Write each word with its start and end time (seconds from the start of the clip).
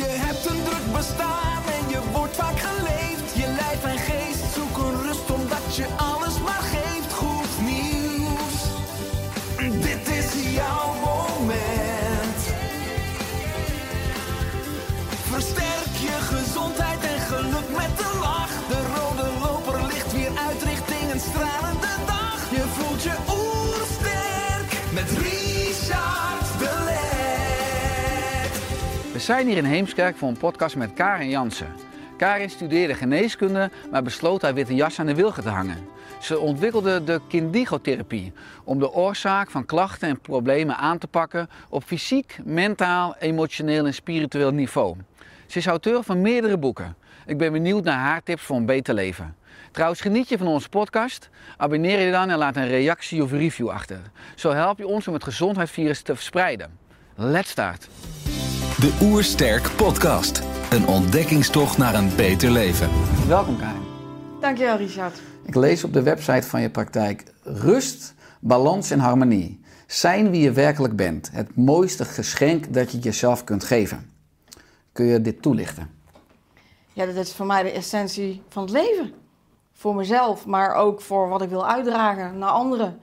Je 0.00 0.06
hebt 0.08 0.46
een 0.46 0.62
druk 0.64 0.69
zijn 29.30 29.46
hier 29.46 29.56
in 29.56 29.64
Heemskerk 29.64 30.16
voor 30.16 30.28
een 30.28 30.36
podcast 30.36 30.76
met 30.76 30.92
Karin 30.92 31.28
Jansen. 31.28 31.74
Karin 32.16 32.50
studeerde 32.50 32.94
geneeskunde, 32.94 33.70
maar 33.90 34.02
besloot 34.02 34.42
haar 34.42 34.54
witte 34.54 34.74
jas 34.74 35.00
aan 35.00 35.06
de 35.06 35.14
wilgen 35.14 35.42
te 35.42 35.48
hangen. 35.48 35.88
Ze 36.20 36.38
ontwikkelde 36.38 37.04
de 37.04 37.20
kindigotherapie 37.28 38.32
om 38.64 38.78
de 38.78 38.92
oorzaak 38.92 39.50
van 39.50 39.66
klachten 39.66 40.08
en 40.08 40.20
problemen 40.20 40.76
aan 40.76 40.98
te 40.98 41.06
pakken 41.06 41.48
op 41.68 41.84
fysiek, 41.84 42.38
mentaal, 42.44 43.16
emotioneel 43.18 43.86
en 43.86 43.94
spiritueel 43.94 44.52
niveau. 44.52 44.96
Ze 45.46 45.58
is 45.58 45.66
auteur 45.66 46.02
van 46.02 46.20
meerdere 46.20 46.58
boeken. 46.58 46.96
Ik 47.26 47.38
ben 47.38 47.52
benieuwd 47.52 47.84
naar 47.84 47.98
haar 47.98 48.22
tips 48.22 48.42
voor 48.42 48.56
een 48.56 48.66
beter 48.66 48.94
leven. 48.94 49.36
Trouwens, 49.70 50.00
geniet 50.00 50.28
je 50.28 50.38
van 50.38 50.46
onze 50.46 50.68
podcast? 50.68 51.28
Abonneer 51.56 52.00
je 52.00 52.10
dan 52.10 52.30
en 52.30 52.38
laat 52.38 52.56
een 52.56 52.68
reactie 52.68 53.22
of 53.22 53.32
review 53.32 53.68
achter. 53.68 54.00
Zo 54.34 54.52
help 54.52 54.78
je 54.78 54.86
ons 54.86 55.08
om 55.08 55.14
het 55.14 55.24
gezondheidsvirus 55.24 56.02
te 56.02 56.14
verspreiden. 56.14 56.78
Let's 57.14 57.50
start! 57.50 57.88
De 58.80 58.98
Oersterk 59.02 59.70
Podcast. 59.76 60.42
Een 60.70 60.86
ontdekkingstocht 60.86 61.78
naar 61.78 61.94
een 61.94 62.16
beter 62.16 62.50
leven. 62.50 62.88
Welkom 63.28 63.58
Karin. 63.58 63.82
Dankjewel 64.40 64.76
Richard. 64.76 65.20
Ik 65.44 65.54
lees 65.54 65.84
op 65.84 65.92
de 65.92 66.02
website 66.02 66.48
van 66.48 66.60
je 66.60 66.70
praktijk 66.70 67.24
rust, 67.42 68.14
balans 68.40 68.90
en 68.90 68.98
harmonie. 68.98 69.60
Zijn 69.86 70.30
wie 70.30 70.40
je 70.40 70.52
werkelijk 70.52 70.96
bent. 70.96 71.30
Het 71.32 71.56
mooiste 71.56 72.04
geschenk 72.04 72.74
dat 72.74 72.92
je 72.92 72.98
jezelf 72.98 73.44
kunt 73.44 73.64
geven. 73.64 74.12
Kun 74.92 75.04
je 75.04 75.20
dit 75.20 75.42
toelichten? 75.42 75.90
Ja, 76.92 77.06
dat 77.06 77.14
is 77.14 77.32
voor 77.32 77.46
mij 77.46 77.62
de 77.62 77.70
essentie 77.70 78.42
van 78.48 78.62
het 78.62 78.72
leven. 78.72 79.12
Voor 79.72 79.94
mezelf, 79.94 80.46
maar 80.46 80.74
ook 80.74 81.00
voor 81.00 81.28
wat 81.28 81.42
ik 81.42 81.48
wil 81.48 81.66
uitdragen 81.66 82.38
naar 82.38 82.50
anderen. 82.50 82.98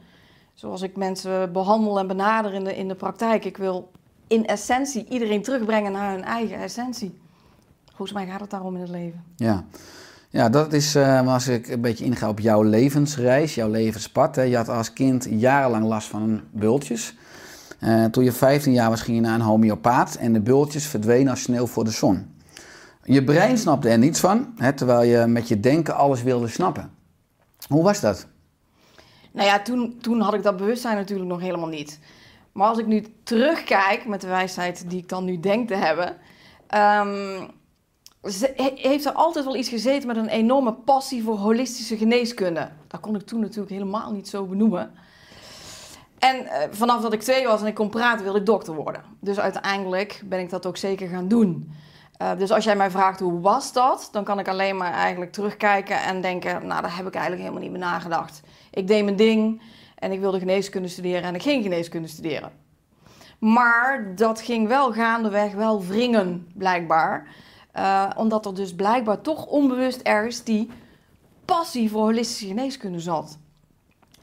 Zoals 0.54 0.82
ik 0.82 0.96
mensen 0.96 1.52
behandel 1.52 2.00
en 2.00 2.08
benader 2.08 2.54
in 2.54 2.64
de, 2.64 2.76
in 2.76 2.88
de 2.88 2.96
praktijk. 2.96 3.46
Ik 3.46 3.58
wil 3.58 3.92
in 4.28 4.46
essentie 4.46 5.06
iedereen 5.10 5.42
terugbrengen 5.42 5.92
naar 5.92 6.12
hun 6.12 6.24
eigen 6.24 6.58
essentie. 6.58 7.20
Volgens 7.86 8.18
mij 8.18 8.28
gaat 8.28 8.40
het 8.42 8.50
daarom 8.50 8.76
in 8.76 8.82
het 8.82 8.90
leven. 8.90 9.24
Ja, 9.36 9.66
ja 10.30 10.50
dat 10.50 10.74
is 10.74 10.96
uh, 10.96 11.34
als 11.34 11.48
ik 11.48 11.68
een 11.68 11.82
beetje 11.82 12.06
inga 12.06 12.30
op 12.30 12.40
jouw 12.40 12.62
levensreis, 12.62 13.56
jouw 13.56 13.70
levenspad. 13.70 14.36
Hè. 14.36 14.42
Je 14.42 14.56
had 14.56 14.70
als 14.70 14.94
kind 14.94 15.28
jarenlang 15.30 15.86
last 15.86 16.08
van 16.08 16.42
bultjes. 16.52 17.16
Uh, 17.80 18.06
toen 18.06 18.24
je 18.24 18.32
15 18.32 18.74
jaar 18.74 18.90
was, 18.90 19.02
ging 19.02 19.18
je 19.18 19.24
naar 19.24 19.36
een 19.36 19.42
homeopaat 19.42 20.16
en 20.16 20.34
de 20.34 20.42
bultjes 20.42 20.86
verdwenen 20.86 21.30
als 21.30 21.42
sneeuw 21.42 21.68
voor 21.68 21.84
de 21.84 21.92
zon. 21.92 22.36
Je 23.04 23.24
brein 23.24 23.58
snapte 23.58 23.90
er 23.90 23.98
niets 23.98 24.20
van, 24.20 24.54
hè, 24.56 24.74
terwijl 24.74 25.04
je 25.04 25.28
met 25.28 25.48
je 25.48 25.60
denken 25.60 25.96
alles 25.96 26.24
wilde 26.24 26.48
snappen. 26.48 26.92
Hoe 27.68 27.84
was 27.84 28.02
dat? 28.02 28.28
Nou 29.32 29.48
ja, 29.48 29.62
toen, 29.62 29.98
toen 30.02 30.22
had 30.22 30.34
ik 30.34 30.44
dat 30.44 30.58
bewustzijn 30.58 30.96
natuurlijk 30.96 31.30
nog 31.30 31.40
helemaal 31.40 31.68
niet. 31.68 32.00
Maar 32.58 32.68
als 32.68 32.78
ik 32.78 32.86
nu 32.86 33.06
terugkijk 33.24 34.06
met 34.06 34.22
de 34.22 34.28
wijsheid 34.28 34.90
die 34.90 35.00
ik 35.00 35.10
dan 35.10 35.26
nu 35.26 35.40
denk 35.40 35.68
te 35.68 35.76
hebben, 35.76 36.18
um, 36.76 37.50
heeft 38.76 39.06
er 39.06 39.12
altijd 39.12 39.46
wel 39.46 39.56
iets 39.56 39.70
gezeten 39.70 40.08
met 40.08 40.18
een 40.18 40.28
enorme 40.28 40.74
passie 40.74 41.24
voor 41.24 41.36
holistische 41.36 41.98
geneeskunde. 41.98 42.70
Dat 42.88 43.00
kon 43.00 43.16
ik 43.16 43.22
toen 43.22 43.40
natuurlijk 43.40 43.70
helemaal 43.70 44.12
niet 44.12 44.28
zo 44.28 44.46
benoemen. 44.46 44.92
En 46.20 46.36
uh, 46.44 46.52
vanaf 46.72 47.02
dat 47.02 47.14
ik 47.14 47.22
twee 47.22 47.48
was 47.48 47.62
en 47.62 47.68
ik 47.68 47.76
kon 47.76 47.90
praten, 47.90 48.24
wilde 48.24 48.40
ik 48.40 48.46
dokter 48.46 48.74
worden. 48.74 49.04
Dus 49.20 49.40
uiteindelijk 49.40 50.22
ben 50.26 50.40
ik 50.40 50.50
dat 50.50 50.66
ook 50.66 50.78
zeker 50.78 51.08
gaan 51.08 51.28
doen. 51.28 51.72
Uh, 52.22 52.38
dus 52.38 52.52
als 52.52 52.64
jij 52.64 52.76
mij 52.76 52.92
vraagt 52.92 53.20
hoe 53.20 53.40
was 53.40 53.74
dat, 53.74 54.10
dan 54.12 54.24
kan 54.24 54.40
ik 54.40 54.48
alleen 54.48 54.78
maar 54.78 54.94
eigenlijk 54.94 55.32
terugkijken 55.32 56.02
en 56.02 56.22
denken, 56.22 56.68
nou 56.68 56.82
daar 56.82 56.96
heb 56.96 57.08
ik 57.08 57.14
eigenlijk 57.14 57.44
helemaal 57.44 57.64
niet 57.64 57.72
meer 57.72 57.90
nagedacht. 57.90 58.42
Ik 58.72 58.88
deed 58.88 59.04
mijn 59.04 59.16
ding 59.16 59.62
en 60.00 60.12
ik 60.12 60.20
wilde 60.20 60.40
geneeskunde 60.40 60.88
studeren 60.88 61.24
en 61.24 61.36
ik 61.36 61.42
ging 61.42 61.64
geneeskunde 61.64 62.08
studeren. 62.08 62.52
Maar 63.40 64.16
dat 64.16 64.42
ging 64.42 64.68
wel 64.68 64.94
gaandeweg 64.94 65.54
wel 65.54 65.86
wringen, 65.86 66.52
blijkbaar. 66.54 67.28
Uh, 67.76 68.10
omdat 68.16 68.46
er 68.46 68.56
dus 68.56 68.76
blijkbaar 68.76 69.22
toch 69.22 69.46
onbewust 69.46 70.02
ergens 70.02 70.44
die 70.44 70.70
passie 71.46 71.90
voor 71.90 72.02
holistische 72.02 72.48
geneeskunde 72.48 73.00
zat. 73.00 73.38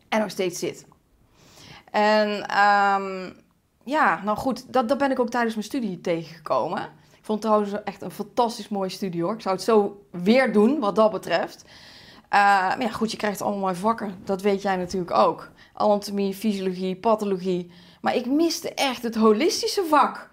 En 0.08 0.20
nog 0.20 0.30
steeds 0.30 0.58
zit. 0.58 0.86
En 1.90 2.28
um, 2.30 3.36
ja, 3.84 4.20
nou 4.24 4.38
goed, 4.38 4.72
dat, 4.72 4.88
dat 4.88 4.98
ben 4.98 5.10
ik 5.10 5.18
ook 5.18 5.30
tijdens 5.30 5.54
mijn 5.54 5.66
studie 5.66 6.00
tegengekomen. 6.00 6.82
Ik 7.12 7.24
vond 7.30 7.42
het 7.42 7.52
trouwens 7.52 7.82
echt 7.84 8.02
een 8.02 8.10
fantastisch 8.10 8.68
mooie 8.68 8.88
studie 8.88 9.22
hoor. 9.22 9.34
Ik 9.34 9.40
zou 9.40 9.54
het 9.54 9.64
zo 9.64 10.06
weer 10.10 10.52
doen 10.52 10.80
wat 10.80 10.96
dat 10.96 11.10
betreft. 11.10 11.64
Uh, 11.64 11.70
maar 12.40 12.82
ja, 12.82 12.90
goed, 12.90 13.10
je 13.10 13.16
krijgt 13.16 13.42
allemaal 13.42 13.74
vakken. 13.74 14.14
Dat 14.24 14.42
weet 14.42 14.62
jij 14.62 14.76
natuurlijk 14.76 15.16
ook. 15.16 15.50
Anatomie, 15.74 16.34
fysiologie, 16.34 16.96
pathologie. 16.96 17.70
Maar 18.00 18.14
ik 18.14 18.26
miste 18.26 18.74
echt 18.74 19.02
het 19.02 19.14
holistische 19.14 19.84
vak. 19.84 20.30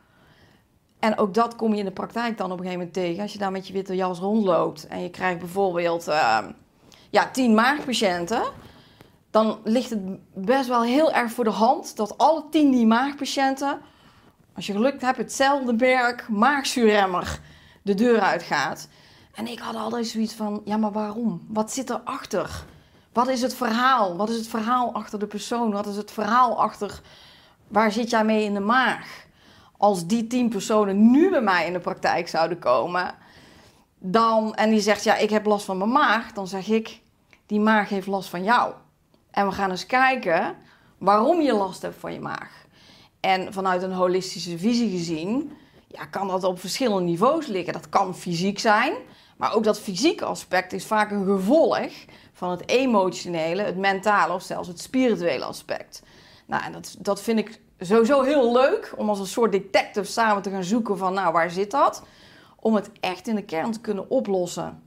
En 0.99 1.17
ook 1.17 1.33
dat 1.33 1.55
kom 1.55 1.73
je 1.73 1.79
in 1.79 1.85
de 1.85 1.91
praktijk 1.91 2.37
dan 2.37 2.51
op 2.51 2.57
een 2.59 2.65
gegeven 2.65 2.77
moment 2.77 2.93
tegen. 2.93 3.21
Als 3.21 3.33
je 3.33 3.39
daar 3.39 3.51
met 3.51 3.67
je 3.67 3.73
witte 3.73 3.95
jas 3.95 4.19
rondloopt 4.19 4.87
en 4.87 5.01
je 5.01 5.09
krijgt 5.09 5.39
bijvoorbeeld 5.39 6.07
uh, 6.07 6.37
ja, 7.09 7.29
tien 7.31 7.53
maagpatiënten. 7.53 8.41
Dan 9.31 9.59
ligt 9.63 9.89
het 9.89 9.99
best 10.33 10.67
wel 10.67 10.83
heel 10.83 11.11
erg 11.11 11.31
voor 11.31 11.43
de 11.43 11.49
hand 11.49 11.95
dat 11.95 12.17
alle 12.17 12.43
tien 12.51 12.71
die 12.71 12.85
maagpatiënten, 12.85 13.79
als 14.55 14.65
je 14.65 14.73
gelukt 14.73 15.01
hebt, 15.01 15.17
hetzelfde 15.17 15.73
merk 15.73 16.29
maagzuurremmer 16.29 17.39
de 17.81 17.93
deur 17.93 18.19
uitgaat. 18.19 18.87
En 19.33 19.47
ik 19.47 19.59
had 19.59 19.75
altijd 19.75 20.07
zoiets 20.07 20.33
van, 20.33 20.61
ja 20.65 20.77
maar 20.77 20.91
waarom? 20.91 21.45
Wat 21.47 21.71
zit 21.71 21.89
erachter? 21.89 22.65
Wat 23.13 23.27
is 23.27 23.41
het 23.41 23.55
verhaal? 23.55 24.17
Wat 24.17 24.29
is 24.29 24.35
het 24.35 24.47
verhaal 24.47 24.93
achter 24.93 25.19
de 25.19 25.27
persoon? 25.27 25.71
Wat 25.71 25.87
is 25.87 25.95
het 25.95 26.11
verhaal 26.11 26.61
achter, 26.61 27.01
waar 27.67 27.91
zit 27.91 28.09
jij 28.09 28.25
mee 28.25 28.43
in 28.43 28.53
de 28.53 28.59
maag? 28.59 29.29
als 29.81 30.07
die 30.07 30.27
tien 30.27 30.49
personen 30.49 31.11
nu 31.11 31.29
bij 31.29 31.41
mij 31.41 31.65
in 31.65 31.73
de 31.73 31.79
praktijk 31.79 32.27
zouden 32.27 32.59
komen, 32.59 33.15
dan, 33.97 34.55
en 34.55 34.69
die 34.69 34.79
zegt, 34.79 35.03
ja, 35.03 35.15
ik 35.15 35.29
heb 35.29 35.45
last 35.45 35.65
van 35.65 35.77
mijn 35.77 35.91
maag, 35.91 36.31
dan 36.31 36.47
zeg 36.47 36.67
ik, 36.67 37.01
die 37.45 37.59
maag 37.59 37.89
heeft 37.89 38.07
last 38.07 38.29
van 38.29 38.43
jou. 38.43 38.73
En 39.31 39.47
we 39.47 39.53
gaan 39.53 39.69
eens 39.69 39.85
kijken 39.85 40.55
waarom 40.97 41.41
je 41.41 41.53
last 41.53 41.81
hebt 41.81 41.99
van 41.99 42.13
je 42.13 42.19
maag. 42.19 42.65
En 43.19 43.53
vanuit 43.53 43.81
een 43.81 43.91
holistische 43.91 44.57
visie 44.57 44.89
gezien, 44.89 45.51
ja, 45.87 46.05
kan 46.05 46.27
dat 46.27 46.43
op 46.43 46.59
verschillende 46.59 47.03
niveaus 47.03 47.47
liggen. 47.47 47.73
Dat 47.73 47.89
kan 47.89 48.15
fysiek 48.15 48.59
zijn, 48.59 48.93
maar 49.37 49.53
ook 49.53 49.63
dat 49.63 49.79
fysieke 49.79 50.25
aspect 50.25 50.73
is 50.73 50.85
vaak 50.85 51.11
een 51.11 51.25
gevolg 51.25 51.89
van 52.41 52.51
het 52.51 52.69
emotionele, 52.69 53.61
het 53.61 53.77
mentale 53.77 54.33
of 54.33 54.41
zelfs 54.41 54.67
het 54.67 54.79
spirituele 54.79 55.45
aspect. 55.45 56.01
Nou, 56.45 56.63
en 56.63 56.71
dat, 56.71 56.95
dat 56.99 57.21
vind 57.21 57.39
ik 57.39 57.59
sowieso 57.79 58.21
heel 58.21 58.51
leuk 58.51 58.93
om 58.97 59.09
als 59.09 59.19
een 59.19 59.25
soort 59.25 59.51
detective 59.51 60.11
samen 60.11 60.41
te 60.41 60.49
gaan 60.49 60.63
zoeken 60.63 60.97
van, 60.97 61.13
nou, 61.13 61.33
waar 61.33 61.51
zit 61.51 61.71
dat? 61.71 62.03
Om 62.59 62.75
het 62.75 62.89
echt 62.99 63.27
in 63.27 63.35
de 63.35 63.43
kern 63.43 63.71
te 63.71 63.79
kunnen 63.79 64.09
oplossen. 64.09 64.81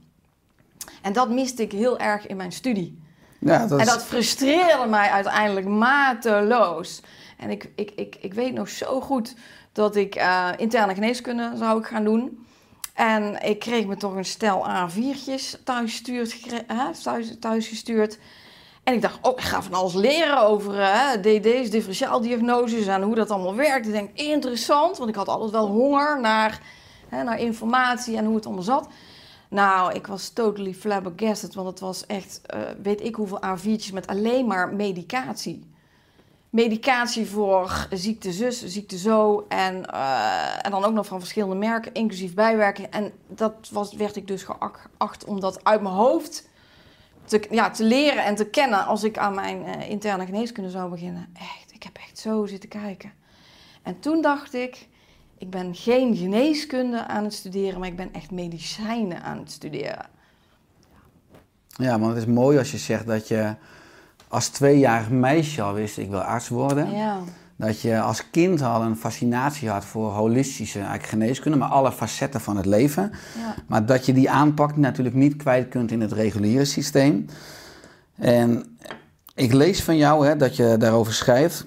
En 1.01 1.13
dat 1.13 1.29
miste 1.29 1.61
ik 1.61 1.71
heel 1.71 1.99
erg 1.99 2.27
in 2.27 2.35
mijn 2.35 2.51
studie. 2.51 3.01
Ja, 3.39 3.67
dat 3.67 3.79
En 3.79 3.85
dat 3.85 4.03
frustreerde 4.03 4.87
mij 4.87 5.09
uiteindelijk 5.09 5.67
mateloos. 5.67 7.01
En 7.37 7.49
ik, 7.49 7.69
ik, 7.75 7.91
ik, 7.95 8.15
ik 8.19 8.33
weet 8.33 8.53
nog 8.53 8.69
zo 8.69 9.01
goed 9.01 9.35
dat 9.71 9.95
ik 9.95 10.15
uh, 10.15 10.49
interne 10.57 10.93
geneeskunde 10.93 11.51
zou 11.57 11.79
ik 11.79 11.85
gaan 11.85 12.03
doen. 12.03 12.45
En 12.95 13.41
ik 13.43 13.59
kreeg 13.59 13.85
me 13.85 13.97
toch 13.97 14.15
een 14.15 14.25
stel 14.25 14.65
A4'tjes 14.67 15.63
thuis, 15.63 15.91
gestuurd, 15.91 17.41
thuis, 17.41 17.67
gestuurd. 17.67 18.17
En 18.83 18.93
ik 18.93 19.01
dacht, 19.01 19.19
oh, 19.21 19.31
ik 19.31 19.41
ga 19.41 19.63
van 19.63 19.73
alles 19.73 19.93
leren 19.93 20.41
over 20.41 20.79
uh, 20.79 21.11
DD's, 21.11 21.69
differentiaaldiagnoses 21.69 22.87
en 22.87 23.01
hoe 23.01 23.15
dat 23.15 23.31
allemaal 23.31 23.55
werkt. 23.55 23.85
Ik 23.85 23.91
denk, 23.91 24.09
interessant, 24.13 24.97
want 24.97 25.09
ik 25.09 25.15
had 25.15 25.27
altijd 25.27 25.51
wel 25.51 25.67
honger 25.67 26.21
naar 26.21 26.61
hè, 27.09 27.23
naar 27.23 27.39
informatie 27.39 28.17
en 28.17 28.25
hoe 28.25 28.35
het 28.35 28.45
allemaal 28.45 28.63
zat. 28.63 28.87
Nou, 29.49 29.93
ik 29.93 30.07
was 30.07 30.29
totally 30.29 30.73
flabbergasted, 30.73 31.53
want 31.53 31.67
het 31.67 31.79
was 31.79 32.05
echt, 32.05 32.41
eh, 32.45 32.59
weet 32.81 33.01
ik 33.01 33.15
hoeveel 33.15 33.39
A4'tjes 33.45 33.91
met 33.93 34.07
alleen 34.07 34.47
maar 34.47 34.73
medicatie. 34.73 35.74
Medicatie 36.55 37.25
voor 37.27 37.87
ziekte 37.91 38.31
zus, 38.31 38.65
ziekte 38.65 38.97
zo 38.97 39.45
en, 39.47 39.85
eh, 39.85 40.65
en 40.65 40.71
dan 40.71 40.83
ook 40.83 40.93
nog 40.93 41.05
van 41.05 41.19
verschillende 41.19 41.55
merken, 41.55 41.93
inclusief 41.93 42.33
bijwerken. 42.33 42.91
En 42.91 43.11
dat 43.27 43.69
was, 43.71 43.93
werd 43.93 44.15
ik 44.15 44.27
dus 44.27 44.43
geacht 44.43 45.25
om 45.25 45.39
dat 45.39 45.63
uit 45.63 45.81
mijn 45.81 45.93
hoofd 45.93 46.49
te, 47.25 47.47
ja, 47.49 47.69
te 47.69 47.83
leren 47.83 48.23
en 48.23 48.35
te 48.35 48.45
kennen 48.45 48.85
als 48.85 49.03
ik 49.03 49.17
aan 49.17 49.35
mijn 49.35 49.63
eh, 49.63 49.89
interne 49.89 50.25
geneeskunde 50.25 50.69
zou 50.69 50.89
beginnen. 50.89 51.29
Echt, 51.33 51.73
ik 51.73 51.83
heb 51.83 51.97
echt 51.97 52.17
zo 52.17 52.45
zitten 52.45 52.69
kijken. 52.69 53.13
En 53.81 53.99
toen 53.99 54.21
dacht 54.21 54.53
ik, 54.53 54.87
ik 55.37 55.49
ben 55.49 55.75
geen 55.75 56.15
geneeskunde 56.15 57.05
aan 57.05 57.23
het 57.23 57.33
studeren, 57.33 57.79
maar 57.79 57.89
ik 57.89 57.95
ben 57.95 58.13
echt 58.13 58.31
medicijnen 58.31 59.23
aan 59.23 59.37
het 59.37 59.51
studeren. 59.51 60.05
Ja, 61.67 61.99
want 61.99 62.13
het 62.13 62.27
is 62.27 62.33
mooi 62.33 62.57
als 62.57 62.71
je 62.71 62.77
zegt 62.77 63.07
dat 63.07 63.27
je 63.27 63.55
als 64.35 64.47
tweejarig 64.47 65.09
meisje 65.09 65.61
al 65.61 65.73
wist, 65.73 65.97
ik 65.97 66.09
wil 66.09 66.21
arts 66.21 66.49
worden. 66.49 66.91
Ja. 66.91 67.19
Dat 67.55 67.81
je 67.81 67.99
als 67.99 68.29
kind 68.29 68.61
al 68.61 68.81
een 68.81 68.95
fascinatie 68.95 69.69
had 69.69 69.85
voor 69.85 70.11
holistische 70.11 70.79
eigenlijk 70.79 71.09
geneeskunde, 71.09 71.57
maar 71.57 71.69
alle 71.69 71.91
facetten 71.91 72.41
van 72.41 72.57
het 72.57 72.65
leven. 72.65 73.11
Ja. 73.37 73.55
Maar 73.67 73.85
dat 73.85 74.05
je 74.05 74.13
die 74.13 74.29
aanpak 74.29 74.77
natuurlijk 74.77 75.15
niet 75.15 75.35
kwijt 75.35 75.69
kunt 75.69 75.91
in 75.91 76.01
het 76.01 76.11
reguliere 76.11 76.65
systeem. 76.65 77.25
En 78.15 78.77
ik 79.35 79.53
lees 79.53 79.83
van 79.83 79.97
jou 79.97 80.27
hè, 80.27 80.35
dat 80.35 80.55
je 80.55 80.75
daarover 80.79 81.13
schrijft. 81.13 81.65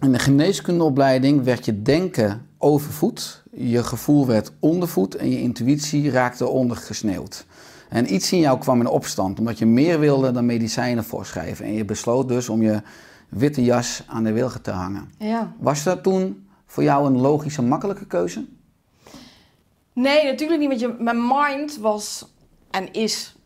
In 0.00 0.12
de 0.12 0.18
geneeskundeopleiding 0.18 1.44
werd 1.44 1.64
je 1.64 1.82
denken 1.82 2.46
overvoed, 2.58 3.42
je 3.52 3.84
gevoel 3.84 4.26
werd 4.26 4.52
ondervoed 4.60 5.14
en 5.14 5.30
je 5.30 5.40
intuïtie 5.40 6.10
raakte 6.10 6.46
ondergesneeuwd. 6.46 7.46
En 7.88 8.14
iets 8.14 8.32
in 8.32 8.38
jou 8.38 8.58
kwam 8.58 8.80
in 8.80 8.86
opstand, 8.86 9.38
omdat 9.38 9.58
je 9.58 9.66
meer 9.66 10.00
wilde 10.00 10.30
dan 10.30 10.46
medicijnen 10.46 11.04
voorschrijven. 11.04 11.64
En 11.64 11.72
je 11.72 11.84
besloot 11.84 12.28
dus 12.28 12.48
om 12.48 12.62
je 12.62 12.82
witte 13.28 13.64
jas 13.64 14.02
aan 14.06 14.24
de 14.24 14.32
wilgen 14.32 14.62
te 14.62 14.70
hangen. 14.70 15.10
ja. 15.18 15.52
Was 15.58 15.82
dat 15.82 16.02
toen 16.02 16.48
voor 16.66 16.82
jou 16.82 17.06
een 17.06 17.20
logische, 17.20 17.62
makkelijke 17.62 18.06
keuze? 18.06 18.46
Nee, 19.92 20.24
natuurlijk 20.24 20.60
niet. 20.60 20.68
Want 20.68 20.80
je, 20.80 20.94
mijn 20.98 21.26
mind 21.26 21.76
was 21.76 22.32
en 22.70 22.92
is 22.92 23.36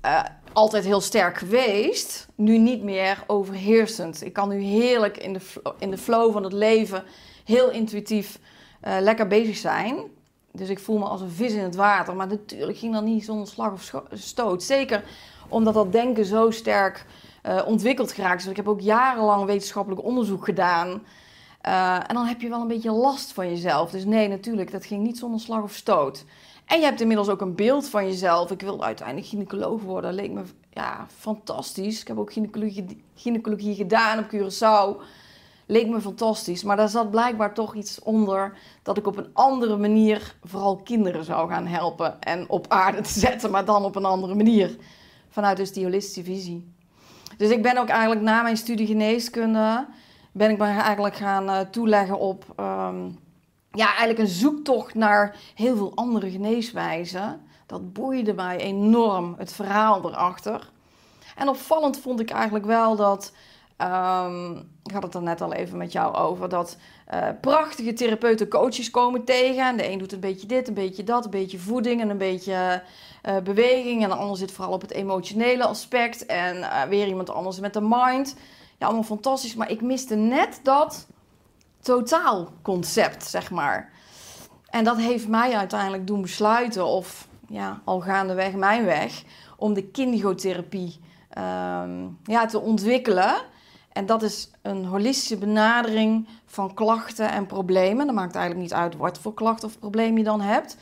eh, 0.00 0.22
altijd 0.52 0.84
heel 0.84 1.00
sterk 1.00 1.38
geweest. 1.38 2.28
Nu 2.34 2.58
niet 2.58 2.82
meer 2.82 3.24
overheersend. 3.26 4.24
Ik 4.24 4.32
kan 4.32 4.48
nu 4.48 4.60
heerlijk 4.60 5.16
in 5.16 5.32
de, 5.32 5.40
in 5.78 5.90
de 5.90 5.98
flow 5.98 6.32
van 6.32 6.42
het 6.42 6.52
leven 6.52 7.04
heel 7.44 7.70
intuïtief 7.70 8.38
eh, 8.80 8.96
lekker 9.00 9.26
bezig 9.26 9.56
zijn. 9.56 9.96
Dus 10.56 10.68
ik 10.68 10.78
voel 10.78 10.98
me 10.98 11.04
als 11.04 11.20
een 11.20 11.30
vis 11.30 11.52
in 11.52 11.62
het 11.62 11.76
water. 11.76 12.16
Maar 12.16 12.26
natuurlijk 12.26 12.78
ging 12.78 12.92
dat 12.92 13.04
niet 13.04 13.24
zonder 13.24 13.46
slag 13.46 13.72
of 13.72 13.92
stoot. 14.12 14.62
Zeker 14.62 15.04
omdat 15.48 15.74
dat 15.74 15.92
denken 15.92 16.24
zo 16.24 16.50
sterk 16.50 17.06
eh, 17.42 17.62
ontwikkeld 17.66 18.12
geraakt 18.12 18.38
is. 18.38 18.44
Want 18.44 18.58
ik 18.58 18.64
heb 18.64 18.72
ook 18.74 18.80
jarenlang 18.80 19.44
wetenschappelijk 19.44 20.04
onderzoek 20.04 20.44
gedaan. 20.44 21.02
Eh, 21.60 21.94
en 21.94 22.14
dan 22.14 22.26
heb 22.26 22.40
je 22.40 22.48
wel 22.48 22.60
een 22.60 22.68
beetje 22.68 22.90
last 22.90 23.32
van 23.32 23.48
jezelf. 23.48 23.90
Dus 23.90 24.04
nee, 24.04 24.28
natuurlijk, 24.28 24.70
dat 24.70 24.86
ging 24.86 25.02
niet 25.02 25.18
zonder 25.18 25.40
slag 25.40 25.62
of 25.62 25.72
stoot. 25.72 26.24
En 26.64 26.78
je 26.78 26.84
hebt 26.84 27.00
inmiddels 27.00 27.28
ook 27.28 27.40
een 27.40 27.54
beeld 27.54 27.88
van 27.88 28.06
jezelf. 28.06 28.50
Ik 28.50 28.60
wilde 28.60 28.82
uiteindelijk 28.82 29.26
gynaecoloog 29.26 29.82
worden. 29.82 30.10
Dat 30.10 30.20
leek 30.20 30.32
me 30.32 30.42
ja, 30.72 31.06
fantastisch. 31.16 32.00
Ik 32.00 32.08
heb 32.08 32.18
ook 32.18 32.32
gynaecologie, 32.32 33.04
gynaecologie 33.14 33.74
gedaan 33.74 34.18
op 34.18 34.24
Curaçao. 34.24 35.02
Leek 35.66 35.88
me 35.88 36.00
fantastisch. 36.00 36.62
Maar 36.62 36.76
daar 36.76 36.88
zat 36.88 37.10
blijkbaar 37.10 37.54
toch 37.54 37.74
iets 37.74 38.00
onder 38.00 38.58
dat 38.82 38.96
ik 38.96 39.06
op 39.06 39.16
een 39.16 39.30
andere 39.32 39.76
manier 39.76 40.34
vooral 40.44 40.76
kinderen 40.76 41.24
zou 41.24 41.48
gaan 41.48 41.66
helpen. 41.66 42.20
En 42.20 42.48
op 42.48 42.66
aarde 42.68 43.00
te 43.00 43.18
zetten, 43.26 43.50
maar 43.50 43.64
dan 43.64 43.84
op 43.84 43.96
een 43.96 44.04
andere 44.04 44.34
manier. 44.34 44.76
Vanuit 45.28 45.56
dus 45.56 45.72
die 45.72 45.84
holistische 45.84 46.24
visie. 46.24 46.74
Dus 47.36 47.50
ik 47.50 47.62
ben 47.62 47.78
ook 47.78 47.88
eigenlijk 47.88 48.20
na 48.20 48.42
mijn 48.42 48.56
studie 48.56 48.86
geneeskunde... 48.86 49.86
ben 50.32 50.50
ik 50.50 50.60
eigenlijk 50.60 51.16
gaan 51.16 51.50
eh, 51.50 51.60
toeleggen 51.60 52.18
op... 52.18 52.44
ehm, 52.56 53.04
ja, 53.70 53.86
eigenlijk 53.86 54.18
een 54.18 54.26
zoektocht 54.26 54.94
naar 54.94 55.36
heel 55.54 55.76
veel 55.76 55.92
andere 55.94 56.30
geneeswijzen. 56.30 57.40
Dat 57.66 57.92
boeide 57.92 58.34
mij 58.34 58.56
enorm, 58.56 59.34
het 59.38 59.52
verhaal 59.52 60.08
erachter. 60.08 60.70
En 61.36 61.48
opvallend 61.48 61.98
vond 61.98 62.20
ik 62.20 62.30
eigenlijk 62.30 62.64
wel 62.64 62.96
dat... 62.96 63.32
ehm, 63.76 64.56
ik 64.82 64.92
had 64.92 65.02
het 65.02 65.14
er 65.14 65.22
net 65.22 65.40
al 65.40 65.52
even 65.52 65.78
met 65.78 65.92
jou 65.92 66.14
over... 66.14 66.48
dat 66.48 66.76
eh, 67.06 67.28
prachtige 67.40 67.92
therapeuten 67.92 68.48
coaches 68.48 68.90
komen 68.90 69.24
tegen. 69.24 69.66
En 69.66 69.76
de 69.76 69.90
een 69.90 69.98
doet 69.98 70.12
een 70.12 70.20
beetje 70.20 70.46
dit, 70.46 70.68
een 70.68 70.74
beetje 70.74 71.04
dat, 71.04 71.24
een 71.24 71.30
beetje 71.30 71.58
voeding 71.58 72.00
en 72.00 72.10
een 72.10 72.18
beetje 72.18 72.82
eh, 73.22 73.36
beweging. 73.38 74.02
En 74.02 74.08
de 74.08 74.14
ander 74.14 74.36
zit 74.36 74.52
vooral 74.52 74.72
op 74.72 74.80
het 74.80 74.92
emotionele 74.92 75.64
aspect. 75.64 76.26
En 76.26 76.62
eh, 76.62 76.82
weer 76.82 77.06
iemand 77.06 77.30
anders 77.30 77.60
met 77.60 77.72
de 77.72 77.80
mind. 77.80 78.36
Ja, 78.78 78.86
allemaal 78.86 79.02
fantastisch. 79.02 79.54
Maar 79.54 79.70
ik 79.70 79.80
miste 79.80 80.14
net 80.14 80.60
dat 80.62 81.06
totaalconcept, 81.80 83.24
zeg 83.24 83.50
maar. 83.50 83.92
En 84.66 84.84
dat 84.84 84.96
heeft 84.96 85.28
mij 85.28 85.56
uiteindelijk 85.56 86.06
doen 86.06 86.22
besluiten, 86.22 86.86
of 86.86 87.28
ja, 87.48 87.80
al 87.84 88.00
gaandeweg 88.00 88.52
mijn 88.52 88.84
weg, 88.84 89.22
om 89.56 89.74
de 89.74 89.84
kindigotherapie 89.84 91.00
ehm, 91.30 92.06
ja, 92.24 92.46
te 92.46 92.60
ontwikkelen. 92.60 93.34
En 93.96 94.06
dat 94.06 94.22
is 94.22 94.50
een 94.62 94.84
holistische 94.84 95.36
benadering 95.36 96.28
van 96.46 96.74
klachten 96.74 97.30
en 97.30 97.46
problemen. 97.46 98.06
Dat 98.06 98.14
maakt 98.14 98.34
eigenlijk 98.34 98.64
niet 98.64 98.78
uit 98.78 98.96
wat 98.96 99.18
voor 99.18 99.34
klacht 99.34 99.64
of 99.64 99.78
probleem 99.78 100.18
je 100.18 100.24
dan 100.24 100.40
hebt. 100.40 100.76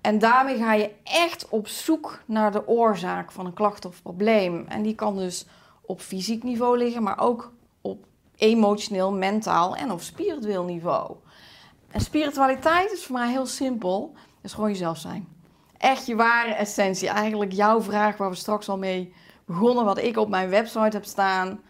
En 0.00 0.18
daarmee 0.18 0.56
ga 0.56 0.74
je 0.74 0.90
echt 1.02 1.48
op 1.48 1.68
zoek 1.68 2.22
naar 2.26 2.52
de 2.52 2.68
oorzaak 2.68 3.32
van 3.32 3.46
een 3.46 3.52
klacht 3.52 3.84
of 3.84 4.02
probleem. 4.02 4.64
En 4.68 4.82
die 4.82 4.94
kan 4.94 5.16
dus 5.16 5.46
op 5.80 6.00
fysiek 6.00 6.42
niveau 6.42 6.78
liggen, 6.78 7.02
maar 7.02 7.18
ook 7.18 7.52
op 7.80 8.06
emotioneel, 8.36 9.12
mentaal 9.12 9.76
en 9.76 9.90
op 9.90 10.00
spiritueel 10.00 10.64
niveau. 10.64 11.16
En 11.90 12.00
spiritualiteit 12.00 12.92
is 12.92 13.04
voor 13.04 13.16
mij 13.16 13.30
heel 13.30 13.46
simpel. 13.46 14.12
Is 14.42 14.52
gewoon 14.52 14.70
jezelf 14.70 14.98
zijn. 14.98 15.28
Echt 15.78 16.06
je 16.06 16.14
ware 16.14 16.54
essentie. 16.54 17.08
Eigenlijk 17.08 17.52
jouw 17.52 17.80
vraag 17.80 18.16
waar 18.16 18.30
we 18.30 18.36
straks 18.36 18.68
al 18.68 18.78
mee 18.78 19.12
begonnen, 19.44 19.84
wat 19.84 19.98
ik 19.98 20.16
op 20.16 20.28
mijn 20.28 20.48
website 20.48 20.96
heb 20.96 21.04
staan. 21.04 21.60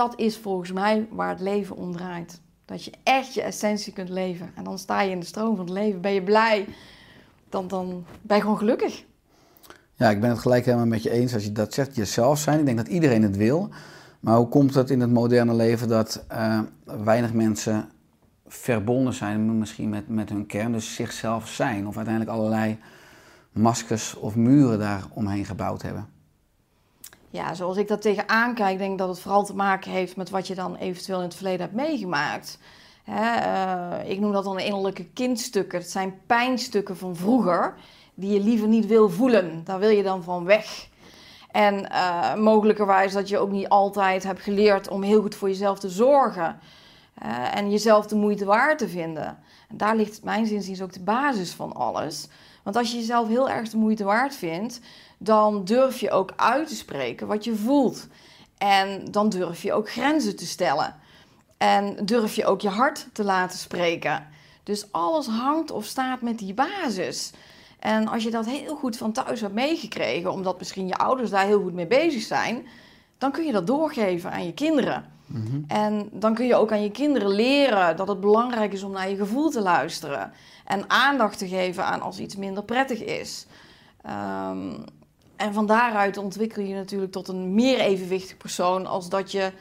Dat 0.00 0.18
is 0.18 0.36
volgens 0.38 0.72
mij 0.72 1.06
waar 1.10 1.28
het 1.28 1.40
leven 1.40 1.76
om 1.76 1.92
draait. 1.92 2.40
Dat 2.64 2.84
je 2.84 2.92
echt 3.02 3.34
je 3.34 3.42
essentie 3.42 3.92
kunt 3.92 4.08
leven. 4.08 4.50
En 4.54 4.64
dan 4.64 4.78
sta 4.78 5.00
je 5.00 5.10
in 5.10 5.20
de 5.20 5.26
stroom 5.26 5.56
van 5.56 5.64
het 5.64 5.74
leven. 5.74 6.00
Ben 6.00 6.12
je 6.12 6.22
blij? 6.22 6.66
Dan, 7.48 7.68
dan 7.68 8.04
ben 8.22 8.36
je 8.36 8.42
gewoon 8.42 8.58
gelukkig. 8.58 9.04
Ja, 9.94 10.10
ik 10.10 10.20
ben 10.20 10.30
het 10.30 10.38
gelijk 10.38 10.64
helemaal 10.64 10.86
met 10.86 11.02
je 11.02 11.10
eens 11.10 11.34
als 11.34 11.44
je 11.44 11.52
dat 11.52 11.74
zegt, 11.74 11.96
jezelf 11.96 12.38
zijn. 12.38 12.58
Ik 12.58 12.64
denk 12.64 12.76
dat 12.76 12.88
iedereen 12.88 13.22
het 13.22 13.36
wil. 13.36 13.68
Maar 14.20 14.36
hoe 14.36 14.48
komt 14.48 14.74
het 14.74 14.90
in 14.90 15.00
het 15.00 15.10
moderne 15.10 15.54
leven 15.54 15.88
dat 15.88 16.24
eh, 16.28 16.60
weinig 16.84 17.32
mensen 17.32 17.88
verbonden 18.46 19.14
zijn 19.14 19.58
misschien 19.58 19.88
met, 19.88 20.08
met 20.08 20.28
hun 20.28 20.46
kern, 20.46 20.72
dus 20.72 20.94
zichzelf 20.94 21.48
zijn? 21.48 21.86
Of 21.86 21.96
uiteindelijk 21.96 22.36
allerlei 22.36 22.78
maskers 23.52 24.14
of 24.14 24.36
muren 24.36 24.78
daar 24.78 25.04
omheen 25.14 25.44
gebouwd 25.44 25.82
hebben? 25.82 26.19
Ja, 27.32 27.54
zoals 27.54 27.76
ik 27.76 27.88
dat 27.88 28.02
tegenaan 28.02 28.54
kijk, 28.54 28.78
denk 28.78 28.92
ik 28.92 28.98
dat 28.98 29.08
het 29.08 29.20
vooral 29.20 29.44
te 29.44 29.54
maken 29.54 29.90
heeft 29.90 30.16
met 30.16 30.30
wat 30.30 30.46
je 30.46 30.54
dan 30.54 30.76
eventueel 30.76 31.18
in 31.18 31.24
het 31.24 31.34
verleden 31.34 31.60
hebt 31.60 31.74
meegemaakt. 31.74 32.58
Hè, 33.04 33.34
eh, 33.34 34.10
ik 34.10 34.20
noem 34.20 34.32
dat 34.32 34.44
dan 34.44 34.58
innerlijke 34.58 35.04
kindstukken. 35.04 35.78
Het 35.78 35.90
zijn 35.90 36.20
pijnstukken 36.26 36.96
van 36.96 37.16
vroeger 37.16 37.74
die 38.14 38.32
je 38.32 38.40
liever 38.40 38.68
niet 38.68 38.86
wil 38.86 39.08
voelen. 39.10 39.64
Daar 39.64 39.78
wil 39.78 39.88
je 39.88 40.02
dan 40.02 40.22
van 40.22 40.44
weg. 40.44 40.88
En 41.50 41.90
eh 41.90 42.34
mogelijkerwijs 42.34 43.12
dat 43.12 43.28
je 43.28 43.38
ook 43.38 43.50
niet 43.50 43.68
altijd 43.68 44.22
hebt 44.22 44.40
geleerd 44.40 44.88
om 44.88 45.02
heel 45.02 45.20
goed 45.20 45.34
voor 45.34 45.48
jezelf 45.48 45.78
te 45.78 45.88
zorgen. 45.88 46.58
En 47.52 47.70
jezelf 47.70 48.06
de 48.06 48.16
moeite 48.16 48.44
waard 48.44 48.78
te 48.78 48.88
vinden. 48.88 49.38
En 49.68 49.76
daar 49.76 49.96
ligt 49.96 50.24
mijn 50.24 50.46
zinziens 50.46 50.82
ook 50.82 50.92
de 50.92 51.02
basis 51.02 51.52
van 51.52 51.72
alles. 51.72 52.28
Want 52.62 52.76
als 52.76 52.90
je 52.90 52.96
jezelf 52.98 53.28
heel 53.28 53.50
erg 53.50 53.68
de 53.68 53.76
moeite 53.76 54.04
waard 54.04 54.34
vindt, 54.34 54.80
dan 55.22 55.64
durf 55.64 56.00
je 56.00 56.10
ook 56.10 56.32
uit 56.36 56.68
te 56.68 56.74
spreken 56.74 57.26
wat 57.26 57.44
je 57.44 57.56
voelt. 57.56 58.06
En 58.58 59.04
dan 59.10 59.28
durf 59.28 59.62
je 59.62 59.72
ook 59.72 59.90
grenzen 59.90 60.36
te 60.36 60.46
stellen. 60.46 60.94
En 61.58 61.96
durf 62.04 62.34
je 62.34 62.46
ook 62.46 62.60
je 62.60 62.68
hart 62.68 63.06
te 63.12 63.24
laten 63.24 63.58
spreken. 63.58 64.26
Dus 64.62 64.92
alles 64.92 65.26
hangt 65.26 65.70
of 65.70 65.84
staat 65.84 66.20
met 66.20 66.38
die 66.38 66.54
basis. 66.54 67.32
En 67.78 68.08
als 68.08 68.22
je 68.22 68.30
dat 68.30 68.46
heel 68.46 68.76
goed 68.76 68.96
van 68.96 69.12
thuis 69.12 69.40
hebt 69.40 69.54
meegekregen, 69.54 70.32
omdat 70.32 70.58
misschien 70.58 70.86
je 70.86 70.96
ouders 70.96 71.30
daar 71.30 71.46
heel 71.46 71.62
goed 71.62 71.74
mee 71.74 71.86
bezig 71.86 72.22
zijn, 72.22 72.66
dan 73.18 73.30
kun 73.30 73.44
je 73.44 73.52
dat 73.52 73.66
doorgeven 73.66 74.30
aan 74.32 74.46
je 74.46 74.54
kinderen. 74.54 75.04
En 75.66 76.08
dan 76.12 76.34
kun 76.34 76.46
je 76.46 76.54
ook 76.54 76.72
aan 76.72 76.82
je 76.82 76.90
kinderen 76.90 77.28
leren 77.28 77.96
dat 77.96 78.08
het 78.08 78.20
belangrijk 78.20 78.72
is 78.72 78.82
om 78.82 78.92
naar 78.92 79.10
je 79.10 79.16
gevoel 79.16 79.50
te 79.50 79.60
luisteren. 79.60 80.32
En 80.64 80.90
aandacht 80.90 81.38
te 81.38 81.48
geven 81.48 81.84
aan 81.84 82.00
als 82.00 82.18
iets 82.18 82.36
minder 82.36 82.64
prettig 82.64 83.04
is. 83.04 83.46
Ehm, 84.02 84.72
en 85.40 85.52
van 85.52 85.66
daaruit 85.66 86.16
ontwikkel 86.16 86.62
je 86.62 86.74
natuurlijk 86.74 87.12
tot 87.12 87.28
een 87.28 87.54
meer 87.54 87.78
evenwichtig 87.78 88.36
persoon 88.36 88.86
als 88.86 89.08
dat 89.08 89.32
je 89.32 89.52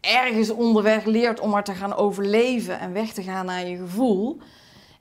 ergens 0.00 0.50
onderweg 0.50 1.04
leert 1.04 1.40
om 1.40 1.50
maar 1.50 1.64
te 1.64 1.74
gaan 1.74 1.94
overleven 1.94 2.78
en 2.78 2.92
weg 2.92 3.12
te 3.12 3.22
gaan 3.22 3.46
naar 3.46 3.66
je 3.66 3.76
gevoel. 3.76 4.38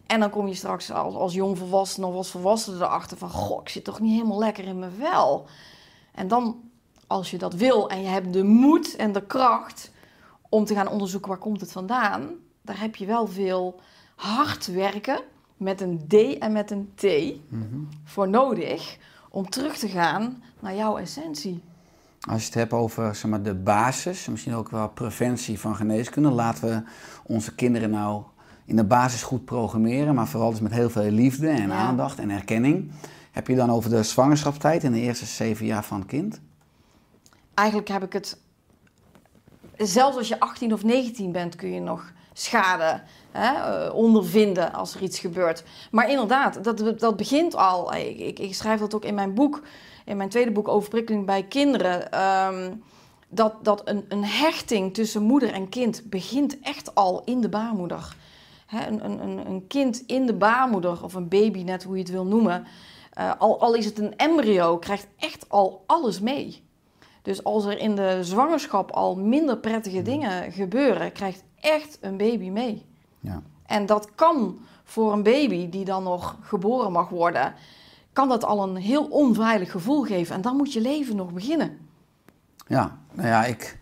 En 0.06 0.20
dan 0.20 0.30
kom 0.30 0.48
je 0.48 0.54
straks 0.54 0.92
als, 0.92 1.16
als 1.16 1.34
jongvolwassene 1.34 2.06
of 2.06 2.16
als 2.16 2.30
volwassene 2.30 2.76
erachter 2.76 3.18
van... 3.18 3.30
Goh, 3.30 3.62
ik 3.62 3.70
zit 3.70 3.84
toch 3.84 4.00
niet 4.00 4.14
helemaal 4.14 4.40
lekker 4.40 4.64
in 4.64 4.80
mijn 4.80 4.92
vel. 5.00 5.46
En 6.12 6.28
dan, 6.28 6.62
als 7.08 7.32
je 7.32 7.38
dat 7.38 7.54
wil 7.54 7.90
en 7.90 8.02
je 8.02 8.08
hebt 8.08 8.34
de 8.34 8.44
moed 8.44 8.96
en 8.96 9.12
de 9.12 9.26
kracht 9.26 9.92
om 10.50 10.66
te 10.66 10.74
gaan 10.74 10.90
onderzoeken 10.90 11.30
waar 11.30 11.38
komt 11.38 11.62
het 11.62 11.72
vandaan... 11.72 12.30
daar 12.62 12.80
heb 12.80 12.96
je 12.96 13.06
wel 13.06 13.28
veel 13.28 13.80
hard 14.16 14.68
werken 14.68 15.20
met 15.58 15.82
een 15.82 16.08
D 16.08 16.38
en 16.40 16.52
met 16.52 16.72
een 16.72 16.92
T 16.96 17.06
voor 18.04 18.30
nodig... 18.30 18.98
om 19.34 19.50
terug 19.50 19.78
te 19.78 19.88
gaan 19.88 20.44
naar 20.60 20.76
jouw 20.76 20.98
essentie. 20.98 21.62
Als 22.30 22.40
je 22.40 22.46
het 22.46 22.54
hebt 22.54 22.74
over 22.74 23.16
zeg 23.16 23.32
maar, 23.32 23.42
de 23.44 23.54
basis, 23.56 24.28
misschien 24.28 24.54
ook 24.56 24.70
wel 24.70 24.90
preventie 24.90 25.60
van 25.60 25.76
geneeskunde, 25.76 26.30
laten 26.30 26.70
we 26.70 26.84
onze 27.24 27.56
kinderen 27.56 27.90
nou 27.90 28.24
in 28.66 28.76
de 28.76 28.84
basis 28.84 29.24
goed 29.24 29.46
programmeren, 29.46 30.16
maar 30.16 30.28
vooral 30.28 30.50
dus 30.52 30.60
met 30.60 30.72
heel 30.72 30.90
veel 30.90 31.10
liefde 31.12 31.48
en 31.50 31.68
Ja. 31.68 31.76
aandacht 31.76 32.20
en 32.20 32.30
erkenning. 32.30 32.92
Heb 33.32 33.48
je 33.48 33.56
dan 33.56 33.70
over 33.72 33.90
de 33.90 34.04
zwangerschapstijd 34.04 34.84
in 34.84 34.92
de 34.92 35.00
eerste 35.00 35.26
zeven 35.26 35.66
jaar 35.66 35.84
van 35.84 36.00
het 36.00 36.08
kind? 36.08 36.40
eigenlijk 37.54 37.88
heb 37.88 38.04
ik 38.04 38.14
het. 38.14 38.38
Zelfs 39.78 40.18
als 40.18 40.28
je 40.28 40.40
18 40.40 40.74
of 40.74 40.84
19 40.84 41.32
bent, 41.32 41.56
kun 41.56 41.72
je 41.74 41.80
nog 41.80 42.12
schade 42.34 43.02
hè, 43.32 43.54
eh, 43.86 43.96
ondervinden 43.96 44.74
als 44.74 44.96
er 44.96 45.02
iets 45.02 45.20
gebeurt. 45.20 45.64
Maar 45.92 46.10
inderdaad, 46.10 46.64
dat, 46.64 47.00
dat 47.00 47.18
begint 47.18 47.56
al. 47.56 47.94
Ik, 47.94 48.20
ik, 48.20 48.40
ik 48.40 48.56
schrijf 48.56 48.80
dat 48.80 48.96
ook 48.96 49.06
in 49.06 49.14
mijn 49.16 49.34
boek, 49.34 49.62
in 50.06 50.18
mijn 50.18 50.30
tweede 50.30 50.52
boek 50.52 50.68
Overprikkeling 50.68 51.26
bij 51.26 51.44
kinderen. 51.44 52.12
ehm, 52.12 52.72
dat 53.30 53.54
dat 53.62 53.82
een, 53.86 54.06
een 54.10 54.26
hechting 54.26 54.94
tussen 54.94 55.22
moeder 55.22 55.52
en 55.54 55.70
kind 55.70 56.04
begint 56.10 56.60
echt 56.60 56.96
al 56.96 57.22
in 57.26 57.42
de 57.42 57.50
baarmoeder. 57.50 58.16
Hè, 58.66 58.88
een, 58.88 59.06
een, 59.06 59.20
een- 59.24 59.48
een 59.48 59.68
kind 59.68 60.04
in 60.06 60.26
de 60.26 60.34
baarmoeder, 60.34 61.04
of 61.04 61.14
een 61.14 61.28
baby, 61.28 61.64
net 61.64 61.84
hoe 61.84 61.96
je 61.96 62.02
het 62.02 62.12
wil 62.12 62.26
noemen. 62.26 62.66
eh, 63.14 63.32
al, 63.38 63.60
al 63.62 63.74
is 63.74 63.86
het 63.86 64.00
een 64.00 64.16
embryo, 64.16 64.78
krijgt 64.78 65.08
echt 65.20 65.46
al 65.50 65.84
alles 65.88 66.20
mee. 66.20 66.63
Dus 67.24 67.44
als 67.44 67.66
er 67.66 67.80
in 67.80 67.96
de 67.96 68.20
zwangerschap 68.22 68.92
al 68.92 69.16
minder 69.16 69.58
prettige 69.58 70.02
dingen 70.02 70.52
gebeuren, 70.52 71.12
krijgt 71.12 71.44
echt 71.60 71.98
een 72.02 72.18
baby 72.18 72.50
mee. 72.50 72.86
Ja. 73.20 73.42
En 73.66 73.86
dat 73.86 74.10
kan 74.16 74.58
voor 74.84 75.14
een 75.14 75.24
baby 75.24 75.70
die 75.70 75.86
dan 75.86 76.04
nog 76.04 76.38
geboren 76.42 76.92
mag 76.92 77.10
worden, 77.10 77.54
kan 78.14 78.30
dat 78.30 78.44
al 78.46 78.64
een 78.64 78.76
heel 78.76 79.06
onveilig 79.06 79.72
gevoel 79.72 80.02
geven. 80.02 80.36
En 80.36 80.42
dan 80.42 80.56
moet 80.56 80.74
je 80.74 80.82
leven 80.82 81.16
nog 81.16 81.34
beginnen. 81.34 81.78
Ja, 82.68 82.98
nou 83.14 83.28
ja, 83.28 83.46
ik 83.46 83.78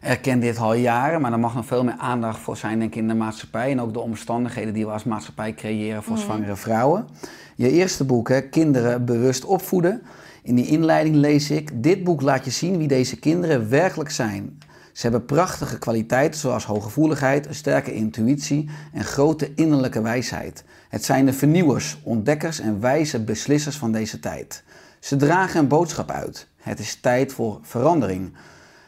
herken 0.00 0.40
dit 0.40 0.58
al 0.58 0.74
jaren, 0.74 1.20
maar 1.20 1.32
er 1.32 1.38
mag 1.38 1.54
nog 1.54 1.66
veel 1.66 1.84
meer 1.84 1.96
aandacht 1.98 2.38
voor 2.38 2.56
zijn, 2.56 2.78
denk 2.78 2.90
ik, 2.90 3.00
in 3.00 3.08
de 3.08 3.14
maatschappij. 3.14 3.70
En 3.70 3.80
ook 3.80 3.92
de 3.92 4.00
omstandigheden 4.00 4.74
die 4.74 4.86
we 4.86 4.92
als 4.92 5.04
maatschappij 5.04 5.54
creëren 5.54 6.02
voor 6.02 6.18
zwangere 6.18 6.56
vrouwen. 6.56 7.08
Je 7.56 7.70
eerste 7.70 8.04
boek, 8.04 8.28
hè, 8.28 8.40
Kinderen 8.40 9.04
bewust 9.04 9.44
opvoeden. 9.44 10.02
In 10.48 10.54
die 10.54 10.66
inleiding 10.66 11.16
lees 11.16 11.50
ik: 11.50 11.82
Dit 11.82 12.04
boek 12.04 12.22
laat 12.22 12.44
je 12.44 12.50
zien 12.50 12.78
wie 12.78 12.88
deze 12.88 13.18
kinderen 13.18 13.68
werkelijk 13.68 14.10
zijn. 14.10 14.58
Ze 14.92 15.02
hebben 15.02 15.24
prachtige 15.24 15.78
kwaliteiten 15.78 16.40
zoals 16.40 16.64
hooggevoeligheid, 16.64 17.46
een 17.46 17.54
sterke 17.54 17.94
intuïtie 17.94 18.68
en 18.92 19.04
grote 19.04 19.54
innerlijke 19.54 20.02
wijsheid. 20.02 20.64
Het 20.88 21.04
zijn 21.04 21.26
de 21.26 21.32
vernieuwers, 21.32 21.98
ontdekkers 22.02 22.60
en 22.60 22.80
wijze 22.80 23.24
beslissers 23.24 23.76
van 23.76 23.92
deze 23.92 24.20
tijd. 24.20 24.64
Ze 25.00 25.16
dragen 25.16 25.60
een 25.60 25.68
boodschap 25.68 26.10
uit. 26.10 26.48
Het 26.56 26.78
is 26.78 26.94
tijd 26.94 27.32
voor 27.32 27.58
verandering. 27.62 28.32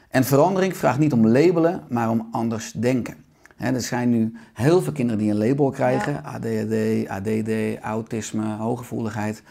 En 0.08 0.24
verandering 0.24 0.76
vraagt 0.76 0.98
niet 0.98 1.12
om 1.12 1.26
labelen, 1.26 1.82
maar 1.88 2.10
om 2.10 2.28
anders 2.32 2.72
denken. 2.72 3.24
Er 3.56 3.80
zijn 3.80 4.10
nu 4.10 4.36
heel 4.52 4.82
veel 4.82 4.92
kinderen 4.92 5.20
die 5.20 5.30
een 5.30 5.48
label 5.48 5.70
krijgen: 5.70 6.24
ADHD, 6.24 7.08
ADD, 7.08 7.82
autisme, 7.82 8.56
hooggevoeligheid. 8.56 9.42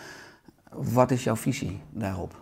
Wat 0.69 1.11
is 1.11 1.23
jouw 1.23 1.35
visie 1.35 1.81
daarop? 1.89 2.35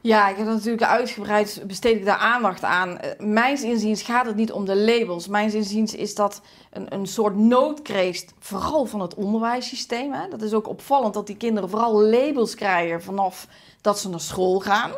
Ja, 0.00 0.28
ik 0.28 0.36
heb 0.36 0.46
natuurlijk 0.46 0.82
uitgebreid 0.82 1.62
besteed 1.66 1.96
ik 1.96 2.04
daar 2.04 2.16
aandacht 2.16 2.64
aan. 2.64 2.98
Eh, 2.98 3.26
Mijns 3.26 3.62
inziens 3.62 4.02
gaat 4.02 4.26
het 4.26 4.36
niet 4.36 4.52
om 4.52 4.64
de 4.64 4.76
labels. 4.76 5.28
Mijns 5.28 5.54
inziens 5.54 5.94
is 5.94 6.14
dat 6.14 6.40
een, 6.70 6.94
een 6.94 7.06
soort 7.06 7.36
noodkreet, 7.36 8.34
vooral 8.38 8.86
van 8.86 9.00
het 9.00 9.14
onderwijssysteem. 9.14 10.12
Hè. 10.12 10.28
Dat 10.28 10.42
is 10.42 10.52
ook 10.52 10.68
opvallend 10.68 11.14
dat 11.14 11.26
die 11.26 11.36
kinderen 11.36 11.70
vooral 11.70 12.02
labels 12.02 12.54
krijgen 12.54 13.02
vanaf 13.02 13.48
dat 13.80 13.98
ze 13.98 14.08
naar 14.08 14.20
school 14.20 14.60
gaan. 14.60 14.92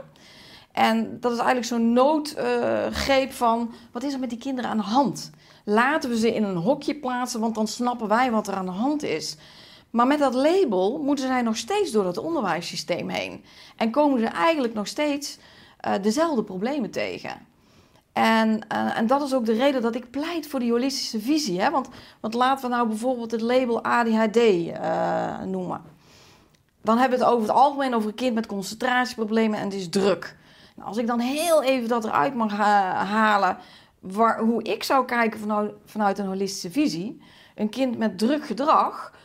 En 0.72 1.20
dat 1.20 1.32
is 1.32 1.38
eigenlijk 1.38 1.66
zo'n 1.66 1.92
noodgreep 1.92 3.32
van, 3.32 3.72
wat 3.92 4.02
is 4.02 4.12
er 4.12 4.18
met 4.18 4.30
die 4.30 4.38
kinderen 4.38 4.70
aan 4.70 4.76
de 4.76 4.82
hand? 4.82 5.30
Laten 5.64 6.10
we 6.10 6.18
ze 6.18 6.34
in 6.34 6.44
een 6.44 6.56
hokje 6.56 6.94
plaatsen, 6.94 7.40
want 7.40 7.54
dan 7.54 7.66
snappen 7.66 8.08
wij 8.08 8.30
wat 8.30 8.48
er 8.48 8.54
aan 8.54 8.66
de 8.66 8.72
hand 8.72 9.02
is. 9.02 9.36
Maar 9.90 10.06
met 10.06 10.18
dat 10.18 10.34
label 10.34 10.98
moeten 10.98 11.26
zij 11.26 11.42
nog 11.42 11.56
steeds 11.56 11.90
door 11.90 12.06
het 12.06 12.18
onderwijssysteem 12.18 13.08
heen. 13.08 13.44
En 13.76 13.90
komen 13.90 14.20
ze 14.20 14.26
eigenlijk 14.26 14.74
nog 14.74 14.86
steeds 14.86 15.38
eh, 15.80 15.92
dezelfde 16.02 16.42
problemen 16.42 16.90
tegen. 16.90 17.48
En, 18.12 18.68
eh, 18.68 18.98
en 18.98 19.06
dat 19.06 19.22
is 19.22 19.34
ook 19.34 19.46
de 19.46 19.52
reden 19.52 19.82
dat 19.82 19.94
ik 19.94 20.10
pleit 20.10 20.46
voor 20.46 20.60
die 20.60 20.70
holistische 20.70 21.20
visie. 21.20 21.60
Hè? 21.60 21.70
Want, 21.70 21.88
want 22.20 22.34
laten 22.34 22.68
we 22.68 22.76
nou 22.76 22.88
bijvoorbeeld 22.88 23.30
het 23.30 23.40
label 23.40 23.82
ADHD 23.82 24.36
eh, 24.36 25.40
noemen. 25.42 25.82
Dan 26.82 26.98
hebben 26.98 27.18
we 27.18 27.24
het 27.24 27.34
over 27.34 27.48
het 27.48 27.56
algemeen 27.56 27.94
over 27.94 28.08
een 28.08 28.14
kind 28.14 28.34
met 28.34 28.46
concentratieproblemen 28.46 29.58
en 29.58 29.64
het 29.64 29.74
is 29.74 29.88
druk. 29.88 30.36
Nou, 30.76 30.88
als 30.88 30.96
ik 30.96 31.06
dan 31.06 31.18
heel 31.20 31.62
even 31.62 31.88
dat 31.88 32.04
eruit 32.04 32.34
mag 32.34 32.52
ha- 32.52 33.04
halen, 33.04 33.56
waar, 33.98 34.38
hoe 34.38 34.62
ik 34.62 34.82
zou 34.82 35.04
kijken 35.04 35.40
vanuit, 35.40 35.72
vanuit 35.84 36.18
een 36.18 36.26
holistische 36.26 36.70
visie. 36.70 37.22
Een 37.54 37.68
kind 37.68 37.98
met 37.98 38.18
druk 38.18 38.46
gedrag, 38.46 39.12
nou, 39.12 39.18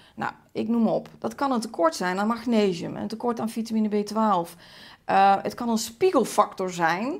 ik 0.55 0.67
noem 0.67 0.87
op. 0.87 1.09
Dat 1.19 1.35
kan 1.35 1.51
een 1.51 1.59
tekort 1.59 1.95
zijn 1.95 2.19
aan 2.19 2.27
magnesium, 2.27 2.95
een 2.95 3.07
tekort 3.07 3.39
aan 3.39 3.49
vitamine 3.49 3.89
B12. 3.89 4.49
Eh, 5.05 5.35
het 5.41 5.53
kan 5.53 5.69
een 5.69 5.77
spiegelfactor 5.77 6.71
zijn 6.71 7.19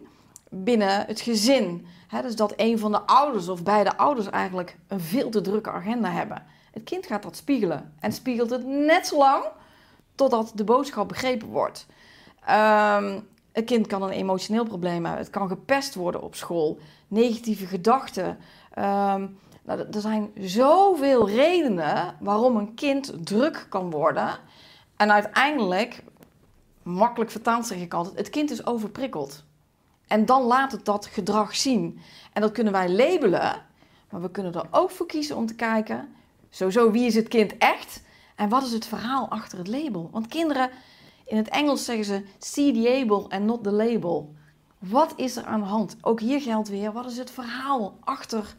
binnen 0.50 1.06
het 1.06 1.22
gezin. 1.22 1.86
Dus 2.22 2.36
dat 2.36 2.54
een 2.56 2.80
van 2.80 2.92
de 2.92 3.02
ouders 3.02 3.48
of 3.48 3.64
beide 3.64 3.98
ouders 3.98 4.30
eigenlijk 4.30 4.78
een 4.88 5.00
veel 5.00 5.30
te 5.30 5.42
drukke 5.42 5.72
agenda 5.72 6.10
hebben. 6.10 6.44
Het 6.72 6.84
kind 6.84 7.06
gaat 7.06 7.24
dat 7.24 7.36
spiegelen 7.36 7.94
en 8.00 8.12
spiegelt 8.12 8.50
het 8.50 8.66
net 8.66 9.08
zo 9.08 9.18
lang 9.18 9.44
totdat 10.16 10.52
de 10.56 10.64
boodschap 10.64 11.08
begrepen 11.08 11.48
wordt. 11.48 11.86
Ehm 12.46 13.20
een 13.56 13.66
kind 13.66 13.88
kan 13.88 14.04
een 14.04 14.10
emotioneel 14.10 14.66
probleem 14.66 15.06
hebben. 15.06 15.24
Het 15.24 15.30
kan 15.30 15.48
gepest 15.48 15.96
worden 15.96 16.22
op 16.22 16.36
school. 16.36 16.80
Negatieve 17.08 17.66
gedachten. 17.66 18.38
Ehm, 18.74 19.28
nou, 19.66 19.80
er 19.80 20.02
zijn 20.02 20.32
zoveel 20.40 21.30
redenen 21.30 22.16
waarom 22.20 22.58
een 22.58 22.74
kind 22.74 23.14
druk 23.26 23.66
kan 23.70 23.90
worden. 23.90 24.40
En 24.96 25.12
uiteindelijk, 25.12 26.04
makkelijk 26.84 27.32
vertaald 27.32 27.68
zeg 27.68 27.78
ik 27.78 27.94
altijd, 27.94 28.18
het 28.18 28.30
kind 28.30 28.52
is 28.52 28.66
overprikkeld. 28.66 29.44
En 30.08 30.26
dan 30.26 30.44
laat 30.44 30.72
het 30.72 30.86
dat 30.86 31.06
gedrag 31.06 31.56
zien. 31.56 32.00
En 32.34 32.42
dat 32.42 32.52
kunnen 32.52 32.74
wij 32.74 32.90
labelen, 32.90 33.66
maar 34.10 34.22
we 34.22 34.32
kunnen 34.32 34.54
er 34.54 34.68
ook 34.72 34.92
voor 34.92 35.06
kiezen 35.06 35.36
om 35.36 35.46
te 35.46 35.56
kijken, 35.56 36.16
sowieso 36.50 36.92
wie 36.92 37.06
is 37.06 37.16
het 37.16 37.28
kind 37.28 37.58
echt 37.58 38.04
en 38.36 38.50
wat 38.50 38.64
is 38.64 38.72
het 38.72 38.86
verhaal 38.86 39.30
achter 39.30 39.58
het 39.58 39.68
label. 39.68 40.10
Want 40.12 40.28
kinderen, 40.28 40.70
in 41.26 41.38
het 41.38 41.50
Engels 41.50 41.86
zeggen 41.86 42.06
ze 42.06 42.24
see 42.40 42.74
the 42.74 43.02
able 43.02 43.38
and 43.38 43.46
not 43.46 43.64
the 43.64 43.72
label. 43.72 44.34
Wat 44.80 45.14
is 45.16 45.36
er 45.36 45.46
aan 45.46 45.60
de 45.60 45.66
hand? 45.66 45.98
Ook 46.02 46.20
hier 46.20 46.42
geldt 46.42 46.70
weer, 46.70 46.92
wat 46.92 47.06
is 47.06 47.18
het 47.18 47.32
verhaal 47.32 47.98
achter 48.00 48.56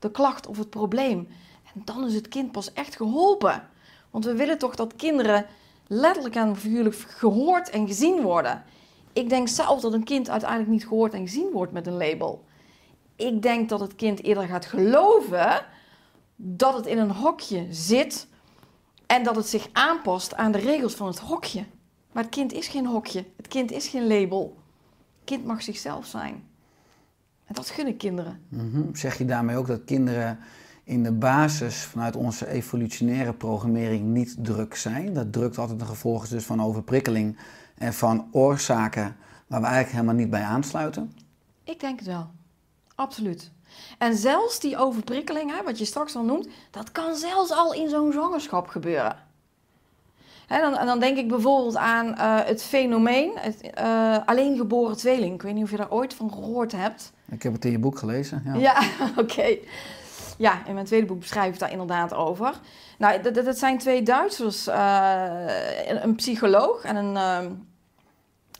de 0.00 0.10
klacht 0.10 0.46
of 0.46 0.58
het 0.58 0.70
probleem? 0.70 1.28
En 1.74 1.82
dan 1.84 2.06
is 2.06 2.14
het 2.14 2.28
kind 2.28 2.52
pas 2.52 2.72
echt 2.72 2.96
geholpen. 2.96 3.68
Want 4.10 4.24
we 4.24 4.34
willen 4.34 4.58
toch 4.58 4.74
dat 4.74 4.96
kinderen 4.96 5.46
letterlijk 5.86 6.34
en 6.34 6.56
figuurlijk 6.56 6.96
gehoord 6.96 7.70
en 7.70 7.86
gezien 7.86 8.20
worden. 8.22 8.64
Ik 9.12 9.28
denk 9.28 9.48
zelf 9.48 9.80
dat 9.80 9.92
een 9.92 10.04
kind 10.04 10.30
uiteindelijk 10.30 10.70
niet 10.70 10.86
gehoord 10.86 11.14
en 11.14 11.26
gezien 11.26 11.50
wordt 11.52 11.72
met 11.72 11.86
een 11.86 11.96
label. 11.96 12.44
Ik 13.16 13.42
denk 13.42 13.68
dat 13.68 13.80
het 13.80 13.94
kind 13.94 14.22
eerder 14.22 14.46
gaat 14.46 14.66
geloven 14.66 15.66
dat 16.36 16.74
het 16.74 16.86
in 16.86 16.98
een 16.98 17.10
hokje 17.10 17.66
zit 17.70 18.28
en 19.06 19.22
dat 19.22 19.36
het 19.36 19.46
zich 19.46 19.68
aanpast 19.72 20.34
aan 20.34 20.52
de 20.52 20.58
regels 20.58 20.94
van 20.94 21.06
het 21.06 21.18
hokje. 21.18 21.64
Maar 22.12 22.22
het 22.22 22.32
kind 22.32 22.52
is 22.52 22.68
geen 22.68 22.86
hokje, 22.86 23.24
het 23.36 23.48
kind 23.48 23.70
is 23.70 23.88
geen 23.88 24.06
label. 24.06 24.56
Het 25.18 25.24
kind 25.24 25.44
mag 25.44 25.62
zichzelf 25.62 26.06
zijn. 26.06 26.49
En 27.50 27.56
dat 27.56 27.70
gun 27.70 27.86
ik 27.86 27.98
kinderen. 27.98 28.40
Mhm. 28.48 28.94
Zeg 28.94 29.18
je 29.18 29.24
daarmee 29.24 29.56
ook 29.56 29.66
dat 29.66 29.84
kinderen 29.84 30.38
in 30.84 31.02
de 31.02 31.12
basis 31.12 31.76
vanuit 31.76 32.16
onze 32.16 32.48
evolutionaire 32.48 33.32
programmering 33.32 34.04
niet 34.04 34.36
druk 34.38 34.74
zijn? 34.74 35.14
Dat 35.14 35.32
druk 35.32 35.56
altijd 35.56 35.80
een 35.80 35.86
gevolg 35.86 36.22
is 36.22 36.28
dus 36.28 36.44
van 36.44 36.62
overprikkeling 36.62 37.38
en 37.78 37.94
van 37.94 38.28
oorzaken 38.32 39.16
waar 39.46 39.60
we 39.60 39.66
eigenlijk 39.66 39.94
helemaal 39.94 40.14
niet 40.14 40.30
bij 40.30 40.42
aansluiten? 40.42 41.12
Ik 41.64 41.80
denk 41.80 41.98
het 41.98 42.08
wel. 42.08 42.30
Absoluut. 42.94 43.50
En 43.98 44.16
zelfs 44.16 44.60
die 44.60 44.76
overprikkeling, 44.76 45.56
hè, 45.56 45.62
wat 45.62 45.78
je 45.78 45.84
straks 45.84 46.16
al 46.16 46.24
noemt, 46.24 46.48
dat 46.70 46.92
kan 46.92 47.14
zelfs 47.14 47.50
al 47.50 47.74
in 47.74 47.88
zo'n 47.88 48.12
zwangerschap 48.12 48.66
gebeuren. 48.66 49.16
Hè, 50.46 50.60
dan, 50.60 50.76
en 50.76 50.86
dan 50.86 51.00
denk 51.00 51.16
ik 51.16 51.28
bijvoorbeeld 51.28 51.76
aan 51.76 52.16
eh, 52.16 52.44
het 52.44 52.62
fenomeen, 52.62 53.30
het 53.34 53.60
eh, 53.60 54.16
alleengeboren 54.26 54.96
tweeling. 54.96 55.34
Ik 55.34 55.42
weet 55.42 55.54
niet 55.54 55.64
of 55.64 55.70
je 55.70 55.76
daar 55.76 55.90
ooit 55.90 56.14
van 56.14 56.32
gehoord 56.32 56.72
hebt. 56.72 57.12
Ik 57.30 57.42
heb 57.42 57.52
het 57.52 57.64
in 57.64 57.70
je 57.70 57.78
boek 57.78 57.98
gelezen. 57.98 58.42
Ja. 58.56 58.82
Oké. 59.16 59.56
Ja, 60.38 60.66
in 60.66 60.74
mijn 60.74 60.86
tweede 60.86 61.06
boek 61.06 61.20
beschrijf 61.20 61.52
ik 61.52 61.58
daar 61.58 61.70
inderdaad 61.70 62.14
over. 62.14 62.54
Nou, 62.98 63.22
dat, 63.22 63.34
dat- 63.34 63.58
zijn 63.58 63.78
twee 63.78 64.02
Duitsers, 64.02 64.66
eh, 64.66 66.02
een, 66.02 66.14
psycholoog 66.14 66.82
en, 66.84 66.96
een, 66.96 67.16
ehm, 67.16 67.50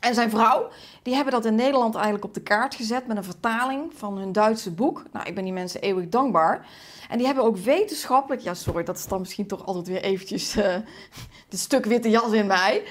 en 0.00 0.14
zijn 0.14 0.30
vrouw. 0.30 0.68
Die 1.02 1.14
hebben 1.14 1.32
dat 1.32 1.44
in 1.44 1.54
Nederland 1.54 1.94
eigenlijk 1.94 2.24
op 2.24 2.34
de 2.34 2.40
kaart 2.42 2.74
gezet 2.74 3.06
met 3.06 3.16
een 3.16 3.24
vertaling 3.24 3.92
van 3.94 4.18
hun 4.18 4.32
Duitse 4.32 4.70
boek. 4.70 5.02
Nou, 5.12 5.26
ik 5.26 5.34
ben 5.34 5.44
die 5.44 5.52
mensen 5.52 5.80
eeuwig 5.80 6.08
dankbaar. 6.08 6.66
En 7.08 7.16
die 7.18 7.26
hebben 7.26 7.44
ook 7.44 7.56
wetenschappelijk, 7.56 8.42
ja 8.42 8.54
sorry, 8.54 8.84
dat 8.84 8.96
is 8.98 9.06
dan 9.06 9.20
misschien 9.20 9.46
toch 9.46 9.66
altijd 9.66 9.86
weer 9.86 10.02
eventjes 10.02 10.56
eh 10.56 10.74
het 11.48 11.58
stuk 11.58 11.84
witte 11.84 12.10
jas 12.10 12.32
in 12.32 12.46
mij. 12.46 12.82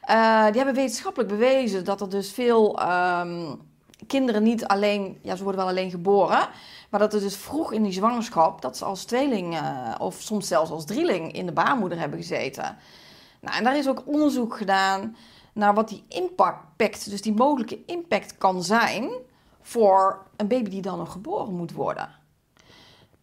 Eh, 0.00 0.44
die 0.46 0.56
hebben 0.56 0.74
wetenschappelijk 0.74 1.30
bewezen 1.30 1.84
dat 1.84 2.00
er 2.00 2.10
dus 2.10 2.32
veel 2.32 2.78
ehm, 2.80 3.54
kinderen 4.08 4.42
niet 4.42 4.66
alleen, 4.66 5.18
ja 5.22 5.36
ze 5.36 5.42
worden 5.42 5.60
wel 5.60 5.70
alleen 5.70 5.90
geboren, 5.90 6.48
maar 6.90 7.00
dat 7.00 7.14
er 7.14 7.20
dus 7.20 7.36
vroeg 7.36 7.72
in 7.72 7.82
die 7.82 7.92
zwangerschap, 7.92 8.62
dat 8.62 8.76
ze 8.76 8.84
als 8.84 9.04
tweeling 9.04 9.54
eh, 9.54 9.94
of 9.98 10.20
soms 10.20 10.48
zelfs 10.48 10.70
als 10.70 10.84
drieling 10.84 11.32
in 11.32 11.46
de 11.46 11.52
baarmoeder 11.52 11.98
hebben 11.98 12.18
gezeten. 12.18 12.76
Nou, 13.40 13.56
en 13.56 13.64
daar 13.64 13.76
is 13.76 13.88
ook 13.88 14.02
onderzoek 14.06 14.56
gedaan 14.56 15.16
naar 15.52 15.74
wat 15.74 15.88
die 15.88 16.04
impact, 16.08 17.10
dus 17.10 17.22
die 17.22 17.34
mogelijke 17.34 17.84
impact 17.86 18.38
kan 18.38 18.62
zijn 18.62 19.10
voor 19.60 20.26
een 20.36 20.48
baby 20.48 20.70
die 20.70 20.82
dan 20.82 20.98
nog 20.98 21.12
geboren 21.12 21.54
moet 21.54 21.72
worden. 21.72 22.08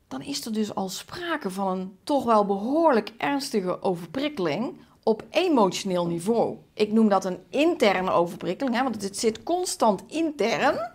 Dan 0.08 0.22
is 0.22 0.46
er 0.46 0.54
dus 0.54 0.76
al 0.76 0.90
sprake 0.90 1.50
van 1.50 1.68
een 1.68 1.98
toch 2.04 2.24
wel 2.24 2.46
behoorlijk 2.46 3.14
ernstige 3.18 3.82
overprikkeling 3.82 4.80
op 5.08 5.24
emotioneel 5.30 6.08
niveau. 6.08 6.58
Ik 6.74 6.92
noem 6.92 7.10
dat 7.10 7.26
een 7.26 7.40
interne 7.50 8.12
overprikkeling, 8.12 8.76
hè, 8.76 8.84
want 8.84 9.02
het 9.02 9.18
zit 9.18 9.44
constant 9.44 10.04
intern 10.08 10.92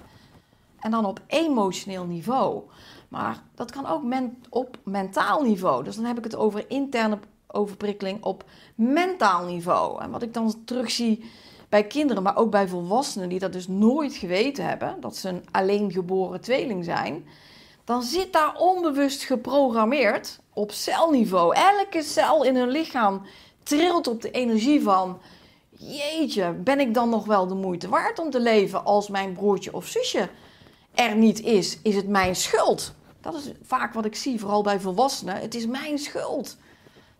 en 0.81 0.91
dan 0.91 1.05
op 1.05 1.21
emotioneel 1.27 2.05
niveau. 2.05 2.63
Maar 3.09 3.43
dat 3.55 3.71
kan 3.71 3.87
ook 3.87 4.03
men- 4.03 4.43
op 4.49 4.79
mentaal 4.83 5.43
niveau. 5.43 5.85
Dus 5.85 5.97
dan 5.97 6.05
heb 6.05 6.19
ik 6.19 6.25
het 6.25 6.37
over 6.37 6.65
interne 6.69 7.19
overprikkeling 7.47 8.25
op 8.25 8.45
mentaal 8.75 9.45
niveau. 9.45 10.03
En 10.03 10.11
wat 10.11 10.23
ik 10.23 10.35
dan 10.35 10.65
terugzie 10.65 11.31
bij 11.69 11.85
kinderen, 11.85 12.23
maar 12.23 12.37
ook 12.37 12.51
bij 12.51 12.69
volwassenen 12.69 13.29
die 13.29 13.39
dat 13.39 13.53
dus 13.53 13.69
nooit 13.69 14.15
geweten 14.15 14.65
hebben, 14.69 14.97
dat 15.01 15.17
ze 15.17 15.29
een 15.29 15.45
alleen 15.51 15.93
geboren 15.93 16.41
tweeling 16.41 16.85
zijn, 16.85 17.27
dan 17.85 18.03
zit 18.03 18.33
daar 18.33 18.57
onbewust 18.57 19.23
geprogrammeerd 19.23 20.41
op 20.53 20.73
celniveau. 20.73 21.55
Elke 21.55 22.03
cel 22.03 22.45
in 22.45 22.57
hun 22.57 22.69
lichaam 22.69 23.23
trilt 23.63 24.07
op 24.09 24.23
de 24.23 24.31
energie 24.31 24.83
van: 24.83 25.21
Jeetje, 25.71 26.53
ben 26.53 26.81
ik 26.81 26.95
dan 26.95 27.09
nog 27.09 27.25
wel 27.27 27.47
de 27.47 27.55
moeite 27.55 27.89
waard 27.89 28.19
om 28.19 28.31
te 28.31 28.41
leven 28.41 28.85
als 28.85 29.09
mijn 29.09 29.33
broertje 29.33 29.75
of 29.75 29.87
zusje 29.87 30.29
er 30.95 31.17
niet 31.17 31.41
is? 31.41 31.79
Is 31.83 31.97
het 31.97 32.09
mijn 32.09 32.37
schuld? 32.37 32.95
Dat 33.21 33.35
is 33.35 33.53
vaak 33.63 33.95
wat 33.95 34.05
ik 34.05 34.17
zie, 34.17 34.41
vooral 34.41 34.63
bij 34.63 34.81
volwassenen. 34.81 35.37
Het 35.37 35.55
is 35.55 35.67
mijn 35.67 35.99
schuld 35.99 36.57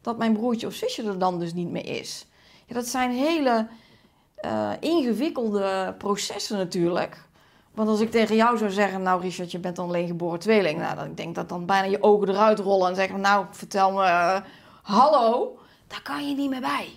dat 0.01 0.19
mijn 0.19 0.33
broertje 0.33 0.67
of 0.67 0.75
zusje 0.75 1.03
er 1.03 1.19
dan 1.19 1.39
dus 1.39 1.53
niet 1.53 1.71
meer 1.71 1.87
is. 1.87 2.27
Ja, 2.67 2.75
dat 2.75 2.87
zijn 2.87 3.11
hele 3.11 3.69
eh, 4.35 4.71
ingewikkelde 4.81 5.95
processen 5.99 6.57
natuurlijk. 6.57 7.29
Want 7.75 7.89
als 7.89 8.01
ik 8.01 8.11
tegen 8.11 8.37
jou 8.37 8.59
zou 8.59 8.71
zeggen, 8.71 9.03
nou 9.03 9.21
Richard, 9.21 9.51
je 9.51 9.59
bent 9.59 9.77
dan 9.77 9.89
alleen 9.89 10.07
geboren 10.07 10.39
tweeling. 10.39 10.79
Nou, 10.79 10.97
dan 10.97 11.07
ik 11.07 11.17
denk 11.17 11.35
dat 11.35 11.49
dan 11.49 11.67
bijna 11.67 11.87
je 11.87 12.03
ogen 12.03 12.29
eruit 12.29 12.59
rollen 12.59 12.89
en 12.89 12.95
zeggen, 12.95 13.21
nou 13.21 13.47
vertel 13.51 13.93
me, 13.93 14.03
eh, 14.03 14.41
hallo. 14.83 15.59
Daar 15.91 16.03
kan 16.03 16.29
je 16.29 16.35
niet 16.35 16.51
meer 16.51 16.61
bij. 16.61 16.89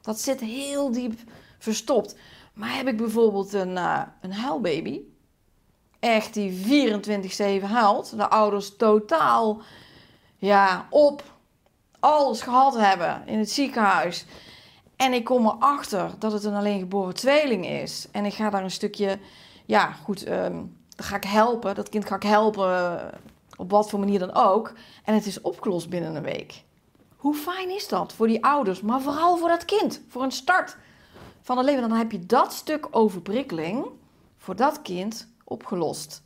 Dat 0.00 0.20
zit 0.20 0.40
heel 0.40 0.92
diep 0.92 1.20
verstopt. 1.58 2.16
Maar 2.52 2.74
heb 2.74 2.86
ik 2.86 2.96
bijvoorbeeld 2.96 3.52
een, 3.52 3.76
eh, 3.76 4.02
een 4.20 4.32
huilbaby, 4.32 5.00
echt 6.00 6.34
die 6.34 6.52
24-7 6.52 7.68
huilt, 7.68 8.16
de 8.16 8.28
ouders 8.28 8.76
totaal 8.76 9.62
ja, 10.36 10.86
op 10.90 11.22
alles 12.00 12.40
gehad 12.40 12.74
hebben 12.76 13.22
in 13.26 13.38
het 13.38 13.50
ziekenhuis. 13.50 14.24
En 14.96 15.12
ik 15.12 15.24
kom 15.24 15.46
erachter 15.46 16.10
dat 16.18 16.32
het 16.32 16.44
een 16.44 16.54
alleen 16.54 16.78
geboren 16.78 17.14
tweeling 17.14 17.66
is. 17.66 18.08
En 18.10 18.24
ik 18.24 18.34
ga 18.34 18.50
daar 18.50 18.62
een 18.62 18.70
stukje, 18.70 19.18
ja 19.66 19.92
goed, 19.92 20.26
dan 20.26 20.76
ga 20.96 21.16
ik 21.16 21.24
helpen. 21.24 21.74
Dat 21.74 21.88
kind 21.88 22.06
ga 22.06 22.16
ik 22.16 22.22
helpen, 22.22 22.76
eh, 22.76 23.18
op 23.56 23.70
wat 23.70 23.90
voor 23.90 23.98
manier 23.98 24.18
dan 24.18 24.34
ook. 24.34 24.72
En 25.04 25.14
het 25.14 25.26
is 25.26 25.40
opgelost 25.40 25.88
binnen 25.88 26.14
een 26.14 26.22
week. 26.22 26.64
Hoe 27.22 27.34
fijn 27.34 27.70
is 27.70 27.88
dat 27.88 28.12
voor 28.12 28.26
die 28.26 28.44
ouders, 28.44 28.80
maar 28.80 29.00
vooral 29.00 29.36
voor 29.36 29.48
dat 29.48 29.64
kind, 29.64 30.02
voor 30.08 30.22
een 30.22 30.32
start 30.32 30.76
van 31.42 31.56
het 31.56 31.66
leven. 31.66 31.88
Dan 31.88 31.98
heb 31.98 32.12
je 32.12 32.26
dat 32.26 32.52
stuk 32.52 32.88
overprikkeling 32.90 33.86
voor 34.36 34.56
dat 34.56 34.82
kind 34.82 35.28
opgelost. 35.44 36.22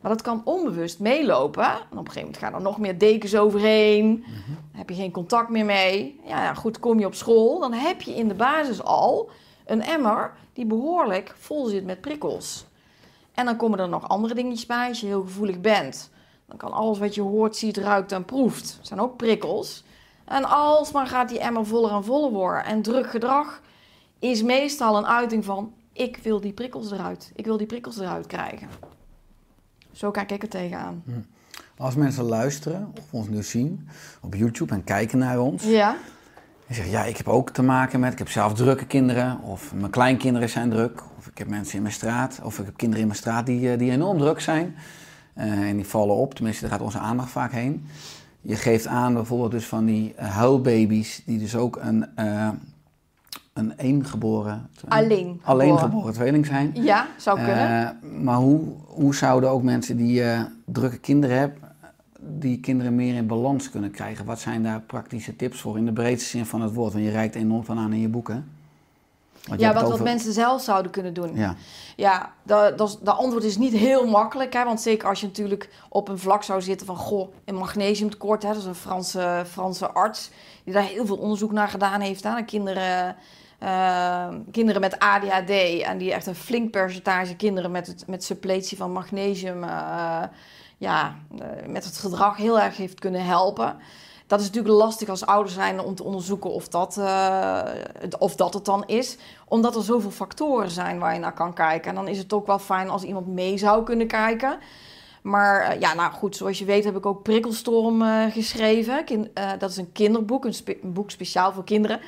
Maar 0.00 0.10
dat 0.10 0.22
kan 0.22 0.42
onbewust 0.44 1.00
meelopen. 1.00 1.64
En 1.64 1.70
op 1.74 1.90
een 1.90 1.96
gegeven 1.98 2.20
moment 2.20 2.38
gaan 2.38 2.54
er 2.54 2.60
nog 2.60 2.78
meer 2.78 2.98
dekens 2.98 3.36
overheen. 3.36 4.24
Dan 4.46 4.78
heb 4.78 4.88
je 4.88 4.94
geen 4.94 5.10
contact 5.10 5.48
meer 5.48 5.64
mee. 5.64 6.20
Ja, 6.24 6.42
ja, 6.42 6.54
goed, 6.54 6.78
kom 6.78 6.98
je 6.98 7.06
op 7.06 7.14
school, 7.14 7.60
dan 7.60 7.72
heb 7.72 8.02
je 8.02 8.14
in 8.14 8.28
de 8.28 8.34
basis 8.34 8.82
al 8.82 9.30
een 9.64 9.82
emmer 9.82 10.32
die 10.52 10.66
behoorlijk 10.66 11.34
vol 11.38 11.66
zit 11.66 11.84
met 11.84 12.00
prikkels. 12.00 12.64
En 13.34 13.44
dan 13.44 13.56
komen 13.56 13.78
er 13.78 13.88
nog 13.88 14.08
andere 14.08 14.34
dingetjes 14.34 14.66
bij. 14.66 14.88
Als 14.88 15.00
je 15.00 15.06
heel 15.06 15.22
gevoelig 15.22 15.60
bent, 15.60 16.10
dan 16.46 16.56
kan 16.56 16.72
alles 16.72 16.98
wat 16.98 17.14
je 17.14 17.22
hoort, 17.22 17.56
ziet, 17.56 17.76
ruikt 17.76 18.12
en 18.12 18.24
proeft. 18.24 18.78
zijn 18.82 19.00
ook 19.00 19.16
prikkels. 19.16 19.84
En 20.26 20.44
alsmaar 20.44 21.06
gaat 21.06 21.28
die 21.28 21.40
emmer 21.40 21.66
voller 21.66 21.92
en 21.92 22.04
voller 22.04 22.30
worden. 22.30 22.64
En 22.64 22.82
druk 22.82 23.10
gedrag 23.10 23.60
is 24.18 24.42
meestal 24.42 24.96
een 24.96 25.06
uiting 25.06 25.44
van... 25.44 25.72
ik 25.92 26.16
wil 26.22 26.40
die 26.40 26.52
prikkels 26.52 26.90
eruit. 26.90 27.32
Ik 27.34 27.44
wil 27.44 27.56
die 27.56 27.66
prikkels 27.66 27.98
eruit 27.98 28.26
krijgen. 28.26 28.68
Zo 29.92 30.10
kijk 30.10 30.32
ik 30.32 30.42
er 30.42 30.48
tegenaan. 30.48 31.02
Als 31.78 31.94
mensen 31.94 32.24
luisteren 32.24 32.92
of 32.98 33.12
ons 33.12 33.28
nu 33.28 33.42
zien 33.42 33.88
op 34.20 34.34
YouTube 34.34 34.74
en 34.74 34.84
kijken 34.84 35.18
naar 35.18 35.38
ons. 35.38 35.64
Ja, 35.64 35.96
En 36.66 36.74
zeggen, 36.74 36.92
ja, 36.92 37.04
ik 37.04 37.16
heb 37.16 37.28
ook 37.28 37.50
te 37.50 37.62
maken 37.62 38.00
met, 38.00 38.12
ik 38.12 38.18
heb 38.18 38.28
zelf 38.28 38.54
drukke 38.54 38.86
kinderen. 38.86 39.40
Of 39.42 39.74
mijn 39.74 39.90
kleinkinderen 39.90 40.48
zijn 40.48 40.70
druk. 40.70 41.02
Of 41.18 41.26
ik 41.26 41.38
heb 41.38 41.48
mensen 41.48 41.76
in 41.76 41.82
mijn 41.82 41.94
straat. 41.94 42.40
Of 42.42 42.58
ik 42.58 42.64
heb 42.64 42.76
kinderen 42.76 43.02
in 43.02 43.08
mijn 43.08 43.20
straat 43.20 43.46
die, 43.46 43.72
eh, 43.72 43.78
die 43.78 43.90
enorm 43.90 44.18
druk 44.18 44.40
zijn. 44.40 44.76
Eh, 45.34 45.68
en 45.68 45.76
die 45.76 45.86
vallen 45.86 46.16
op, 46.16 46.34
tenminste 46.34 46.62
daar 46.62 46.70
gaat 46.70 46.80
onze 46.80 46.98
aandacht 46.98 47.30
vaak 47.30 47.52
heen. 47.52 47.86
Je 48.46 48.56
geeft 48.56 48.86
aan 48.86 49.14
bijvoorbeeld 49.14 49.50
dus 49.50 49.66
van 49.66 49.84
die 49.84 50.14
eh, 50.14 50.28
huilbaby's 50.28 51.22
die 51.24 51.38
dus 51.38 51.56
ook 51.56 51.78
een, 51.80 52.06
eh 52.16 52.48
een 53.52 53.72
eengeboren... 53.76 54.68
alleen 54.88 55.40
Alleen 55.42 55.78
geboren. 55.78 56.12
tweeling 56.12 56.46
zijn. 56.46 56.70
Ja, 56.74 57.06
zou 57.16 57.36
kunnen. 57.36 57.86
Eh, 57.86 58.20
maar 58.20 58.36
hoe, 58.36 58.60
hoe 58.86 59.14
zouden 59.14 59.50
ook 59.50 59.62
mensen 59.62 59.96
die 59.96 60.22
drukke 60.64 60.98
kinderen 60.98 61.38
hebben, 61.38 61.58
die 62.20 62.60
kinderen 62.60 62.94
meer 62.94 63.14
in 63.14 63.26
balans 63.26 63.70
kunnen 63.70 63.90
krijgen? 63.90 64.24
Wat 64.24 64.40
zijn 64.40 64.62
daar 64.62 64.80
praktische 64.80 65.36
tips 65.36 65.60
voor 65.60 65.78
in 65.78 65.84
de 65.84 65.92
breedste 65.92 66.28
zin 66.28 66.46
van 66.46 66.60
het 66.60 66.74
woord? 66.74 66.92
Want 66.92 67.04
je 67.04 67.10
reikt 67.10 67.34
enorm 67.34 67.64
van 67.64 67.78
aan 67.78 67.92
in 67.92 68.00
je 68.00 68.08
boeken. 68.08 68.44
Want 69.46 69.60
ja, 69.60 69.74
wat, 69.74 69.88
wat 69.88 70.00
mensen 70.00 70.32
zelf 70.32 70.62
zouden 70.62 70.92
kunnen 70.92 71.14
doen. 71.14 71.34
Ja, 71.34 71.56
Ja, 71.96 72.32
dat, 72.42 72.78
dat, 72.78 72.98
antwoord 73.02 73.44
is 73.44 73.56
niet 73.56 73.72
heel 73.72 74.06
makkelijk. 74.06 74.52
Hè? 74.52 74.64
Want 74.64 74.80
zeker 74.80 75.08
als 75.08 75.20
je 75.20 75.26
natuurlijk 75.26 75.70
op 75.88 76.08
een 76.08 76.18
vlak 76.18 76.42
zou 76.42 76.62
zitten 76.62 76.86
van... 76.86 76.96
goh, 76.96 77.32
een 77.44 77.54
magnesiumtekort. 77.54 78.42
Hè? 78.42 78.48
Dat 78.48 78.58
is 78.58 78.64
een 78.64 78.74
Franse, 78.74 79.44
Franse 79.50 79.90
arts 79.90 80.30
die 80.64 80.74
daar 80.74 80.82
heel 80.82 81.06
veel 81.06 81.16
onderzoek 81.16 81.52
naar 81.52 81.68
gedaan 81.68 82.00
heeft. 82.00 82.22
Naar 82.22 82.44
kinderen, 82.44 83.16
eh, 83.58 84.28
kinderen 84.50 84.80
met 84.80 84.98
ADHD. 84.98 85.82
En 85.82 85.98
die 85.98 86.12
echt 86.12 86.26
een 86.26 86.34
flink 86.34 86.70
percentage 86.70 87.36
kinderen 87.36 87.70
met, 87.70 87.86
het, 87.86 88.06
met 88.06 88.24
suppletie 88.24 88.76
van 88.76 88.92
magnesium... 88.92 89.64
eh, 89.64 90.22
ja, 90.78 91.16
eh, 91.38 91.66
met 91.66 91.84
het 91.84 91.96
gedrag 91.96 92.36
heel 92.36 92.60
erg 92.60 92.76
heeft 92.76 93.00
kunnen 93.00 93.24
helpen. 93.24 93.76
Dat 94.26 94.40
is 94.40 94.46
natuurlijk 94.46 94.74
lastig 94.74 95.08
als 95.08 95.26
ouders 95.26 95.54
zijn 95.54 95.80
om 95.80 95.94
te 95.94 96.04
onderzoeken 96.04 96.50
of 96.50 96.68
dat, 96.68 96.96
eh, 96.96 97.62
of 98.18 98.36
dat 98.36 98.54
het 98.54 98.64
dan 98.64 98.86
is. 98.86 99.16
Omdat 99.48 99.76
er 99.76 99.82
zoveel 99.82 100.10
factoren 100.10 100.70
zijn 100.70 100.98
waar 100.98 101.14
je 101.14 101.20
naar 101.20 101.34
kan 101.34 101.54
kijken. 101.54 101.88
En 101.88 101.94
dan 101.94 102.08
is 102.08 102.18
het 102.18 102.32
ook 102.32 102.46
wel 102.46 102.58
fijn 102.58 102.90
als 102.90 103.02
iemand 103.02 103.26
mee 103.26 103.58
zou 103.58 103.84
kunnen 103.84 104.06
kijken. 104.06 104.58
Maar 105.22 105.60
eh, 105.60 105.80
ja, 105.80 105.94
nou 105.94 106.12
goed, 106.12 106.36
zoals 106.36 106.58
je 106.58 106.64
weet 106.64 106.84
heb 106.84 106.96
ik 106.96 107.06
ook 107.06 107.22
Prikkelstorm 107.22 108.02
eh, 108.02 108.24
geschreven. 108.32 109.04
Dat 109.58 109.70
is 109.70 109.76
een 109.76 109.92
kinderboek, 109.92 110.44
een, 110.44 110.54
een 110.82 110.92
boek 110.92 111.10
speciaal 111.10 111.52
voor 111.52 111.64
kinderen. 111.64 112.00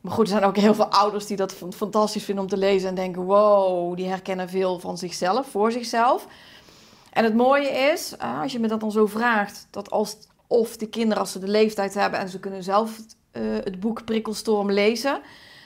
Maar 0.00 0.12
goed, 0.12 0.24
er 0.24 0.32
zijn 0.32 0.44
ook 0.44 0.56
heel 0.56 0.74
veel 0.74 0.88
ouders 0.88 1.26
die 1.26 1.36
dat 1.36 1.52
fan- 1.52 1.72
fantastisch 1.72 2.24
vinden 2.24 2.44
om 2.44 2.50
te 2.50 2.56
lezen. 2.56 2.88
En 2.88 2.94
denken, 2.94 3.22
wow, 3.22 3.96
die 3.96 4.08
herkennen 4.08 4.48
veel 4.48 4.78
van 4.78 4.98
zichzelf, 4.98 5.46
voor 5.46 5.72
zichzelf. 5.72 6.26
En 7.12 7.24
het 7.24 7.34
mooie 7.34 7.68
is, 7.68 8.14
als 8.42 8.52
je 8.52 8.58
me 8.58 8.68
dat 8.68 8.80
dan 8.80 8.92
zo 8.92 9.06
vraagt, 9.06 9.66
dat 9.70 9.90
als 9.90 10.16
of 10.54 10.76
de 10.76 10.88
kinderen 10.88 11.18
als 11.18 11.32
ze 11.32 11.38
de 11.38 11.48
leeftijd 11.48 11.94
hebben 11.94 12.20
en 12.20 12.28
ze 12.28 12.40
kunnen 12.40 12.62
zelf 12.62 12.98
eh, 13.30 13.42
het 13.42 13.80
boek 13.80 14.04
Prikkelstorm 14.04 14.70
lezen, 14.70 15.20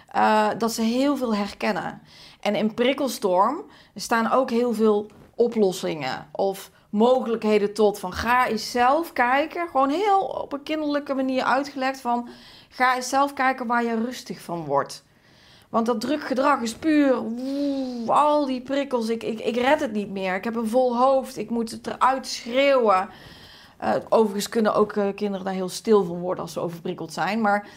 eh, 0.09 0.48
dat 0.59 0.72
ze 0.72 0.83
heel 0.83 1.16
veel 1.16 1.35
herkennen. 1.35 2.03
En 2.40 2.55
in 2.55 2.74
Prikkelstorm 2.74 3.64
staan 3.94 4.33
ook 4.33 4.51
heel 4.51 4.74
veel 4.74 5.07
oplossingen 5.35 6.29
of 6.33 6.70
mogelijkheden 6.90 7.74
tot 7.74 7.98
van 7.98 8.12
ga 8.12 8.46
eens 8.46 8.70
zelf 8.70 9.12
kijken, 9.12 9.68
gewoon 9.68 9.90
heel 9.90 10.20
op 10.20 10.53
een 10.53 10.62
kinderlijke 10.62 11.14
manier 11.14 11.42
uitgelegd 11.42 12.01
van 12.01 12.29
ga 12.68 12.96
eens 12.96 13.09
zelf 13.09 13.33
kijken 13.33 13.66
waar 13.66 13.85
je 13.85 14.05
rustig 14.05 14.40
van 14.40 14.64
wordt. 14.64 15.05
Want 15.68 15.87
dat 15.87 16.01
druk 16.01 16.22
gedrag 16.22 16.61
is 16.61 16.74
puur 16.74 17.22
al 18.07 18.46
die 18.46 18.61
prikkels. 18.61 19.09
Ik, 19.09 19.22
ik, 19.22 19.40
ik 19.40 19.57
red 19.57 19.81
het 19.81 19.92
niet 19.92 20.11
meer. 20.11 20.35
Ik 20.35 20.44
heb 20.44 20.57
een 20.57 20.68
vol 20.68 20.96
hoofd. 20.96 21.37
Ik 21.37 21.51
moet 21.51 21.70
het 21.70 21.87
eruit 21.87 22.27
schreeuwen. 22.27 23.09
Eh, 23.78 23.94
overigens 24.08 24.48
kunnen 24.48 24.74
ook 24.74 24.92
eh, 24.92 25.08
kinderen 25.14 25.44
daar 25.44 25.54
heel 25.54 25.68
stil 25.68 26.04
van 26.04 26.18
worden 26.18 26.42
als 26.42 26.52
ze 26.52 26.60
overprikkeld 26.60 27.12
zijn. 27.12 27.40
Maar 27.40 27.68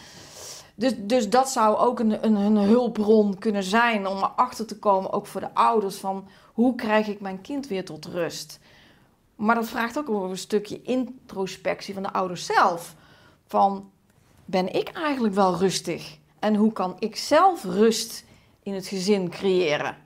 dus, 0.74 0.92
dus 0.98 1.30
dat 1.30 1.50
zou 1.50 1.76
ook 1.76 1.98
een, 2.00 2.24
een, 2.24 2.34
een 2.34 2.56
hulpbron 2.56 3.38
kunnen 3.38 3.62
zijn 3.62 4.06
om 4.06 4.16
erachter 4.16 4.66
te 4.66 4.78
komen, 4.78 5.12
ook 5.12 5.26
voor 5.26 5.40
de 5.40 5.54
ouders, 5.54 5.96
van 5.96 6.28
hoe 6.52 6.74
krijg 6.74 7.08
ik 7.08 7.20
mijn 7.20 7.40
kind 7.40 7.66
weer 7.66 7.84
tot 7.84 8.04
rust. 8.04 8.58
Maar 9.36 9.54
dat 9.54 9.68
vraagt 9.68 9.98
ook 9.98 10.08
over 10.08 10.30
een 10.30 10.38
stukje 10.38 10.82
introspectie 10.82 11.94
van 11.94 12.02
de 12.02 12.12
ouders 12.12 12.46
zelf. 12.46 12.94
Van, 13.46 13.90
ben 14.44 14.74
ik 14.74 14.88
eigenlijk 14.88 15.34
wel 15.34 15.56
rustig? 15.56 16.18
En 16.38 16.54
hoe 16.54 16.72
kan 16.72 16.96
ik 16.98 17.16
zelf 17.16 17.64
rust 17.64 18.24
in 18.62 18.74
het 18.74 18.86
gezin 18.86 19.30
creëren? 19.30 19.96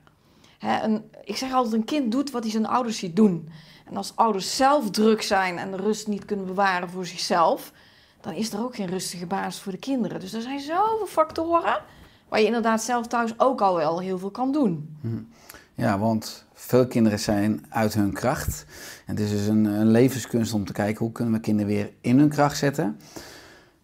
Een, 0.59 1.11
ik 1.23 1.37
zeg 1.37 1.53
altijd, 1.53 1.73
een 1.73 1.85
kind 1.85 2.11
doet 2.11 2.31
wat 2.31 2.43
hij 2.43 2.51
zijn 2.51 2.67
ouders 2.67 2.97
ziet 2.97 3.15
doen. 3.15 3.49
En 3.89 3.97
als 3.97 4.15
ouders 4.15 4.55
zelf 4.55 4.89
druk 4.91 5.21
zijn 5.21 5.57
en 5.57 5.71
de 5.71 5.77
rust 5.77 6.07
niet 6.07 6.25
kunnen 6.25 6.45
bewaren 6.45 6.89
voor 6.89 7.05
zichzelf, 7.05 7.71
dan 8.21 8.33
is 8.33 8.53
er 8.53 8.63
ook 8.63 8.75
geen 8.75 8.87
rustige 8.87 9.25
basis 9.25 9.61
voor 9.61 9.71
de 9.71 9.77
kinderen. 9.77 10.19
Dus 10.19 10.33
er 10.33 10.41
zijn 10.41 10.59
zoveel 10.59 11.07
factoren 11.07 11.81
waar 12.27 12.39
je 12.39 12.45
inderdaad 12.45 12.83
zelf 12.83 13.07
thuis 13.07 13.33
ook 13.37 13.61
al 13.61 13.75
wel 13.75 13.99
heel 13.99 14.17
veel 14.19 14.31
kan 14.31 14.51
doen. 14.51 14.97
Ja, 15.73 15.99
want 15.99 16.45
veel 16.53 16.87
kinderen 16.87 17.19
zijn 17.19 17.65
uit 17.69 17.93
hun 17.93 18.13
kracht. 18.13 18.65
En 19.05 19.15
het 19.15 19.23
is 19.23 19.29
dus 19.29 19.47
een, 19.47 19.65
een 19.65 19.91
levenskunst 19.91 20.53
om 20.53 20.65
te 20.65 20.73
kijken 20.73 21.03
hoe 21.05 21.11
kunnen 21.11 21.33
we 21.33 21.39
kinderen 21.39 21.73
weer 21.73 21.91
in 22.01 22.19
hun 22.19 22.29
kracht 22.29 22.57
zetten. 22.57 22.97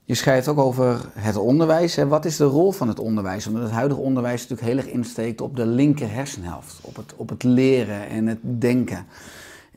Je 0.05 0.15
schrijft 0.15 0.47
ook 0.47 0.57
over 0.57 1.09
het 1.13 1.35
onderwijs. 1.35 1.95
Wat 1.95 2.25
is 2.25 2.37
de 2.37 2.43
rol 2.43 2.71
van 2.71 2.87
het 2.87 2.99
onderwijs? 2.99 3.47
Omdat 3.47 3.63
het 3.63 3.71
huidige 3.71 4.01
onderwijs 4.01 4.41
natuurlijk 4.41 4.67
heel 4.67 4.77
erg 4.77 4.87
insteekt 4.87 5.41
op 5.41 5.55
de 5.55 5.65
linker 5.65 6.11
hersenhelft. 6.11 6.79
Op 6.81 6.95
het, 6.95 7.13
op 7.15 7.29
het 7.29 7.43
leren 7.43 8.07
en 8.07 8.27
het 8.27 8.39
denken. 8.41 9.05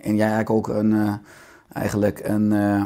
En 0.01 0.17
jij 0.17 0.31
eigenlijk 0.31 0.51
ook 0.51 0.69
een, 0.69 0.93
eh, 0.93 1.15
eigenlijk 1.73 2.21
een, 2.25 2.53
eh, 2.53 2.85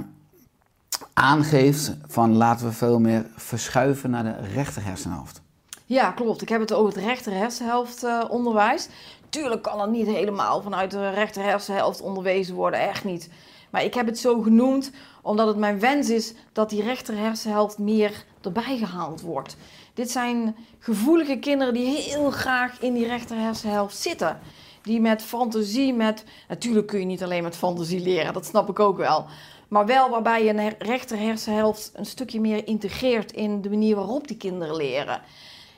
aangeeft 1.12 1.96
van 2.06 2.36
laten 2.36 2.66
we 2.66 2.72
veel 2.72 3.00
meer 3.00 3.26
verschuiven 3.36 4.10
naar 4.10 4.24
de 4.24 4.36
rechter 4.54 4.84
hersenhelft. 4.84 5.42
Ja, 5.86 6.10
klopt. 6.10 6.42
Ik 6.42 6.48
heb 6.48 6.60
het 6.60 6.72
over 6.72 6.94
het 6.94 7.04
rechter 7.04 7.32
hersenhelft 7.32 8.04
eh, 8.04 8.24
onderwijs. 8.28 8.88
Tuurlijk 9.28 9.62
kan 9.62 9.80
het 9.80 9.90
niet 9.90 10.06
helemaal 10.06 10.62
vanuit 10.62 10.90
de 10.90 11.10
rechter 11.10 11.42
hersenhelft 11.42 12.00
onderwezen 12.00 12.54
worden, 12.54 12.80
echt 12.80 13.04
niet. 13.04 13.30
Maar 13.70 13.84
ik 13.84 13.94
heb 13.94 14.06
het 14.06 14.18
zo 14.18 14.40
genoemd 14.40 14.90
omdat 15.22 15.46
het 15.46 15.56
mijn 15.56 15.80
wens 15.80 16.10
is 16.10 16.34
dat 16.52 16.70
die 16.70 16.82
rechter 16.82 17.16
hersenhelft 17.16 17.78
meer 17.78 18.24
erbij 18.42 18.78
gehaald 18.78 19.20
wordt. 19.20 19.56
Dit 19.94 20.10
zijn 20.10 20.56
gevoelige 20.78 21.38
kinderen 21.38 21.74
die 21.74 21.86
heel 21.86 22.30
graag 22.30 22.80
in 22.80 22.94
die 22.94 23.06
rechter 23.06 23.36
hersenhelft 23.36 23.96
zitten. 23.96 24.38
Die 24.82 25.00
met 25.00 25.22
fantasie, 25.22 25.94
met... 25.94 26.24
Natuurlijk 26.48 26.86
kun 26.86 26.98
je 26.98 27.06
niet 27.06 27.22
alleen 27.22 27.42
met 27.42 27.56
fantasie 27.56 28.00
leren, 28.00 28.32
dat 28.32 28.46
snap 28.46 28.68
ik 28.68 28.78
ook 28.78 28.96
wel. 28.96 29.26
Maar 29.68 29.86
wel 29.86 30.10
waarbij 30.10 30.44
je 30.44 30.50
een 30.50 30.74
rechter 30.78 31.18
hersenhelft 31.18 31.90
een 31.94 32.06
stukje 32.06 32.40
meer 32.40 32.66
integreert 32.66 33.32
in 33.32 33.60
de 33.60 33.68
manier 33.68 33.96
waarop 33.96 34.28
die 34.28 34.36
kinderen 34.36 34.76
leren. 34.76 35.22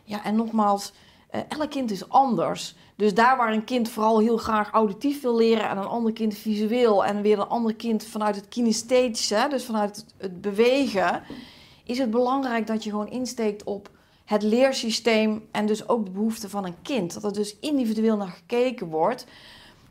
Ja, 0.04 0.24
en 0.24 0.36
nogmaals, 0.36 0.92
eh, 1.30 1.40
elk 1.48 1.70
kind 1.70 1.90
is 1.90 2.08
anders. 2.08 2.74
Dus 2.96 3.14
daar 3.14 3.36
waar 3.36 3.52
een 3.52 3.64
kind 3.64 3.88
vooral 3.88 4.18
heel 4.18 4.36
graag 4.36 4.70
auditief 4.70 5.22
wil 5.22 5.36
leren 5.36 5.68
en 5.68 5.76
een 5.76 5.84
ander 5.84 6.12
kind 6.12 6.34
visueel 6.34 7.04
en 7.04 7.22
weer 7.22 7.38
een 7.38 7.48
ander 7.48 7.74
kind 7.74 8.04
vanuit 8.04 8.36
het 8.36 8.48
kinesthetische, 8.48 9.46
dus 9.50 9.64
vanuit 9.64 9.96
het, 9.96 10.14
het 10.18 10.40
bewegen, 10.40 11.22
is 11.84 11.98
het 11.98 12.10
belangrijk 12.10 12.66
dat 12.66 12.84
je 12.84 12.90
gewoon 12.90 13.10
insteekt 13.10 13.64
op 13.64 13.90
het 14.24 14.42
leersysteem 14.42 15.48
en 15.50 15.66
dus 15.66 15.88
ook 15.88 16.04
de 16.04 16.10
behoeften 16.10 16.50
van 16.50 16.64
een 16.64 16.82
kind. 16.82 17.12
Dat 17.12 17.24
er 17.24 17.32
dus 17.32 17.58
individueel 17.58 18.16
naar 18.16 18.28
gekeken 18.28 18.86
wordt, 18.86 19.26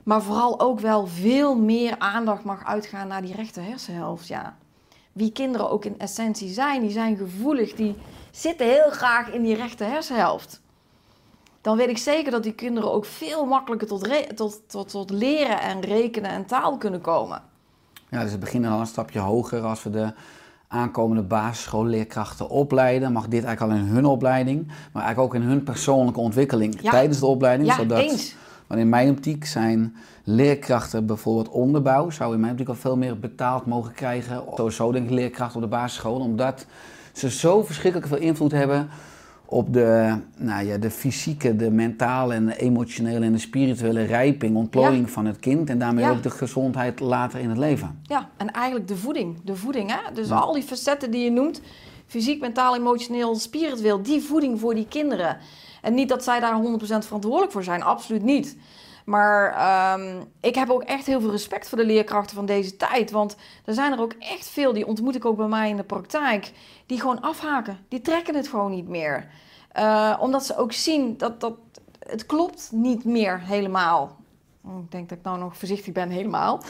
maar 0.03 0.21
vooral 0.21 0.59
ook 0.59 0.79
wel 0.79 1.07
veel 1.07 1.55
meer 1.55 1.95
aandacht 1.99 2.43
mag 2.43 2.65
uitgaan 2.65 3.07
naar 3.07 3.21
die 3.21 3.35
rechter 3.35 3.63
hersenhelft. 3.63 4.27
Ja. 4.27 4.57
Wie 5.11 5.31
kinderen 5.31 5.69
ook 5.69 5.85
in 5.85 5.99
essentie 5.99 6.49
zijn, 6.49 6.81
die 6.81 6.91
zijn 6.91 7.17
gevoelig, 7.17 7.73
die 7.73 7.95
zitten 8.31 8.67
heel 8.67 8.89
graag 8.89 9.29
in 9.31 9.43
die 9.43 9.55
rechter 9.55 9.87
hersenhelft. 9.87 10.61
Dan 11.61 11.77
weet 11.77 11.89
ik 11.89 11.97
zeker 11.97 12.31
dat 12.31 12.43
die 12.43 12.53
kinderen 12.53 12.91
ook 12.91 13.05
veel 13.05 13.45
makkelijker 13.45 13.87
tot, 13.87 14.35
tot, 14.35 14.61
tot, 14.67 14.89
tot 14.89 15.09
leren 15.09 15.61
en 15.61 15.81
rekenen 15.81 16.31
en 16.31 16.45
taal 16.45 16.77
kunnen 16.77 17.01
komen. 17.01 17.43
Ja, 18.09 18.23
dus 18.23 18.31
we 18.31 18.37
beginnen 18.37 18.71
al 18.71 18.79
een 18.79 18.87
stapje 18.87 19.19
hoger 19.19 19.61
als 19.61 19.83
we 19.83 19.89
de 19.89 20.13
aankomende 20.71 21.23
basisschoolleerkrachten 21.23 22.49
opleiden. 22.49 23.11
Mag 23.11 23.27
dit 23.27 23.43
eigenlijk 23.43 23.73
al 23.73 23.85
in 23.85 23.93
hun 23.93 24.05
opleiding, 24.05 24.67
maar 24.67 25.03
eigenlijk 25.03 25.33
ook 25.33 25.41
in 25.41 25.47
hun 25.49 25.63
persoonlijke 25.63 26.19
ontwikkeling 26.19 26.81
Ja. 26.81 26.91
tijdens 26.91 27.19
de 27.19 27.25
opleiding. 27.25 27.69
Ja, 27.69 27.75
zodat, 27.75 27.99
eens. 27.99 28.35
Want 28.67 28.79
in 28.79 28.89
mijn 28.89 29.09
optiek 29.09 29.45
zijn 29.45 29.95
leerkrachten 30.23 31.05
bijvoorbeeld 31.05 31.49
onderbouw, 31.49 32.09
zou 32.09 32.33
in 32.33 32.39
mijn 32.39 32.51
optiek 32.51 32.67
al 32.67 32.75
veel 32.75 32.97
meer 32.97 33.19
betaald 33.19 33.65
mogen 33.65 33.93
krijgen. 33.93 34.43
Sowieso 34.55 34.91
denk 34.91 35.05
ik 35.05 35.11
leerkrachten 35.11 35.55
op 35.55 35.61
de 35.61 35.75
basisschool, 35.75 36.19
omdat 36.19 36.65
ze 37.13 37.29
zo 37.29 37.63
verschrikkelijk 37.63 38.09
veel 38.09 38.19
invloed 38.19 38.51
hebben 38.51 38.89
op 39.53 39.73
de, 39.73 40.15
nou 40.37 40.65
ja, 40.65 40.77
de 40.77 40.91
fysieke, 40.91 41.55
de 41.55 41.71
mentale 41.71 42.33
en 42.33 42.45
de 42.45 42.57
emotionele 42.57 43.25
en 43.25 43.31
de 43.31 43.37
spirituele 43.37 44.03
rijping, 44.03 44.55
ontplooiing 44.55 45.09
van 45.09 45.25
het 45.25 45.39
kind 45.39 45.69
en 45.69 45.79
daarmee 45.79 46.03
Ja. 46.03 46.11
ook 46.11 46.23
de 46.23 46.29
gezondheid 46.29 46.99
later 46.99 47.39
in 47.39 47.49
het 47.49 47.57
leven. 47.57 47.99
Ja, 48.03 48.29
en 48.37 48.51
eigenlijk 48.51 48.87
de 48.87 48.95
voeding. 48.95 49.37
De 49.43 49.55
voeding, 49.55 49.91
hè? 49.91 50.13
Dus 50.13 50.27
Ja. 50.27 50.35
al 50.35 50.53
die 50.53 50.63
facetten 50.63 51.11
die 51.11 51.23
je 51.23 51.31
noemt, 51.31 51.61
fysiek, 52.07 52.41
mentaal, 52.41 52.75
emotioneel, 52.75 53.35
spiritueel, 53.35 54.01
die 54.01 54.21
voeding 54.21 54.59
voor 54.59 54.75
die 54.75 54.87
kinderen. 54.87 55.37
En 55.81 55.93
niet 55.93 56.09
dat 56.09 56.23
zij 56.23 56.39
daar 56.39 56.53
100% 56.55 57.05
verantwoordelijk 57.05 57.51
voor 57.51 57.63
zijn, 57.63 57.83
absoluut 57.83 58.23
niet. 58.23 58.57
Maar 59.05 59.53
ehm, 59.53 60.23
ik 60.41 60.55
heb 60.55 60.69
ook 60.69 60.83
echt 60.83 61.05
heel 61.05 61.21
veel 61.21 61.31
respect 61.31 61.69
voor 61.69 61.77
de 61.77 61.85
leerkrachten 61.85 62.35
van 62.35 62.45
deze 62.45 62.77
tijd. 62.77 63.11
Want 63.11 63.35
er 63.65 63.73
zijn 63.73 63.91
er 63.91 64.01
ook 64.01 64.13
echt 64.19 64.47
veel, 64.47 64.73
die 64.73 64.87
ontmoet 64.87 65.15
ik 65.15 65.25
ook 65.25 65.37
bij 65.37 65.47
mij 65.47 65.69
in 65.69 65.75
de 65.75 65.83
praktijk, 65.83 66.51
die 66.85 66.99
gewoon 66.99 67.21
afhaken. 67.21 67.85
Die 67.87 68.01
trekken 68.01 68.35
het 68.35 68.47
gewoon 68.47 68.71
niet 68.71 68.87
meer. 68.87 69.27
Eh, 69.71 70.17
omdat 70.19 70.45
ze 70.45 70.57
ook 70.57 70.73
zien 70.73 71.17
dat, 71.17 71.39
dat 71.39 71.53
het 71.99 72.25
klopt 72.25 72.69
niet 72.71 73.05
meer 73.05 73.39
helemaal. 73.39 74.19
Ik 74.63 74.91
denk 74.91 75.09
dat 75.09 75.17
ik 75.17 75.23
nou 75.23 75.37
nog 75.39 75.57
voorzichtig 75.57 75.93
ben 75.93 76.09
helemaal. 76.09 76.61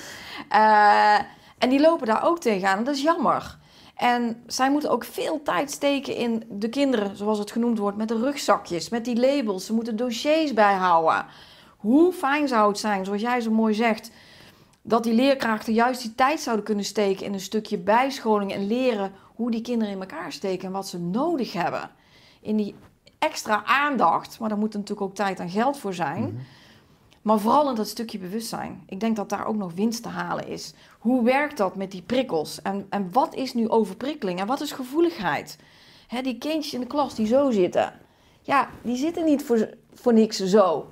Eh, 0.49 1.19
en 1.57 1.69
die 1.69 1.79
lopen 1.79 2.07
daar 2.07 2.23
ook 2.23 2.39
tegenaan 2.39 2.77
en 2.77 2.83
dat 2.83 2.95
is 2.95 3.01
jammer. 3.01 3.59
En 3.95 4.43
zij 4.47 4.71
moeten 4.71 4.89
ook 4.89 5.03
veel 5.03 5.41
tijd 5.43 5.71
steken 5.71 6.15
in 6.15 6.43
de 6.49 6.69
kinderen, 6.69 7.17
zoals 7.17 7.39
het 7.39 7.51
genoemd 7.51 7.77
wordt, 7.77 7.97
met 7.97 8.07
de 8.07 8.19
rugzakjes, 8.19 8.89
met 8.89 9.05
die 9.05 9.19
labels. 9.19 9.65
Ze 9.65 9.73
moeten 9.73 9.95
dossiers 9.95 10.53
bijhouden. 10.53 11.25
Hoe 11.81 12.13
fijn 12.13 12.47
zou 12.47 12.69
het 12.69 12.79
zijn, 12.79 13.05
zoals 13.05 13.21
jij 13.21 13.41
zo 13.41 13.51
mooi 13.51 13.73
zegt, 13.73 14.11
dat 14.81 15.03
die 15.03 15.13
leerkrachten 15.13 15.73
juist 15.73 16.01
die 16.01 16.15
tijd 16.15 16.39
zouden 16.39 16.65
kunnen 16.65 16.85
steken 16.85 17.25
in 17.25 17.33
een 17.33 17.39
stukje 17.39 17.77
bijscholing 17.77 18.53
en 18.53 18.67
leren 18.67 19.11
hoe 19.35 19.51
die 19.51 19.61
kinderen 19.61 19.93
in 19.93 19.99
elkaar 19.99 20.31
steken 20.31 20.67
en 20.67 20.73
wat 20.73 20.87
ze 20.87 20.99
nodig 20.99 21.53
hebben. 21.53 21.89
In 22.41 22.57
die 22.57 22.75
extra 23.19 23.63
aandacht, 23.65 24.39
maar 24.39 24.49
daar 24.49 24.57
moet 24.57 24.73
natuurlijk 24.73 25.01
ook 25.01 25.15
tijd 25.15 25.39
en 25.39 25.49
geld 25.49 25.77
voor 25.77 25.93
zijn. 25.93 26.45
Maar 27.21 27.39
vooral 27.39 27.69
in 27.69 27.75
dat 27.75 27.87
stukje 27.87 28.17
bewustzijn. 28.17 28.83
Ik 28.87 28.99
denk 28.99 29.15
dat 29.15 29.29
daar 29.29 29.45
ook 29.45 29.55
nog 29.55 29.73
winst 29.73 30.03
te 30.03 30.09
halen 30.09 30.47
is. 30.47 30.73
Hoe 30.99 31.23
werkt 31.23 31.57
dat 31.57 31.75
met 31.75 31.91
die 31.91 32.01
prikkels? 32.01 32.61
En, 32.61 32.85
en 32.89 33.11
wat 33.11 33.35
is 33.35 33.53
nu 33.53 33.69
overprikkeling? 33.69 34.39
En 34.39 34.47
wat 34.47 34.61
is 34.61 34.71
gevoeligheid? 34.71 35.57
Hè, 36.07 36.21
die 36.21 36.37
kindjes 36.37 36.73
in 36.73 36.79
de 36.79 36.87
klas 36.87 37.15
die 37.15 37.27
zo 37.27 37.51
zitten. 37.51 37.93
Ja, 38.41 38.69
die 38.81 38.95
zitten 38.95 39.25
niet 39.25 39.43
voor, 39.43 39.69
voor 39.93 40.13
niks 40.13 40.37
zo. 40.37 40.87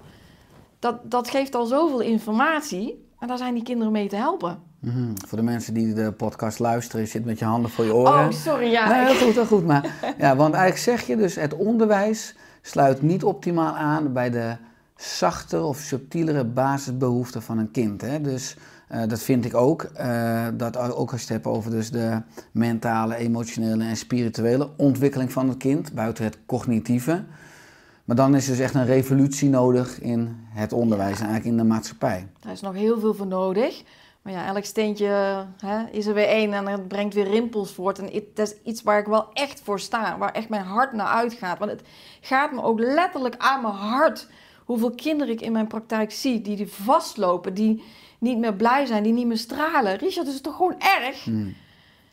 Dat, 0.79 0.95
dat 1.03 1.29
geeft 1.29 1.55
al 1.55 1.65
zoveel 1.65 1.99
informatie. 2.01 3.07
En 3.19 3.27
daar 3.27 3.37
zijn 3.37 3.53
die 3.53 3.63
kinderen 3.63 3.91
mee 3.91 4.07
te 4.07 4.15
helpen. 4.15 4.59
Mhm. 4.79 5.11
Voor 5.27 5.37
de 5.37 5.43
mensen 5.43 5.73
die 5.73 5.93
de 5.93 6.11
podcast 6.11 6.59
luisteren, 6.59 7.01
je 7.01 7.07
zit 7.07 7.25
met 7.25 7.39
je 7.39 7.45
handen 7.45 7.71
voor 7.71 7.85
je 7.85 7.93
oren. 7.95 8.25
Oh, 8.27 8.31
sorry, 8.31 8.71
ja. 8.71 8.89
Nee, 8.89 9.05
heel 9.05 9.25
goed, 9.25 9.35
heel 9.35 9.45
goed. 9.45 9.65
Maar, 9.65 9.93
ja, 10.17 10.35
want 10.35 10.53
eigenlijk 10.53 10.97
zeg 10.97 11.07
je 11.07 11.15
dus, 11.15 11.35
het 11.35 11.53
onderwijs 11.55 12.35
sluit 12.61 13.01
niet 13.01 13.23
optimaal 13.23 13.75
aan 13.75 14.13
bij 14.13 14.29
de 14.29 14.55
zachtere 14.95 15.63
of 15.63 15.77
subtielere 15.77 16.45
basisbehoeften 16.45 17.41
van 17.41 17.57
een 17.57 17.71
kind. 17.71 18.01
Hè? 18.01 18.21
Dus 18.21 18.55
eh, 18.87 19.01
dat 19.07 19.19
vind 19.21 19.45
ik 19.45 19.55
ook. 19.55 19.81
eh, 19.83 20.47
dat 20.53 20.77
ook 20.77 21.11
als 21.11 21.21
je 21.21 21.33
het 21.33 21.43
hebt 21.43 21.55
over 21.55 21.71
dus 21.71 21.91
de 21.91 22.21
mentale, 22.51 23.15
emotionele 23.15 23.83
en 23.83 23.97
spirituele 23.97 24.69
ontwikkeling 24.77 25.31
van 25.31 25.49
het 25.49 25.57
kind, 25.57 25.93
buiten 25.93 26.23
het 26.23 26.37
cognitieve. 26.45 27.23
Maar 28.09 28.17
dan 28.17 28.35
is 28.35 28.45
dus 28.45 28.59
echt 28.59 28.73
een 28.73 28.85
revolutie 28.85 29.49
nodig 29.49 29.99
in 29.99 30.47
het 30.49 30.73
onderwijs 30.73 31.19
en 31.19 31.25
eigenlijk 31.25 31.45
in 31.45 31.57
de 31.57 31.73
maatschappij. 31.73 32.27
Daar 32.39 32.51
is 32.51 32.61
nog 32.61 32.73
heel 32.73 32.99
veel 32.99 33.13
voor 33.13 33.27
nodig. 33.27 33.83
Maar 34.21 34.33
ja, 34.33 34.45
elk 34.45 34.63
steentje 34.63 35.07
hè, 35.57 35.85
is 35.91 36.05
er 36.05 36.13
weer 36.13 36.27
één 36.27 36.53
en 36.53 36.67
het 36.67 36.87
brengt 36.87 37.13
weer 37.13 37.29
rimpels 37.29 37.71
voort. 37.71 37.99
En 37.99 38.23
dat 38.33 38.47
is 38.47 38.55
iets 38.63 38.83
waar 38.83 38.99
ik 38.99 39.05
wel 39.05 39.33
echt 39.33 39.61
voor 39.63 39.79
sta, 39.79 40.17
waar 40.17 40.31
echt 40.31 40.49
mijn 40.49 40.63
hart 40.63 40.93
naar 40.93 41.07
uitgaat. 41.07 41.59
Want 41.59 41.71
het 41.71 41.81
gaat 42.21 42.51
me 42.51 42.61
ook 42.61 42.79
letterlijk 42.79 43.35
aan 43.37 43.61
mijn 43.61 43.73
hart 43.73 44.27
hoeveel 44.65 44.91
kinderen 44.91 45.33
ik 45.33 45.41
in 45.41 45.51
mijn 45.51 45.67
praktijk 45.67 46.11
zie 46.11 46.41
die, 46.41 46.55
die 46.55 46.71
vastlopen, 46.71 47.53
die 47.53 47.83
niet 48.19 48.37
meer 48.37 48.53
blij 48.53 48.85
zijn, 48.85 49.03
die 49.03 49.13
niet 49.13 49.27
meer 49.27 49.37
stralen. 49.37 49.97
Richard, 49.97 50.25
dat 50.25 50.35
is 50.35 50.41
toch 50.41 50.55
gewoon 50.55 50.79
erg? 50.79 51.23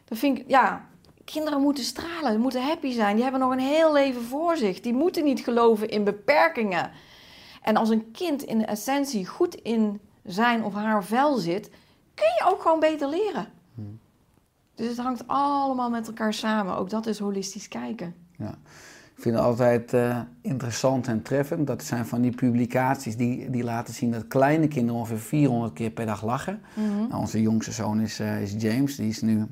Dat 0.04 0.18
vind 0.18 0.38
ik, 0.38 0.44
ja, 0.48 0.86
kinderen 1.32 1.60
moeten 1.60 1.84
stralen, 1.84 2.40
moeten 2.40 2.62
happy 2.62 2.92
zijn. 2.92 3.14
Die 3.14 3.22
hebben 3.22 3.40
nog 3.40 3.52
een 3.52 3.58
heel 3.58 3.92
leven 3.92 4.22
voor 4.22 4.56
zich. 4.56 4.80
Die 4.80 4.92
moeten 4.92 5.24
niet 5.24 5.40
geloven 5.40 5.88
in 5.88 6.04
beperkingen. 6.04 6.90
En 7.62 7.76
als 7.76 7.88
een 7.88 8.10
kind 8.10 8.42
in 8.42 8.58
de 8.58 8.64
essentie 8.64 9.26
goed 9.26 9.54
in 9.54 10.00
zijn 10.24 10.64
of 10.64 10.74
haar 10.74 11.04
vel 11.04 11.36
zit, 11.36 11.70
kun 12.14 12.32
je 12.38 12.44
ook 12.52 12.62
gewoon 12.62 12.80
beter 12.80 13.08
leren. 13.08 13.46
Dus 14.76 14.88
het 14.88 14.98
hangt 14.98 15.22
allemaal 15.26 15.90
met 15.90 16.06
elkaar 16.06 16.34
samen. 16.34 16.76
Ook 16.76 16.90
dat 16.90 17.06
is 17.06 17.18
holistisch 17.18 17.68
kijken. 17.68 18.14
Ja. 18.38 18.58
Ik 19.16 19.22
vind 19.22 19.34
het 19.34 19.44
altijd 19.44 19.92
eh, 19.92 20.20
interessant 20.40 21.06
en 21.06 21.22
treffend. 21.22 21.66
Dat 21.66 21.84
zijn 21.84 22.06
van 22.06 22.20
die 22.20 22.34
publicaties 22.34 23.16
die, 23.16 23.50
die 23.50 23.64
laten 23.64 23.94
zien 23.94 24.10
dat 24.10 24.26
kleine 24.26 24.68
kinderen 24.68 25.00
ongeveer 25.00 25.18
400 25.18 25.72
keer 25.72 25.90
per 25.90 26.06
dag 26.06 26.24
lachen. 26.24 26.60
nou, 27.08 27.20
onze 27.20 27.42
jongste 27.42 27.72
zoon 27.72 28.00
is, 28.00 28.20
eh, 28.20 28.42
is 28.42 28.54
James, 28.58 28.96
die 28.96 29.08
is 29.08 29.22
nu 29.22 29.46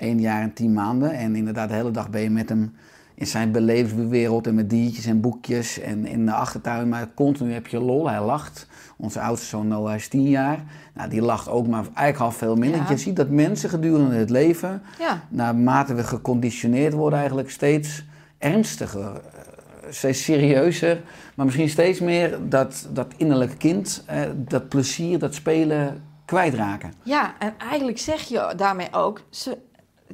één 0.00 0.20
jaar 0.20 0.42
en 0.42 0.52
tien 0.52 0.72
maanden. 0.72 1.12
En 1.12 1.36
inderdaad, 1.36 1.68
de 1.68 1.74
hele 1.74 1.90
dag 1.90 2.10
ben 2.10 2.20
je 2.20 2.30
met 2.30 2.48
hem 2.48 2.74
in 3.20 3.26
zijn 3.26 3.52
belevingswereld 3.52 4.46
en 4.46 4.54
met 4.54 4.70
diertjes 4.70 5.06
en 5.06 5.20
boekjes 5.20 5.80
en 5.80 6.06
in 6.06 6.26
de 6.26 6.32
achtertuin. 6.32 6.88
Maar 6.88 7.08
continu 7.14 7.52
heb 7.52 7.66
je 7.66 7.80
lol, 7.80 8.08
hij 8.08 8.20
lacht. 8.20 8.66
Onze 8.96 9.20
oudste 9.20 9.46
zoon 9.46 9.68
Noah 9.68 9.94
is 9.94 10.08
tien 10.08 10.28
jaar. 10.28 10.64
Nou, 10.94 11.10
die 11.10 11.22
lacht 11.22 11.48
ook, 11.48 11.66
maar 11.66 11.84
eigenlijk 11.94 12.18
al 12.18 12.38
veel 12.38 12.56
minder. 12.56 12.80
Ja. 12.80 12.86
Je 12.88 12.96
ziet 12.96 13.16
dat 13.16 13.28
mensen 13.28 13.68
gedurende 13.68 14.14
het 14.14 14.30
leven, 14.30 14.82
Ja, 14.98 15.22
naarmate 15.28 15.94
we 15.94 16.04
geconditioneerd 16.04 16.92
worden, 16.92 17.18
eigenlijk 17.18 17.50
steeds 17.50 18.04
ernstiger, 18.38 19.00
eh, 19.00 19.90
steeds 19.90 20.24
serieuzer. 20.24 21.00
Maar 21.34 21.44
misschien 21.46 21.68
steeds 21.68 22.00
meer 22.00 22.38
dat, 22.48 22.88
dat 22.92 23.06
innerlijke 23.16 23.56
kind, 23.56 24.02
eh, 24.06 24.22
dat 24.36 24.68
plezier, 24.68 25.18
dat 25.18 25.34
spelen 25.34 26.02
kwijtraken. 26.24 26.92
ja, 27.02 27.34
en 27.38 27.54
eigenlijk 27.58 27.98
zeg 27.98 28.22
je 28.22 28.52
daarmee 28.56 28.88
ook... 28.92 29.22
Ze, 29.30 29.58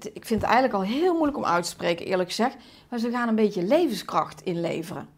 het- 0.02 0.10
ik 0.14 0.24
vind 0.26 0.40
het 0.40 0.50
eigenlijk 0.50 0.74
al 0.74 0.90
heel 0.90 1.12
moeilijk 1.12 1.36
om 1.36 1.44
uit 1.44 1.64
te 1.64 1.70
spreken, 1.70 2.06
eerlijk 2.06 2.28
gezegd. 2.28 2.56
Maar 2.88 2.98
ze 2.98 3.10
gaan 3.10 3.28
een 3.28 3.34
beetje 3.34 3.62
levenskracht 3.62 4.40
inleveren. 4.42 5.08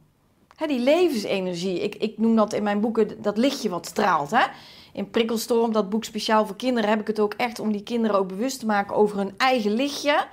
Hè, 0.57 0.67
die 0.67 0.79
levensenergie. 0.81 1.81
Ik, 1.83 1.95
ik 1.95 2.19
noem 2.19 2.37
dat 2.37 2.53
in 2.53 2.63
mijn 2.63 2.81
boeken 2.81 3.23
dat 3.23 3.37
lichtje 3.37 3.69
wat 3.69 3.87
straalt. 3.87 4.31
Hè? 4.31 4.45
In 4.93 5.11
Prikkelstorm, 5.11 5.73
dat 5.73 5.91
boek 5.91 6.05
speciaal 6.05 6.47
voor 6.47 6.57
kinderen, 6.57 6.91
heb 6.91 7.01
ik 7.01 7.07
het 7.07 7.21
ook 7.21 7.35
echt 7.35 7.59
om 7.59 7.73
die 7.73 7.83
kinderen 7.83 8.19
ook 8.19 8.29
bewust 8.29 8.59
te 8.61 8.67
maken 8.67 8.97
over 8.97 9.17
hun 9.17 9.33
eigen 9.37 9.73
lichtje. 9.73 10.27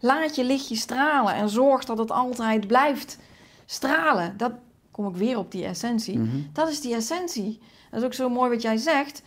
Laat 0.00 0.34
je 0.36 0.44
lichtje 0.44 0.76
stralen 0.76 1.34
en 1.34 1.48
zorg 1.48 1.84
dat 1.84 1.98
het 1.98 2.10
altijd 2.10 2.66
blijft 2.66 3.18
stralen. 3.66 4.36
Dat 4.36 4.52
kom 4.90 5.06
ik 5.08 5.14
weer 5.16 5.38
op 5.38 5.50
die 5.52 5.64
essentie. 5.64 6.18
Dat 6.52 6.68
is 6.68 6.80
die 6.80 6.94
essentie. 6.94 7.58
Dat 7.90 8.00
is 8.00 8.06
ook 8.06 8.14
zo 8.14 8.28
mooi 8.28 8.50
wat 8.50 8.62
jij 8.62 8.76
zegt. 8.76 9.22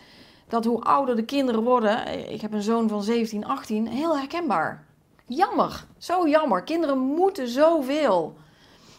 Dat 0.48 0.66
hoe 0.66 0.82
ouder 0.82 1.16
de 1.16 1.26
kinderen 1.26 1.64
worden, 1.64 2.32
ik 2.32 2.42
heb 2.42 2.54
een 2.54 2.62
zoon 2.62 2.90
van 2.90 3.04
17, 3.04 3.46
18, 3.46 3.88
heel 3.88 4.18
herkenbaar. 4.18 4.86
Jammer, 5.26 5.86
zo 5.98 6.28
jammer. 6.28 6.64
Kinderen 6.64 6.98
moeten 6.98 7.48
zoveel. 7.48 8.36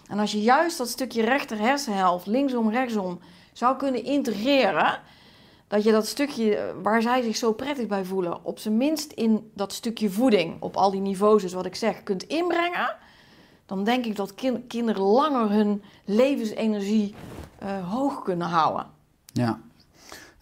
En 0.08 0.18
als 0.18 0.32
je 0.32 0.40
juist 0.42 0.78
dat 0.78 0.88
stukje 0.88 1.22
rechter 1.24 1.58
hersenhelft, 1.58 2.26
linksom, 2.26 2.70
rechtsom, 2.70 3.18
zou 3.52 3.76
kunnen 3.76 4.04
integreren, 4.04 5.00
dat 5.68 5.82
je 5.82 5.92
dat 5.92 6.06
stukje 6.06 6.56
eh, 6.56 6.74
waar 6.82 7.02
zij 7.02 7.22
zich 7.22 7.36
zo 7.36 7.52
prettig 7.52 7.86
bij 7.86 8.04
voelen, 8.04 8.44
op 8.44 8.58
zijn 8.58 8.76
minst 8.76 9.12
in 9.12 9.50
dat 9.54 9.72
stukje 9.72 10.10
voeding, 10.10 10.62
op 10.62 10.76
al 10.76 10.90
die 10.90 11.00
niveaus, 11.00 11.42
dus 11.42 11.52
wat 11.52 11.66
ik 11.66 11.74
zeg, 11.74 12.02
kunt 12.02 12.22
inbrengen, 12.22 12.96
dan 13.66 13.84
denk 13.84 14.04
ik 14.04 14.16
dat 14.16 14.34
kin- 14.34 14.66
kinderen 14.66 15.02
langer 15.02 15.50
hun 15.50 15.82
levensenergie 16.04 17.14
eh, 17.58 17.92
hoog 17.92 18.22
kunnen 18.22 18.46
houden. 18.48 18.86
Ja. 19.32 19.60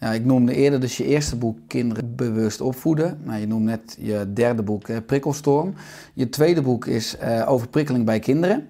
Ja, 0.04 0.12
ik 0.12 0.24
noemde 0.24 0.54
eerder 0.54 0.80
dus 0.80 0.96
je 0.96 1.04
eerste 1.04 1.36
boek 1.36 1.58
Kinderen 1.66 2.16
bewust 2.16 2.60
opvoeden. 2.60 3.18
Nou, 3.22 3.40
je 3.40 3.46
noemt 3.46 3.64
net 3.64 3.96
je 4.00 4.32
derde 4.32 4.62
boek 4.62 4.88
eh, 4.88 4.96
Prikkelstorm. 5.06 5.74
Je 6.14 6.28
tweede 6.28 6.62
boek 6.62 6.86
is 6.86 7.16
eh, 7.16 7.50
over 7.50 7.68
prikkeling 7.68 8.04
bij 8.04 8.18
kinderen. 8.18 8.66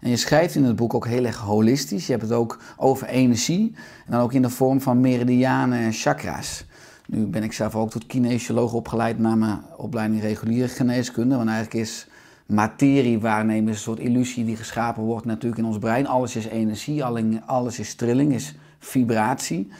En 0.00 0.10
je 0.10 0.16
schrijft 0.16 0.54
in 0.54 0.64
het 0.64 0.76
boek 0.76 0.94
ook 0.94 1.06
heel 1.06 1.24
erg 1.24 1.38
holistisch. 1.38 2.06
Je 2.06 2.12
hebt 2.12 2.24
het 2.24 2.32
ook 2.32 2.58
over 2.76 3.06
energie. 3.06 3.74
En 4.06 4.12
dan 4.12 4.20
ook 4.20 4.32
in 4.32 4.42
de 4.42 4.50
vorm 4.50 4.80
van 4.80 5.00
meridianen 5.00 5.78
en 5.78 5.92
chakra's. 5.92 6.64
Nu 7.06 7.26
ben 7.26 7.42
ik 7.42 7.52
zelf 7.52 7.74
ook 7.74 7.90
tot 7.90 8.06
kinesioloog 8.06 8.72
opgeleid 8.72 9.18
na 9.18 9.34
mijn 9.34 9.60
opleiding 9.76 10.20
reguliere 10.20 10.68
geneeskunde. 10.68 11.36
Want 11.36 11.48
eigenlijk 11.48 11.84
is 11.84 12.06
materie 12.46 13.20
waarnemen 13.20 13.72
een 13.72 13.78
soort 13.78 13.98
illusie 13.98 14.44
die 14.44 14.56
geschapen 14.56 15.02
wordt 15.02 15.26
natuurlijk 15.26 15.60
in 15.60 15.66
ons 15.66 15.78
brein. 15.78 16.06
Alles 16.06 16.36
is 16.36 16.46
energie, 16.46 17.04
alles 17.46 17.78
is 17.78 17.94
trilling, 17.94 18.32
is 18.32 18.54
vibratie. 18.78 19.70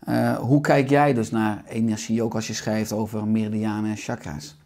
Eh, 0.00 0.36
hoe 0.36 0.60
kijk 0.60 0.88
jij 0.88 1.14
dus 1.14 1.30
naar 1.30 1.62
energie, 1.68 2.22
ook 2.22 2.34
als 2.34 2.46
je 2.46 2.54
schrijft 2.54 2.92
over 2.92 3.26
meridianen 3.26 3.90
en 3.90 3.96
chakra's? 3.96 4.56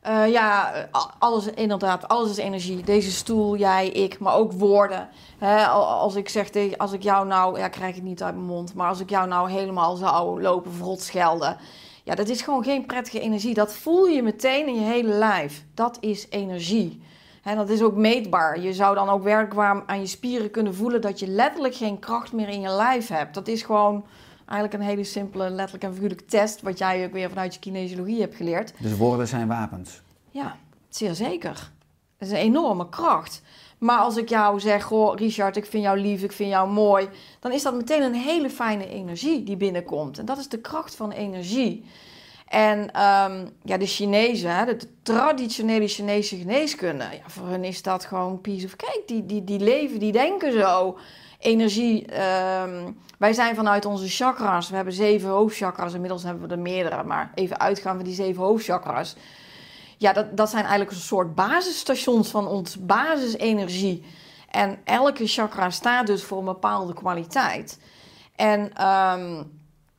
Eh, 0.00 0.28
ja, 0.28 0.72
alles 1.18 1.46
inderdaad, 1.46 2.08
alles 2.08 2.30
is 2.30 2.36
energie. 2.36 2.84
Deze 2.84 3.10
stoel, 3.10 3.56
jij, 3.56 3.88
ik, 3.88 4.18
maar 4.18 4.34
ook 4.34 4.52
woorden. 4.52 5.08
Als 5.70 6.14
ik 6.14 6.28
zeg 6.28 6.48
als 6.76 6.92
ik 6.92 7.02
jou 7.02 7.26
nou, 7.26 7.58
ja, 7.58 7.68
krijg 7.68 7.96
ik 7.96 8.02
niet 8.02 8.22
uit 8.22 8.34
mijn 8.34 8.46
mond, 8.46 8.74
maar 8.74 8.88
als 8.88 9.00
ik 9.00 9.10
jou 9.10 9.28
nou 9.28 9.50
helemaal 9.50 9.96
zou 9.96 10.42
lopen 10.42 10.72
verrot 10.72 11.00
schelden, 11.00 11.56
ja, 12.06 12.14
dat 12.14 12.28
is 12.28 12.42
gewoon 12.42 12.64
geen 12.64 12.86
prettige 12.86 13.20
energie. 13.20 13.54
Dat 13.54 13.74
voel 13.74 14.06
je 14.06 14.22
meteen 14.22 14.66
in 14.66 14.74
je 14.74 14.86
hele 14.86 15.12
lijf. 15.12 15.64
Dat 15.74 15.96
is 16.00 16.26
energie. 16.30 17.02
Hè, 17.42 17.54
dat 17.54 17.68
is 17.68 17.82
ook 17.82 17.94
meetbaar. 17.94 18.60
Je 18.60 18.72
zou 18.72 18.94
dan 18.94 19.08
ook 19.08 19.22
werkbaar 19.22 19.82
aan 19.86 20.00
je 20.00 20.06
spieren 20.06 20.50
kunnen 20.50 20.74
voelen 20.74 21.00
dat 21.00 21.18
je 21.18 21.26
letterlijk 21.26 21.74
geen 21.74 21.98
kracht 21.98 22.32
meer 22.32 22.48
in 22.48 22.60
je 22.60 22.70
lijf 22.70 23.08
hebt. 23.08 23.34
Dat 23.34 23.48
is 23.48 23.62
gewoon 23.62 24.04
eigenlijk 24.46 24.82
een 24.82 24.88
hele 24.88 25.04
simpele 25.04 25.50
letterlijk 25.50 25.84
en 25.84 25.92
figuurlijk 25.94 26.28
test, 26.28 26.62
wat 26.62 26.78
jij 26.78 27.04
ook 27.04 27.12
weer 27.12 27.28
vanuit 27.28 27.54
je 27.54 27.60
kinesiologie 27.60 28.20
hebt 28.20 28.34
geleerd. 28.34 28.72
Dus 28.78 28.96
woorden 28.96 29.28
zijn 29.28 29.48
wapens. 29.48 30.00
Ja, 30.30 30.56
zeer 30.88 31.14
zeker. 31.14 31.70
Dat 32.18 32.28
is 32.28 32.34
een 32.34 32.40
enorme 32.40 32.88
kracht. 32.88 33.42
Maar 33.78 33.98
als 33.98 34.16
ik 34.16 34.28
jou 34.28 34.60
zeg, 34.60 34.84
goh, 34.84 35.16
Richard, 35.16 35.56
ik 35.56 35.66
vind 35.66 35.82
jou 35.82 35.98
lief, 35.98 36.22
ik 36.22 36.32
vind 36.32 36.50
jou 36.50 36.70
mooi, 36.70 37.08
dan 37.40 37.52
is 37.52 37.62
dat 37.62 37.74
meteen 37.74 38.02
een 38.02 38.14
hele 38.14 38.50
fijne 38.50 38.88
energie 38.88 39.42
die 39.42 39.56
binnenkomt. 39.56 40.18
En 40.18 40.24
dat 40.24 40.38
is 40.38 40.48
de 40.48 40.60
kracht 40.60 40.94
van 40.94 41.10
energie. 41.10 41.84
En 42.46 42.92
ehm, 42.92 43.46
ja, 43.62 43.76
de 43.76 43.86
Chinezen, 43.86 44.56
hè, 44.56 44.64
de 44.64 44.76
traditionele 45.02 45.88
Chinese 45.88 46.36
geneeskunde, 46.36 47.04
ja, 47.04 47.28
voor 47.30 47.48
hen 47.48 47.64
is 47.64 47.82
dat 47.82 48.04
gewoon 48.04 48.40
piece 48.40 48.66
of 48.66 48.76
cake. 48.76 49.02
Die, 49.06 49.26
die, 49.26 49.44
die 49.44 49.60
leven, 49.60 49.98
die 49.98 50.12
denken 50.12 50.52
zo. 50.52 50.98
Energie, 51.38 52.06
ehm, 52.06 52.92
wij 53.16 53.32
zijn 53.32 53.54
vanuit 53.54 53.84
onze 53.84 54.08
chakras, 54.08 54.68
we 54.68 54.76
hebben 54.76 54.94
zeven 54.94 55.28
hoofdchakras, 55.28 55.94
inmiddels 55.94 56.22
hebben 56.22 56.48
we 56.48 56.54
er 56.54 56.60
meerdere, 56.60 57.02
maar 57.02 57.30
even 57.34 57.60
uitgaan 57.60 57.96
van 57.96 58.04
die 58.04 58.14
zeven 58.14 58.42
hoofdchakras. 58.42 59.16
Ja, 59.96 60.12
dat, 60.12 60.36
dat 60.36 60.50
zijn 60.50 60.62
eigenlijk 60.62 60.90
een 60.90 61.02
soort 61.02 61.34
basisstations 61.34 62.30
van 62.30 62.46
ons 62.46 62.76
basisenergie. 62.78 64.04
En 64.50 64.78
elke 64.84 65.26
chakra 65.26 65.70
staat 65.70 66.06
dus 66.06 66.24
voor 66.24 66.38
een 66.38 66.44
bepaalde 66.44 66.94
kwaliteit. 66.94 67.78
En, 68.36 68.72
ehm, 68.74 69.42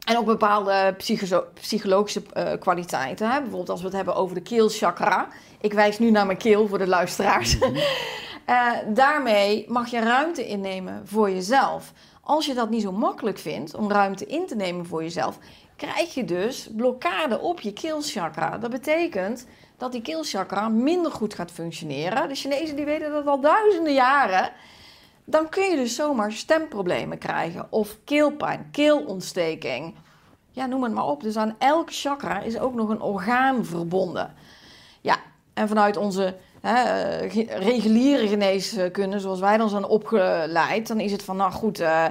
en 0.06 0.18
ook 0.18 0.26
bepaalde 0.26 0.94
psycho- 0.98 1.46
psychologische 1.54 2.22
eh, 2.34 2.60
kwaliteiten. 2.60 3.30
Hè? 3.30 3.40
Bijvoorbeeld 3.40 3.70
als 3.70 3.80
we 3.80 3.86
het 3.86 3.96
hebben 3.96 4.16
over 4.16 4.36
de 4.36 4.42
keelchakra. 4.42 5.28
Ik 5.62 5.74
wijs 5.74 6.00
nu 6.00 6.12
naar 6.12 6.26
mijn 6.26 6.38
keel 6.38 6.68
voor 6.68 6.78
de 6.78 6.88
luisteraars. 6.88 7.58
Eh, 8.48 8.72
daarmee 8.88 9.66
mag 9.68 9.90
je 9.90 10.00
ruimte 10.00 10.48
innemen 10.48 11.08
voor 11.08 11.30
jezelf. 11.30 11.94
Als 12.22 12.46
je 12.46 12.54
dat 12.54 12.70
niet 12.70 12.82
zo 12.82 12.92
makkelijk 12.92 13.38
vindt 13.38 13.76
om 13.76 13.92
ruimte 13.92 14.26
in 14.26 14.46
te 14.46 14.56
nemen 14.56 14.86
voor 14.86 15.04
jezelf, 15.04 15.38
krijg 15.76 16.14
je 16.14 16.26
dus 16.26 16.70
blokkade 16.76 17.40
op 17.40 17.62
je 17.62 17.74
keelchakra. 17.74 18.58
Dat 18.58 18.70
betekent 18.72 19.48
dat 19.78 19.92
die 19.92 20.02
keelchakra 20.02 20.70
minder 20.70 21.12
goed 21.12 21.34
gaat 21.34 21.52
functioneren. 21.52 22.30
De 22.30 22.36
Chinezen 22.36 22.76
die 22.76 22.86
weten 22.86 23.12
dat 23.12 23.28
al 23.28 23.40
duizenden 23.40 23.94
jaren. 23.94 24.52
Dan 25.26 25.50
kun 25.50 25.70
je 25.70 25.76
dus 25.76 25.96
zomaar 25.96 26.32
stemproblemen 26.32 27.18
krijgen 27.18 27.68
of 27.70 27.98
keelpijn, 28.04 28.68
keelontsteking. 28.72 29.96
Ja, 30.52 30.66
noem 30.66 30.84
het 30.84 30.94
maar 30.94 31.08
op. 31.08 31.22
Dus 31.22 31.38
aan 31.38 31.56
elk 31.58 31.94
chakra 31.94 32.40
is 32.40 32.60
ook 32.60 32.74
nog 32.74 32.90
een 32.90 33.02
orgaan 33.02 33.66
verbonden. 33.66 34.34
Ja, 35.02 35.18
en 35.54 35.68
vanuit 35.68 35.98
onze 35.98 36.36
hè, 36.68 36.84
eh, 36.84 37.48
reguliere 37.60 38.28
geneeskunde, 38.28 39.20
zoals 39.20 39.40
wij 39.40 39.58
dan 39.58 39.70
zijn 39.70 39.86
opgeleid, 39.86 40.88
dan 40.88 41.00
is 41.00 41.12
het 41.12 41.24
van, 41.24 41.38
nou 41.38 41.52
goed, 41.52 41.80
eh, 41.80 42.06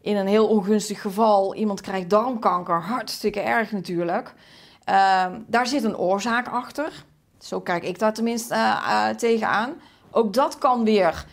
in 0.00 0.16
een 0.16 0.26
heel 0.26 0.46
ongunstig 0.46 1.00
geval, 1.00 1.54
iemand 1.54 1.80
krijgt 1.80 2.10
darmkanker, 2.10 2.82
hartstikke 2.82 3.40
erg 3.40 3.72
natuurlijk. 3.72 4.34
Ehm, 4.84 5.40
daar 5.46 5.66
zit 5.66 5.84
een 5.84 5.96
oorzaak 5.96 6.48
achter. 6.48 7.04
Zo 7.38 7.60
kijk 7.60 7.84
ik 7.84 7.98
daar 7.98 8.12
tenminste 8.12 8.54
eh, 8.54 9.08
tegenaan. 9.08 9.72
Ook 10.10 10.32
dat 10.32 10.58
kan 10.58 10.84
weer 10.84 11.26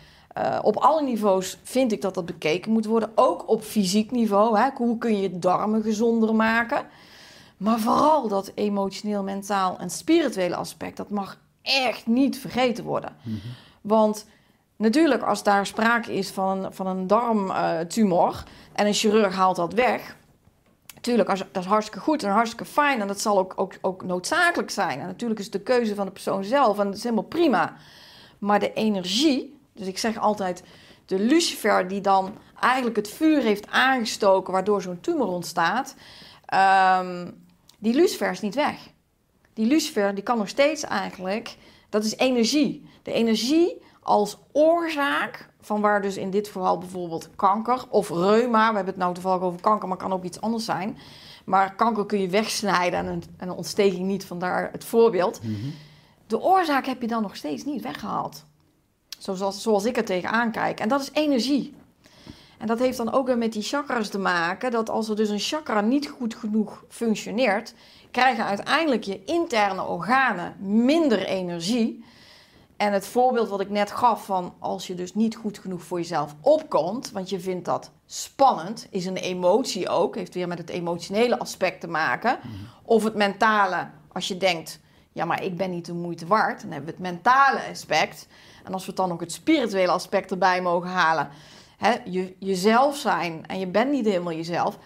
op 0.62 0.76
alle 0.76 1.02
niveaus, 1.02 1.58
vind 1.62 1.92
ik 1.92 2.00
dat 2.00 2.14
dat 2.14 2.26
bekeken 2.26 2.72
moet 2.72 2.86
worden. 2.86 3.12
Ook 3.14 3.48
op 3.48 3.62
fysiek 3.62 4.10
niveau. 4.10 4.58
Hè? 4.58 4.68
Hoe 4.74 4.98
kun 4.98 5.20
je 5.20 5.38
darmen 5.38 5.82
gezonder 5.82 6.34
maken? 6.34 6.86
Maar 7.56 7.78
vooral 7.78 8.28
dat 8.28 8.52
emotioneel, 8.54 9.22
mentaal 9.22 9.78
en 9.78 9.90
spirituele 9.90 10.54
aspect, 10.54 10.96
dat 10.96 11.10
mag 11.10 11.38
echt 11.62 12.06
niet 12.06 12.38
vergeten 12.38 12.84
worden. 12.84 13.16
Want 13.80 14.26
natuurlijk, 14.76 15.22
als 15.22 15.42
daar 15.42 15.66
sprake 15.66 16.14
is 16.14 16.30
van, 16.30 16.68
van 16.70 16.86
een 16.86 17.06
darmtumor 17.06 18.42
en 18.72 18.86
een 18.86 18.94
chirurg 18.94 19.34
haalt 19.34 19.56
dat 19.56 19.72
weg, 19.72 20.16
Tuurlijk, 21.02 21.28
als, 21.28 21.44
dat 21.52 21.62
is 21.62 21.68
hartstikke 21.68 22.00
goed 22.00 22.22
en 22.22 22.30
hartstikke 22.30 22.64
fijn 22.64 23.00
en 23.00 23.06
dat 23.06 23.20
zal 23.20 23.38
ook, 23.38 23.52
ook, 23.56 23.74
ook 23.80 24.04
noodzakelijk 24.04 24.70
zijn. 24.70 25.00
En 25.00 25.06
natuurlijk 25.06 25.40
is 25.40 25.46
het 25.46 25.54
de 25.54 25.60
keuze 25.60 25.94
van 25.94 26.06
de 26.06 26.12
persoon 26.12 26.44
zelf 26.44 26.78
en 26.78 26.84
dat 26.84 26.96
is 26.96 27.02
helemaal 27.02 27.24
prima. 27.24 27.76
Maar 28.38 28.60
de 28.60 28.72
energie, 28.72 29.58
dus 29.72 29.86
ik 29.86 29.98
zeg 29.98 30.18
altijd, 30.18 30.62
de 31.06 31.18
lucifer 31.18 31.88
die 31.88 32.00
dan 32.00 32.38
eigenlijk 32.60 32.96
het 32.96 33.08
vuur 33.08 33.42
heeft 33.42 33.70
aangestoken 33.70 34.52
waardoor 34.52 34.82
zo'n 34.82 35.00
tumor 35.00 35.26
ontstaat, 35.26 35.94
ehm, 36.46 37.30
die 37.78 37.94
lucifer 37.94 38.30
is 38.30 38.40
niet 38.40 38.54
weg. 38.54 38.76
Die 39.54 39.66
lucifer, 39.66 40.14
die 40.14 40.24
kan 40.24 40.38
nog 40.38 40.48
steeds 40.48 40.82
eigenlijk, 40.82 41.56
dat 41.88 42.04
is 42.04 42.16
energie. 42.16 42.86
De 43.02 43.12
energie 43.12 43.82
als 44.02 44.38
oorzaak 44.52 45.48
van 45.60 45.80
waar 45.80 46.02
dus 46.02 46.16
in 46.16 46.30
dit 46.30 46.46
geval 46.46 46.78
bijvoorbeeld 46.78 47.28
kanker 47.36 47.84
of 47.88 48.08
reuma, 48.08 48.68
we 48.68 48.74
hebben 48.74 48.94
het 48.94 49.02
nou 49.02 49.14
toevallig 49.14 49.42
over 49.42 49.60
kanker, 49.60 49.88
maar 49.88 49.96
kan 49.96 50.12
ook 50.12 50.24
iets 50.24 50.40
anders 50.40 50.64
zijn. 50.64 50.98
Maar 51.44 51.74
kanker 51.74 52.06
kun 52.06 52.20
je 52.20 52.28
wegsnijden 52.28 52.98
en 52.98 53.06
een, 53.06 53.22
en 53.36 53.48
een 53.48 53.54
ontsteking 53.54 54.06
niet, 54.06 54.24
vandaar 54.24 54.68
het 54.72 54.84
voorbeeld. 54.84 55.40
De 56.26 56.40
oorzaak 56.40 56.86
heb 56.86 57.00
je 57.00 57.06
dan 57.06 57.22
nog 57.22 57.36
steeds 57.36 57.64
niet 57.64 57.82
weggehaald. 57.82 58.44
Zoals, 59.18 59.62
zoals 59.62 59.84
ik 59.84 59.96
er 59.96 60.04
tegenaan 60.04 60.50
kijk. 60.50 60.80
En 60.80 60.88
dat 60.88 61.00
is 61.00 61.10
energie. 61.12 61.74
En 62.58 62.66
dat 62.66 62.78
heeft 62.78 62.96
dan 62.96 63.12
ook 63.12 63.26
weer 63.26 63.38
met 63.38 63.52
die 63.52 63.62
chakras 63.62 64.08
te 64.08 64.18
maken. 64.18 64.70
Dat 64.70 64.90
als 64.90 65.08
er 65.08 65.16
dus 65.16 65.28
een 65.28 65.38
chakra 65.38 65.80
niet 65.80 66.08
goed 66.08 66.34
genoeg 66.34 66.84
functioneert, 66.88 67.74
krijgen 68.12 68.44
uiteindelijk 68.44 69.04
je 69.04 69.24
interne 69.24 69.86
organen 69.86 70.56
minder 70.58 71.24
energie. 71.24 72.04
En 72.76 72.92
het 72.92 73.06
voorbeeld 73.06 73.48
wat 73.48 73.60
ik 73.60 73.70
net 73.70 73.90
gaf 73.90 74.24
van 74.24 74.54
als 74.58 74.86
je 74.86 74.94
dus 74.94 75.14
niet 75.14 75.36
goed 75.36 75.58
genoeg 75.58 75.82
voor 75.82 75.98
jezelf 75.98 76.34
opkomt, 76.40 77.10
want 77.10 77.30
je 77.30 77.40
vindt 77.40 77.64
dat 77.64 77.90
spannend, 78.06 78.86
is 78.90 79.06
een 79.06 79.16
emotie 79.16 79.88
ook, 79.88 80.14
heeft 80.14 80.34
weer 80.34 80.48
met 80.48 80.58
het 80.58 80.70
emotionele 80.70 81.38
aspect 81.38 81.80
te 81.80 81.88
maken. 81.88 82.38
Of 82.82 83.04
het 83.04 83.14
mentale, 83.14 83.88
als 84.12 84.28
je 84.28 84.36
denkt, 84.36 84.80
ja 85.12 85.24
maar 85.24 85.42
ik 85.42 85.56
ben 85.56 85.70
niet 85.70 85.86
de 85.86 85.94
moeite 85.94 86.26
waard, 86.26 86.60
dan 86.62 86.70
hebben 86.70 86.94
we 86.94 87.02
het 87.02 87.12
mentale 87.12 87.60
aspect. 87.70 88.26
En 88.64 88.72
als 88.72 88.86
we 88.86 88.92
dan 88.92 89.12
ook 89.12 89.20
het 89.20 89.32
spirituele 89.32 89.92
aspect 89.92 90.30
erbij 90.30 90.62
mogen 90.62 90.90
halen, 90.90 91.28
hè, 91.76 91.96
je, 92.04 92.36
jezelf 92.38 92.96
zijn 92.96 93.44
en 93.46 93.58
je 93.58 93.66
bent 93.66 93.90
niet 93.90 94.04
helemaal 94.04 94.32
jezelf, 94.32 94.78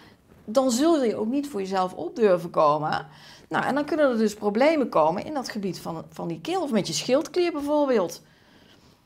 dan 0.49 0.71
zul 0.71 1.03
je 1.03 1.15
ook 1.15 1.27
niet 1.27 1.47
voor 1.47 1.59
jezelf 1.59 1.93
op 1.93 2.15
durven 2.15 2.49
komen. 2.49 3.07
Nou, 3.49 3.65
en 3.65 3.75
dan 3.75 3.85
kunnen 3.85 4.09
er 4.09 4.17
dus 4.17 4.33
problemen 4.33 4.89
komen 4.89 5.25
in 5.25 5.33
dat 5.33 5.49
gebied 5.49 5.79
van, 5.79 6.05
van 6.09 6.27
die 6.27 6.41
keel 6.41 6.61
of 6.61 6.71
met 6.71 6.87
je 6.87 6.93
schildklier 6.93 7.51
bijvoorbeeld. 7.51 8.21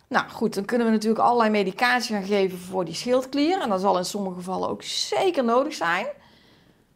Nou 0.08 0.30
goed, 0.30 0.54
dan 0.54 0.66
kunnen 0.66 0.88
we 0.88 0.94
natuurlijk 0.94 1.22
allerlei 1.22 1.50
medicatie 1.50 2.16
gaan 2.16 2.24
geven 2.24 2.58
voor 2.58 2.86
die 2.86 2.94
schildklier. 2.94 3.62
En 3.62 3.70
dat 3.70 3.82
zal 3.82 3.98
in 3.98 4.06
sommige 4.06 4.36
gevallen 4.36 4.70
ook 4.70 4.84
zeker 4.84 5.44
nodig 5.44 5.74
zijn. 5.74 6.06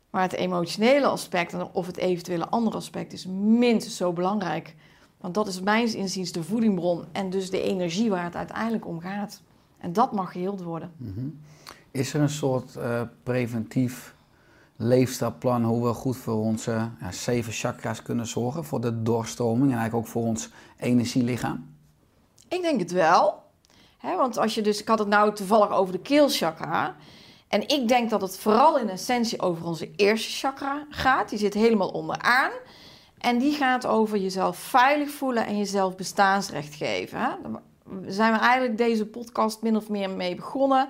Maar 0.09 0.21
het 0.21 0.33
emotionele 0.33 1.05
aspect 1.05 1.55
of 1.71 1.85
het 1.85 1.97
eventuele 1.97 2.47
andere 2.47 2.77
aspect 2.77 3.13
is 3.13 3.25
minstens 3.25 3.97
zo 3.97 4.13
belangrijk. 4.13 4.75
Want 5.17 5.33
dat 5.33 5.47
is 5.47 5.61
mijns 5.61 5.95
inziens 5.95 6.31
de 6.31 6.43
voedingbron 6.43 7.05
en 7.11 7.29
dus 7.29 7.49
de 7.49 7.61
energie 7.61 8.09
waar 8.09 8.23
het 8.23 8.35
uiteindelijk 8.35 8.87
om 8.87 8.99
gaat. 8.99 9.41
En 9.77 9.93
dat 9.93 10.11
mag 10.11 10.31
geheeld 10.31 10.61
worden. 10.61 10.91
Is 11.91 12.13
er 12.13 12.21
een 12.21 12.29
soort 12.29 12.75
eh, 12.75 13.01
preventief 13.23 14.14
leefstijlplan 14.75 15.63
hoe 15.63 15.87
we 15.87 15.93
goed 15.93 16.17
voor 16.17 16.35
onze 16.35 16.89
ja, 16.99 17.11
zeven 17.11 17.53
chakras 17.53 18.01
kunnen 18.01 18.27
zorgen? 18.27 18.65
Voor 18.65 18.81
de 18.81 19.01
doorstroming 19.01 19.71
en 19.71 19.77
eigenlijk 19.77 20.05
ook 20.05 20.11
voor 20.11 20.23
ons 20.23 20.49
energielichaam? 20.77 21.73
Ik 22.47 22.61
denk 22.61 22.79
het 22.79 22.91
wel. 22.91 23.43
Want 24.01 24.37
als 24.37 24.55
je 24.55 24.61
dus, 24.61 24.81
ik 24.81 24.87
had 24.87 24.99
het 24.99 25.07
nou 25.07 25.33
toevallig 25.33 25.71
over 25.71 25.93
de 25.93 25.99
keelchakra. 25.99 26.95
En 27.47 27.67
ik 27.67 27.87
denk 27.87 28.09
dat 28.09 28.21
het 28.21 28.37
vooral 28.37 28.79
in 28.79 28.89
essentie 28.89 29.41
over 29.41 29.65
onze 29.65 29.91
eerste 29.95 30.29
chakra 30.29 30.85
gaat. 30.89 31.29
Die 31.29 31.39
zit 31.39 31.53
helemaal 31.53 31.89
onderaan. 31.89 32.51
En 33.17 33.37
die 33.37 33.53
gaat 33.53 33.85
over 33.85 34.17
jezelf 34.17 34.57
veilig 34.57 35.09
voelen 35.09 35.45
en 35.45 35.57
jezelf 35.57 35.95
bestaansrecht 35.95 36.75
geven. 36.75 37.19
Daar 37.19 37.61
zijn 38.07 38.33
we 38.33 38.39
eigenlijk 38.39 38.77
deze 38.77 39.05
podcast 39.05 39.61
min 39.61 39.75
of 39.75 39.89
meer 39.89 40.09
mee 40.09 40.35
begonnen. 40.35 40.87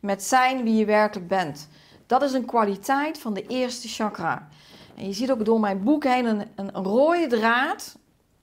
Met 0.00 0.22
zijn 0.22 0.62
wie 0.62 0.74
je 0.74 0.84
werkelijk 0.84 1.28
bent. 1.28 1.68
Dat 2.08 2.22
is 2.22 2.32
een 2.32 2.44
kwaliteit 2.44 3.18
van 3.18 3.34
de 3.34 3.46
eerste 3.46 3.88
chakra. 3.88 4.48
En 4.94 5.06
je 5.06 5.12
ziet 5.12 5.30
ook 5.30 5.44
door 5.44 5.60
mijn 5.60 5.82
boek 5.82 6.04
heen 6.04 6.26
een, 6.26 6.46
een, 6.54 6.70
rode 6.72 7.26
draad. 7.26 7.96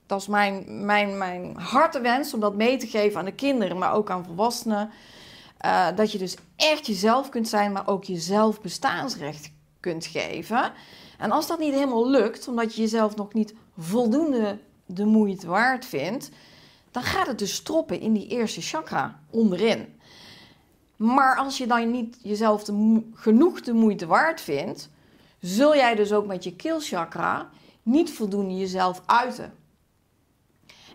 Dat 0.06 0.22
is 0.22 0.28
mijn, 0.28 0.86
mijn, 0.86 1.18
mijn 1.18 1.56
hartewens 1.58 2.34
om 2.34 2.40
dat 2.40 2.56
mee 2.56 2.78
te 2.78 2.88
geven 2.88 3.20
aan 3.20 3.26
de 3.26 3.32
kinderen, 3.32 3.78
maar 3.78 3.94
ook 3.94 4.10
aan 4.10 4.26
volwassenen. 4.26 4.90
Uh, 5.66 5.88
dat 5.96 6.12
je 6.12 6.18
dus 6.18 6.36
echt 6.56 6.86
jezelf 6.86 7.30
kunt 7.30 7.48
zijn, 7.48 7.72
maar 7.72 7.88
ook 7.88 8.04
jezelf 8.04 8.62
bestaansrecht 8.62 9.52
kunt 9.80 10.06
geven. 10.06 10.72
En 11.18 11.32
als 11.32 11.48
dat 11.48 11.60
niet 11.60 11.74
helemaal 11.74 12.10
lukt, 12.10 12.48
omdat 12.48 12.76
je 12.76 12.82
jezelf 12.82 13.16
nog 13.16 13.34
niet 13.34 13.54
voldoende 13.78 14.58
de 14.86 15.06
moeite 15.06 15.48
waard 15.48 15.86
vindt, 15.86 16.30
dan 16.92 17.04
gaat 17.04 17.28
het 17.28 17.40
dus 17.40 17.54
stroppen 17.54 18.00
in 18.00 18.14
die 18.14 18.28
eerste 18.28 18.62
chakra 18.62 19.20
onderin. 19.30 20.00
Maar 20.96 21.38
als 21.38 21.58
je 21.58 21.68
dan 21.68 21.92
niet 21.92 22.18
jezelf 22.22 22.64
genoeg 23.14 23.62
de 23.62 23.74
moeite 23.74 24.06
waard 24.06 24.42
vindt, 24.42 24.90
zul 25.40 25.76
jij 25.76 25.96
dus 25.96 26.14
ook 26.14 26.26
met 26.26 26.44
je 26.44 26.56
keelchakra 26.56 27.50
niet 27.84 28.12
voldoende 28.12 28.58
jezelf 28.58 29.02
uiten. 29.06 29.54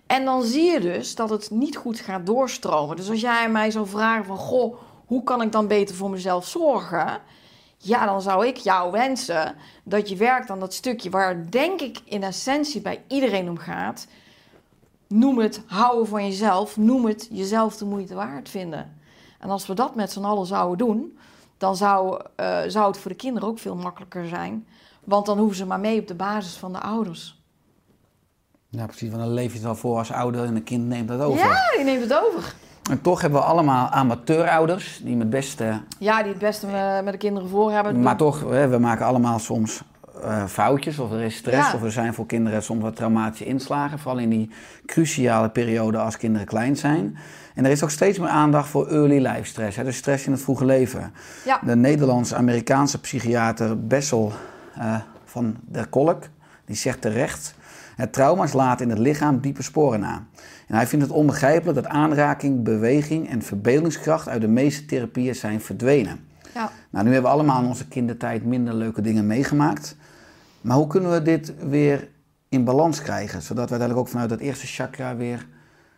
En 0.06 0.24
dan 0.24 0.42
zie 0.42 0.64
je 0.64 0.80
dus 0.80 1.14
dat 1.14 1.30
het 1.30 1.50
niet 1.50 1.76
goed 1.76 2.00
gaat 2.00 2.26
doorstromen. 2.26 2.96
Dus 2.96 3.10
als 3.10 3.20
jij 3.20 3.50
mij 3.50 3.70
zou 3.70 3.86
vragen 3.86 4.24
van, 4.24 4.36
goh, 4.36 4.76
hoe 5.06 5.22
kan 5.22 5.42
ik 5.42 5.52
dan 5.52 5.66
beter 5.66 5.94
voor 5.94 6.10
mezelf 6.10 6.46
zorgen? 6.46 7.20
Ja, 7.76 8.06
dan 8.06 8.22
zou 8.22 8.46
ik 8.46 8.56
jou 8.56 8.92
wensen 8.92 9.54
dat 9.84 10.08
je 10.08 10.16
werkt 10.16 10.50
aan 10.50 10.60
dat 10.60 10.74
stukje 10.74 11.10
waar 11.10 11.50
denk 11.50 11.80
ik 11.80 12.00
in 12.04 12.22
essentie 12.22 12.80
bij 12.80 13.02
iedereen 13.08 13.48
om 13.48 13.58
gaat. 13.58 14.06
Noem 15.06 15.38
het 15.38 15.62
houden 15.66 16.06
van 16.06 16.26
jezelf, 16.26 16.76
noem 16.76 17.04
het 17.04 17.28
jezelf 17.30 17.76
de 17.76 17.84
moeite 17.84 18.14
waard 18.14 18.48
vinden. 18.48 18.99
En 19.40 19.50
als 19.50 19.66
we 19.66 19.74
dat 19.74 19.94
met 19.94 20.12
z'n 20.12 20.24
allen 20.24 20.46
zouden 20.46 20.86
doen, 20.86 21.18
dan 21.58 21.76
zou, 21.76 22.20
uh, 22.40 22.58
zou 22.66 22.86
het 22.86 22.98
voor 22.98 23.10
de 23.10 23.16
kinderen 23.16 23.48
ook 23.48 23.58
veel 23.58 23.76
makkelijker 23.76 24.26
zijn. 24.28 24.66
Want 25.04 25.26
dan 25.26 25.38
hoeven 25.38 25.56
ze 25.56 25.66
maar 25.66 25.80
mee 25.80 26.00
op 26.00 26.06
de 26.06 26.14
basis 26.14 26.56
van 26.56 26.72
de 26.72 26.80
ouders. 26.80 27.42
Ja, 28.68 28.86
precies. 28.86 29.10
Want 29.10 29.22
dan 29.22 29.32
leef 29.32 29.46
je 29.46 29.52
het 29.52 29.62
wel 29.62 29.74
voor 29.74 29.98
als 29.98 30.12
ouder 30.12 30.44
en 30.44 30.56
een 30.56 30.64
kind 30.64 30.86
neemt 30.86 31.08
dat 31.08 31.20
over. 31.20 31.38
Ja, 31.38 31.56
die 31.76 31.84
neemt 31.84 32.02
het 32.02 32.20
over. 32.22 32.54
En 32.90 33.00
toch 33.00 33.20
hebben 33.20 33.40
we 33.40 33.46
allemaal 33.46 33.88
amateurouders 33.88 35.00
die 35.02 35.16
met 35.16 35.30
beste... 35.30 35.80
Ja, 35.98 36.22
die 36.22 36.30
het 36.30 36.40
beste 36.40 36.66
met, 36.66 37.04
met 37.04 37.12
de 37.12 37.18
kinderen 37.18 37.48
voor 37.48 37.72
hebben. 37.72 38.00
Maar 38.02 38.16
toch, 38.16 38.40
we 38.40 38.76
maken 38.80 39.06
allemaal 39.06 39.38
soms 39.38 39.82
uh, 40.24 40.46
foutjes 40.46 40.98
of 40.98 41.12
er 41.12 41.20
is 41.20 41.36
stress 41.36 41.70
Ja. 41.70 41.74
of 41.76 41.82
er 41.82 41.92
zijn 41.92 42.14
voor 42.14 42.26
kinderen 42.26 42.62
soms 42.62 42.82
wat 42.82 42.96
traumatische 42.96 43.44
inslagen. 43.44 43.98
Vooral 43.98 44.20
in 44.20 44.30
die 44.30 44.50
cruciale 44.86 45.48
periode 45.48 45.98
als 45.98 46.16
kinderen 46.16 46.46
klein 46.46 46.76
zijn. 46.76 47.18
En 47.54 47.64
er 47.64 47.70
is 47.70 47.82
ook 47.82 47.90
steeds 47.90 48.18
meer 48.18 48.28
aandacht 48.28 48.68
voor 48.68 48.88
early 48.88 49.26
life 49.26 49.44
stress, 49.44 49.76
hè, 49.76 49.84
dus 49.84 49.96
stress 49.96 50.26
in 50.26 50.32
het 50.32 50.40
vroege 50.40 50.64
leven. 50.64 51.12
Ja. 51.44 51.60
De 51.64 51.76
Nederlands-Amerikaanse 51.76 53.00
psychiater 53.00 53.86
Bessel 53.86 54.32
eh, 54.74 54.96
van 55.24 55.56
der 55.60 55.86
Kolk, 55.86 56.22
die 56.64 56.76
zegt 56.76 57.00
terecht... 57.00 57.54
Het 58.00 58.12
trauma's 58.12 58.52
laten 58.52 58.84
in 58.84 58.90
het 58.90 58.98
lichaam 58.98 59.40
diepe 59.40 59.62
sporen 59.62 60.00
na. 60.00 60.26
En 60.66 60.74
hij 60.74 60.86
vindt 60.86 61.04
het 61.04 61.14
onbegrijpelijk 61.14 61.82
dat 61.82 61.86
aanraking, 61.86 62.62
beweging 62.62 63.28
en 63.28 63.42
verbeeldingskracht 63.42 64.28
uit 64.28 64.40
de 64.40 64.48
meeste 64.48 64.84
therapieën 64.84 65.34
zijn 65.34 65.60
verdwenen. 65.60 66.20
Ja. 66.54 66.70
Nou, 66.90 67.04
nu 67.04 67.12
hebben 67.12 67.30
we 67.30 67.36
allemaal 67.36 67.62
in 67.62 67.68
onze 67.68 67.88
kindertijd 67.88 68.44
minder 68.44 68.74
leuke 68.74 69.00
dingen 69.00 69.26
meegemaakt. 69.26 69.96
Maar 70.60 70.76
hoe 70.76 70.86
kunnen 70.86 71.10
we 71.10 71.22
dit 71.22 71.54
weer 71.68 72.08
in 72.48 72.64
balans 72.64 73.02
krijgen? 73.02 73.42
Zodat 73.42 73.64
we 73.64 73.70
uiteindelijk 73.70 74.00
ook 74.00 74.08
vanuit 74.08 74.28
dat 74.28 74.40
eerste 74.40 74.66
chakra 74.66 75.16
weer 75.16 75.46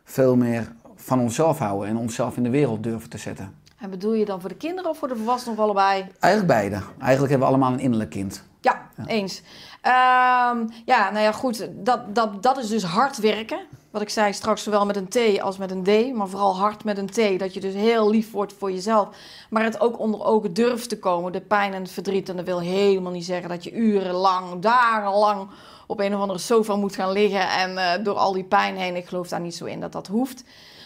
veel 0.05 0.37
meer 0.37 0.73
van 1.03 1.21
onszelf 1.21 1.59
houden 1.59 1.89
en 1.89 1.97
onszelf 1.97 2.37
in 2.37 2.43
de 2.43 2.51
wereld 2.51 2.83
durven 2.83 3.11
te 3.11 3.19
zetten. 3.19 3.55
En 3.79 3.91
bedoel 3.91 4.15
je 4.15 4.25
dan 4.25 4.41
voor 4.41 4.49
de 4.49 4.57
kinderen 4.57 4.91
of 4.91 4.99
voor 4.99 5.09
de 5.09 5.17
volwassenen 5.17 5.59
of 5.59 5.65
allebei? 5.65 6.07
Eigenlijk 6.19 6.53
beide. 6.53 6.85
Eigenlijk 6.99 7.31
hebben 7.31 7.39
we 7.39 7.55
allemaal 7.55 7.73
een 7.73 7.81
innerlijk 7.81 8.11
kind. 8.11 8.45
Ja, 8.61 8.89
eens. 9.07 9.43
Ehm, 9.81 10.67
ja, 10.85 11.11
nou 11.11 11.19
ja, 11.19 11.33
goed. 11.33 11.69
Dat, 11.73 12.15
dat, 12.15 12.43
dat 12.43 12.59
is 12.59 12.69
dus 12.69 12.83
hard 12.83 13.19
werken. 13.19 13.61
Wat 13.91 14.03
ik 14.03 14.09
zei 14.09 14.33
straks, 14.33 14.63
zowel 14.63 14.87
met 14.87 14.97
een 14.97 15.09
T 15.09 15.41
als 15.41 15.59
met 15.59 15.71
een 15.71 15.83
D. 15.83 16.15
Maar 16.15 16.29
vooral 16.29 16.57
hard 16.57 16.85
met 16.85 16.99
een 16.99 17.07
T. 17.07 17.39
Dat 17.39 17.55
je 17.55 17.61
dus 17.61 17.75
heel 17.75 18.11
lief 18.11 18.31
wordt 18.31 18.53
voor 18.53 18.73
jezelf. 18.73 19.09
Maar 19.51 19.65
het 19.65 19.81
ook 19.81 19.99
onder 19.99 20.25
ogen 20.25 20.55
durft 20.55 20.89
te 20.89 20.99
komen. 20.99 21.33
De 21.33 21.41
pijn 21.41 21.75
en 21.75 21.83
het 21.83 21.91
verdriet. 21.91 22.29
En 22.29 22.37
dat 22.37 22.45
wil 22.45 22.61
helemaal 22.61 23.13
niet 23.13 23.25
zeggen 23.25 23.49
dat 23.49 23.65
je 23.65 23.73
urenlang, 23.73 24.61
dagenlang 24.61 25.49
op 25.93 26.01
een 26.01 26.15
of 26.15 26.21
andere 26.21 26.39
sofa 26.39 26.77
moet 26.77 26.95
gaan 26.95 27.13
liggen. 27.13 27.49
En 27.49 27.79
eh, 27.79 28.05
door 28.05 28.15
al 28.15 28.33
die 28.33 28.45
pijn 28.45 28.77
heen. 28.77 28.97
Ik 28.97 29.07
geloof 29.07 29.29
daar 29.29 29.41
niet 29.41 29.55
zo 29.55 29.65
in 29.65 29.81
dat 29.81 29.93
dat 29.93 30.07
hoeft. 30.07 30.45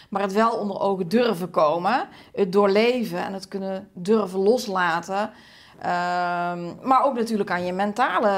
Maar 0.09 0.21
het 0.21 0.33
wel 0.33 0.51
onder 0.51 0.79
ogen 0.79 1.07
durven 1.07 1.49
komen. 1.49 2.07
Het 2.33 2.51
doorleven 2.51 3.25
en 3.25 3.33
het 3.33 3.47
kunnen 3.47 3.89
durven 3.93 4.39
loslaten. 4.39 5.31
Ehm, 5.79 6.87
maar 6.87 7.03
ook 7.03 7.15
natuurlijk 7.15 7.51
aan 7.51 7.65
je 7.65 7.73
mentale 7.73 8.29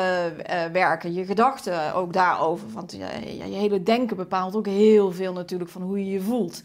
eh, 0.45 0.65
werken, 0.71 1.13
je 1.13 1.25
gedachten 1.25 1.93
ook 1.93 2.13
daarover. 2.13 2.67
Want 2.71 2.91
je 2.91 3.05
hele 3.43 3.83
denken 3.83 4.15
bepaalt 4.15 4.55
ook 4.55 4.65
heel 4.65 5.11
veel 5.11 5.33
natuurlijk 5.33 5.69
van 5.69 5.81
hoe 5.81 6.05
je 6.05 6.11
je 6.11 6.21
voelt. 6.21 6.61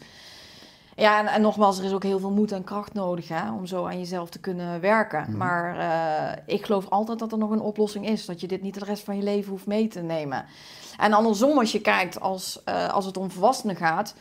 Ja, 0.95 1.19
en, 1.19 1.27
en 1.27 1.41
nogmaals, 1.41 1.77
er 1.77 1.85
is 1.85 1.93
ook 1.93 2.03
heel 2.03 2.19
veel 2.19 2.31
moed 2.31 2.51
en 2.51 2.63
kracht 2.63 2.93
nodig 2.93 3.27
hè, 3.27 3.51
om 3.51 3.65
zo 3.65 3.85
aan 3.85 3.99
jezelf 3.99 4.29
te 4.29 4.39
kunnen 4.39 4.81
werken. 4.81 5.37
Maar 5.37 5.77
eh, 5.77 6.41
ik 6.55 6.65
geloof 6.65 6.89
altijd 6.89 7.19
dat 7.19 7.31
er 7.31 7.37
nog 7.37 7.51
een 7.51 7.59
oplossing 7.59 8.07
is. 8.07 8.25
Dat 8.25 8.41
je 8.41 8.47
dit 8.47 8.61
niet 8.61 8.73
de 8.73 8.85
rest 8.85 9.03
van 9.03 9.17
je 9.17 9.23
leven 9.23 9.51
hoeft 9.51 9.65
mee 9.65 9.87
te 9.87 10.01
nemen. 10.01 10.45
En 10.97 11.13
andersom, 11.13 11.57
als 11.57 11.71
je 11.71 11.81
kijkt 11.81 12.19
als, 12.19 12.61
eh, 12.63 12.89
als 12.89 13.05
het 13.05 13.17
om 13.17 13.31
volwassenen 13.31 13.75
gaat, 13.75 14.15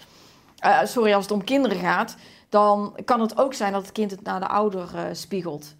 eh, 0.58 0.78
sorry, 0.84 1.12
als 1.12 1.24
het 1.24 1.32
om 1.32 1.44
kinderen 1.44 1.78
gaat, 1.78 2.16
dan 2.48 2.96
kan 3.04 3.20
het 3.20 3.38
ook 3.38 3.54
zijn 3.54 3.72
dat 3.72 3.82
het 3.82 3.92
kind 3.92 4.10
het 4.10 4.22
naar 4.22 4.40
de 4.40 4.48
ouder 4.48 4.88
spiegelt. 5.12 5.74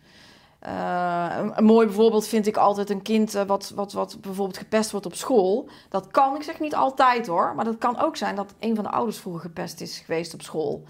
Eh, 0.64 1.36
een, 1.54 1.64
mooi 1.64 1.88
voorbeeld 1.88 2.26
vind 2.26 2.46
ik 2.46 2.56
altijd 2.56 2.90
een 2.90 3.02
kind 3.02 3.34
eh, 3.34 3.42
wat, 3.42 3.72
wat, 3.74 3.92
wat 3.92 4.16
bijvoorbeeld 4.20 4.58
gepest 4.58 4.90
wordt 4.90 5.06
op 5.06 5.14
school. 5.14 5.68
Dat 5.88 6.10
kan, 6.10 6.36
ik 6.36 6.42
zeg 6.42 6.60
niet 6.60 6.74
altijd 6.74 7.26
hoor, 7.26 7.52
maar 7.54 7.64
dat 7.64 7.78
kan 7.78 8.00
ook 8.00 8.16
zijn 8.16 8.36
dat 8.36 8.54
een 8.58 8.74
van 8.74 8.84
de 8.84 8.90
ouders 8.90 9.18
vroeger 9.18 9.42
gepest 9.42 9.80
is 9.80 9.98
geweest 9.98 10.34
op 10.34 10.42
school. 10.42 10.82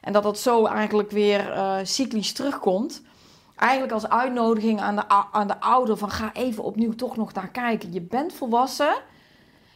En 0.00 0.12
dat 0.12 0.22
dat 0.22 0.38
zo 0.38 0.66
eigenlijk 0.66 1.10
weer 1.10 1.52
eh, 1.52 1.76
cyclisch 1.82 2.32
terugkomt. 2.32 3.02
Eigenlijk 3.56 3.92
als 3.92 4.08
uitnodiging 4.08 4.80
aan 4.80 4.96
de, 4.96 5.08
aan 5.32 5.46
de 5.46 5.60
ouder 5.60 5.96
van 5.96 6.10
ga 6.10 6.32
even 6.32 6.64
opnieuw 6.64 6.94
toch 6.94 7.16
nog 7.16 7.32
naar 7.32 7.50
kijken. 7.50 7.92
Je 7.92 8.02
bent 8.02 8.32
volwassen 8.32 8.94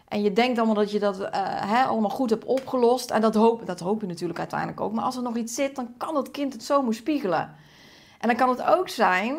en 0.08 0.22
je 0.22 0.32
denkt 0.32 0.58
allemaal 0.58 0.74
dat 0.74 0.90
je 0.90 0.98
dat 0.98 1.30
allemaal 1.88 2.10
goed 2.10 2.30
hebt 2.30 2.44
opgelost. 2.44 3.10
En 3.10 3.20
dat 3.20 3.34
hoop, 3.34 3.66
dat 3.66 3.80
hoop 3.80 4.00
je 4.00 4.06
natuurlijk 4.06 4.38
uiteindelijk 4.38 4.80
ook. 4.80 4.92
Maar 4.92 5.04
als 5.04 5.16
er 5.16 5.22
nog 5.22 5.36
iets 5.36 5.54
zit, 5.54 5.76
dan 5.76 5.94
kan 5.96 6.16
het 6.16 6.30
kind 6.30 6.52
het 6.52 6.64
zo 6.64 6.82
moeten 6.82 7.00
spiegelen. 7.00 7.59
En 8.20 8.28
dan 8.28 8.36
kan 8.36 8.48
het 8.48 8.62
ook 8.62 8.88
zijn 8.88 9.34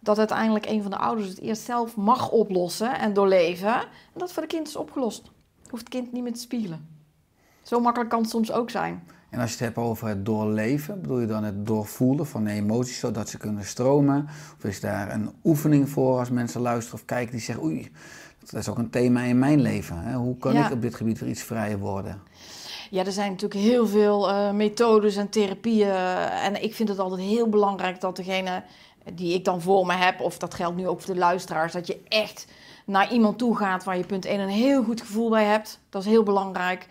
dat 0.00 0.18
uiteindelijk 0.18 0.66
een 0.66 0.82
van 0.82 0.90
de 0.90 0.96
ouders 0.98 1.28
het 1.28 1.40
eerst 1.40 1.62
zelf 1.62 1.96
mag 1.96 2.30
oplossen 2.30 2.98
en 2.98 3.12
doorleven. 3.12 3.74
En 3.74 3.86
dat 4.14 4.32
voor 4.32 4.42
de 4.42 4.48
kind 4.48 4.68
is 4.68 4.76
opgelost. 4.76 5.30
Hoeft 5.70 5.84
het 5.84 5.88
kind 5.88 6.12
niet 6.12 6.22
meer 6.22 6.32
te 6.32 6.40
spiegelen. 6.40 6.88
Zo 7.62 7.80
makkelijk 7.80 8.10
kan 8.10 8.20
het 8.20 8.30
soms 8.30 8.52
ook 8.52 8.70
zijn. 8.70 9.02
En 9.30 9.40
als 9.40 9.48
je 9.50 9.56
het 9.56 9.64
hebt 9.64 9.86
over 9.86 10.08
het 10.08 10.26
doorleven, 10.26 11.00
bedoel 11.00 11.20
je 11.20 11.26
dan 11.26 11.44
het 11.44 11.66
doorvoelen 11.66 12.26
van 12.26 12.44
de 12.44 12.50
emoties 12.50 12.98
zodat 12.98 13.28
ze 13.28 13.38
kunnen 13.38 13.64
stromen? 13.64 14.26
Of 14.56 14.64
is 14.64 14.80
daar 14.80 15.12
een 15.12 15.30
oefening 15.44 15.88
voor 15.88 16.18
als 16.18 16.30
mensen 16.30 16.60
luisteren 16.60 16.98
of 17.00 17.04
kijken 17.04 17.30
die 17.32 17.40
zeggen, 17.40 17.64
oei, 17.64 17.90
dat 18.38 18.60
is 18.60 18.68
ook 18.68 18.78
een 18.78 18.90
thema 18.90 19.22
in 19.22 19.38
mijn 19.38 19.60
leven. 19.60 19.98
Hè? 19.98 20.14
Hoe 20.16 20.38
kan 20.38 20.52
Ja. 20.52 20.66
ik 20.66 20.72
op 20.72 20.82
dit 20.82 20.94
gebied 20.94 21.18
weer 21.18 21.28
iets 21.28 21.42
vrijer 21.42 21.78
worden? 21.78 22.20
Ja, 22.94 23.04
er 23.04 23.12
zijn 23.12 23.30
natuurlijk 23.30 23.60
heel 23.60 23.86
veel 23.86 24.28
eh, 24.28 24.50
methodes 24.50 25.16
en 25.16 25.28
therapieën. 25.28 25.94
En 26.42 26.62
ik 26.62 26.74
vind 26.74 26.88
het 26.88 26.98
altijd 26.98 27.20
heel 27.20 27.48
belangrijk 27.48 28.00
dat 28.00 28.16
degene 28.16 28.62
die 29.12 29.34
ik 29.34 29.44
dan 29.44 29.60
voor 29.60 29.86
me 29.86 29.92
heb, 29.92 30.20
of 30.20 30.38
dat 30.38 30.54
geldt 30.54 30.76
nu 30.76 30.88
ook 30.88 31.00
voor 31.00 31.14
de 31.14 31.20
luisteraars, 31.20 31.72
dat 31.72 31.86
je 31.86 32.00
echt 32.08 32.46
naar 32.84 33.12
iemand 33.12 33.38
toe 33.38 33.56
gaat 33.56 33.84
waar 33.84 33.96
je 33.96 34.06
punt 34.06 34.24
1 34.24 34.40
een 34.40 34.48
heel 34.48 34.84
goed 34.84 35.00
gevoel 35.00 35.30
bij 35.30 35.44
hebt. 35.44 35.80
Dat 35.90 36.02
is 36.02 36.08
heel 36.08 36.22
belangrijk. 36.22 36.86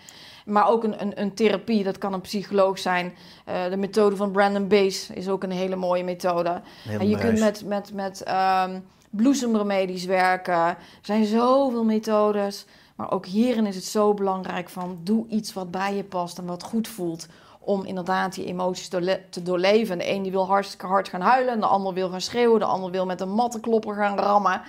Maar 0.46 0.68
ook 0.68 0.84
een, 0.84 1.02
een, 1.02 1.22
een 1.22 1.34
therapie, 1.34 1.84
dat 1.84 1.98
kan 1.98 2.14
een 2.14 2.22
psycholoog 2.22 2.80
zijn. 2.80 3.14
Eh, 3.46 3.70
de 3.70 3.78
methode 3.78 4.16
van 4.16 4.32
Brandon 4.32 4.68
Bass 4.68 5.10
is 5.10 5.30
ook 5.30 5.44
een 5.44 5.52
hele 5.52 5.76
mooie 5.76 6.04
methode. 6.04 6.62
Heel 6.88 7.00
En 7.00 7.10
je 7.10 7.18
kunt 7.18 7.40
met, 7.40 7.66
met, 7.66 7.94
met 7.94 8.24
ehm, 8.24 8.80
bloesemremedies 9.10 10.06
werken. 10.06 10.54
Er 10.54 10.78
zijn 11.02 11.26
zoveel 11.26 11.84
methodes. 11.84 12.66
Maar 12.96 13.12
ook 13.12 13.26
hierin 13.26 13.66
is 13.66 13.76
het 13.76 13.84
zo 13.86 14.14
belangrijk 14.14 14.70
van 14.70 14.98
doe 15.04 15.28
iets 15.28 15.54
wat 15.54 15.72
bij 15.72 15.96
je 15.96 16.04
past 16.04 16.38
en 16.38 16.46
wat 16.46 16.64
goed 16.64 16.88
voelt. 16.88 17.28
Om 17.60 17.86
inderdaad 17.86 18.34
die 18.34 18.46
emoties 18.46 18.88
te 19.30 19.44
doorleven. 19.44 19.92
En 19.92 19.98
de 19.98 20.12
een 20.12 20.22
die 20.24 20.32
wil 20.32 20.46
hartstikke 20.48 20.86
hard 20.86 21.08
gaan 21.10 21.22
huilen. 21.22 21.54
En 21.54 21.60
de 21.60 21.66
ander 21.66 21.94
wil 21.94 22.10
gaan 22.10 22.22
schreeuwen. 22.22 22.60
De 22.60 22.66
ander 22.66 22.92
wil 22.92 23.06
met 23.06 23.22
een 23.22 23.30
mattenklopper 23.34 23.96
gaan 23.96 24.18
rammen. 24.18 24.62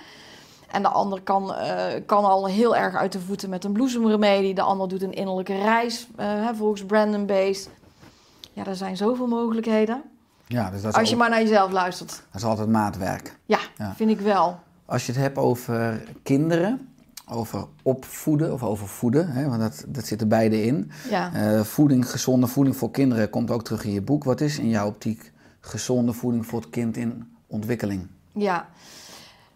En 0.71 0.81
de 0.81 0.87
ander 0.87 1.21
kan, 1.21 1.53
eh, 1.53 2.01
kan 2.05 2.25
al 2.25 2.47
heel 2.47 2.75
erg 2.75 2.95
uit 2.95 3.11
de 3.11 3.19
voeten 3.19 3.49
met 3.49 3.63
een 3.63 3.71
bloesemremedie. 3.71 4.53
De 4.53 4.61
ander 4.61 4.87
doet 4.87 5.01
een 5.01 5.13
innerlijke 5.13 5.57
reis, 5.61 6.07
eh, 6.15 6.25
hè, 6.27 6.55
volgens 6.55 6.85
Brandon 6.85 7.25
Base. 7.25 7.69
Ja, 8.53 8.65
er 8.65 8.75
zijn 8.75 8.97
zoveel 8.97 9.27
mogelijkheden. 9.27 10.03
Ja, 10.47 10.69
dus 10.69 10.81
dat 10.81 10.93
Als 10.93 11.07
je 11.09 11.13
ook- 11.15 11.21
maar 11.21 11.29
naar 11.29 11.41
jezelf 11.41 11.71
luistert. 11.71 12.09
dat 12.31 12.41
is 12.41 12.47
altijd 12.47 12.69
maatwerk. 12.69 13.37
Ja, 13.45 13.59
Ja. 13.77 13.93
vind 13.95 14.09
ik 14.09 14.19
wel. 14.19 14.59
Als 14.85 15.05
je 15.05 15.11
het 15.11 15.21
hebt 15.21 15.37
over 15.37 16.03
kinderen, 16.23 16.94
over 17.31 17.65
opvoeden 17.83 18.53
of 18.53 18.63
over 18.63 18.87
voeden, 18.87 19.27
hè, 19.29 19.47
want 19.49 19.59
dat, 19.61 19.85
dat 19.87 20.05
zit 20.05 20.21
er 20.21 20.27
beide 20.27 20.63
in. 20.63 20.91
Ja. 21.09 21.33
Eh, 21.33 21.61
voeding, 21.61 22.09
gezonde 22.11 22.47
voeding 22.47 22.75
voor 22.75 22.91
kinderen 22.91 23.29
komt 23.29 23.51
ook 23.51 23.63
terug 23.63 23.83
in 23.83 23.91
je 23.93 24.01
boek. 24.01 24.23
Wat 24.23 24.41
is 24.41 24.59
in 24.59 24.69
jouw 24.69 24.87
optiek 24.87 25.31
gezonde 25.59 26.13
voeding 26.13 26.45
voor 26.45 26.59
het 26.59 26.69
kind 26.69 26.97
in 26.97 27.35
ontwikkeling? 27.47 28.07
Ja. 28.31 28.67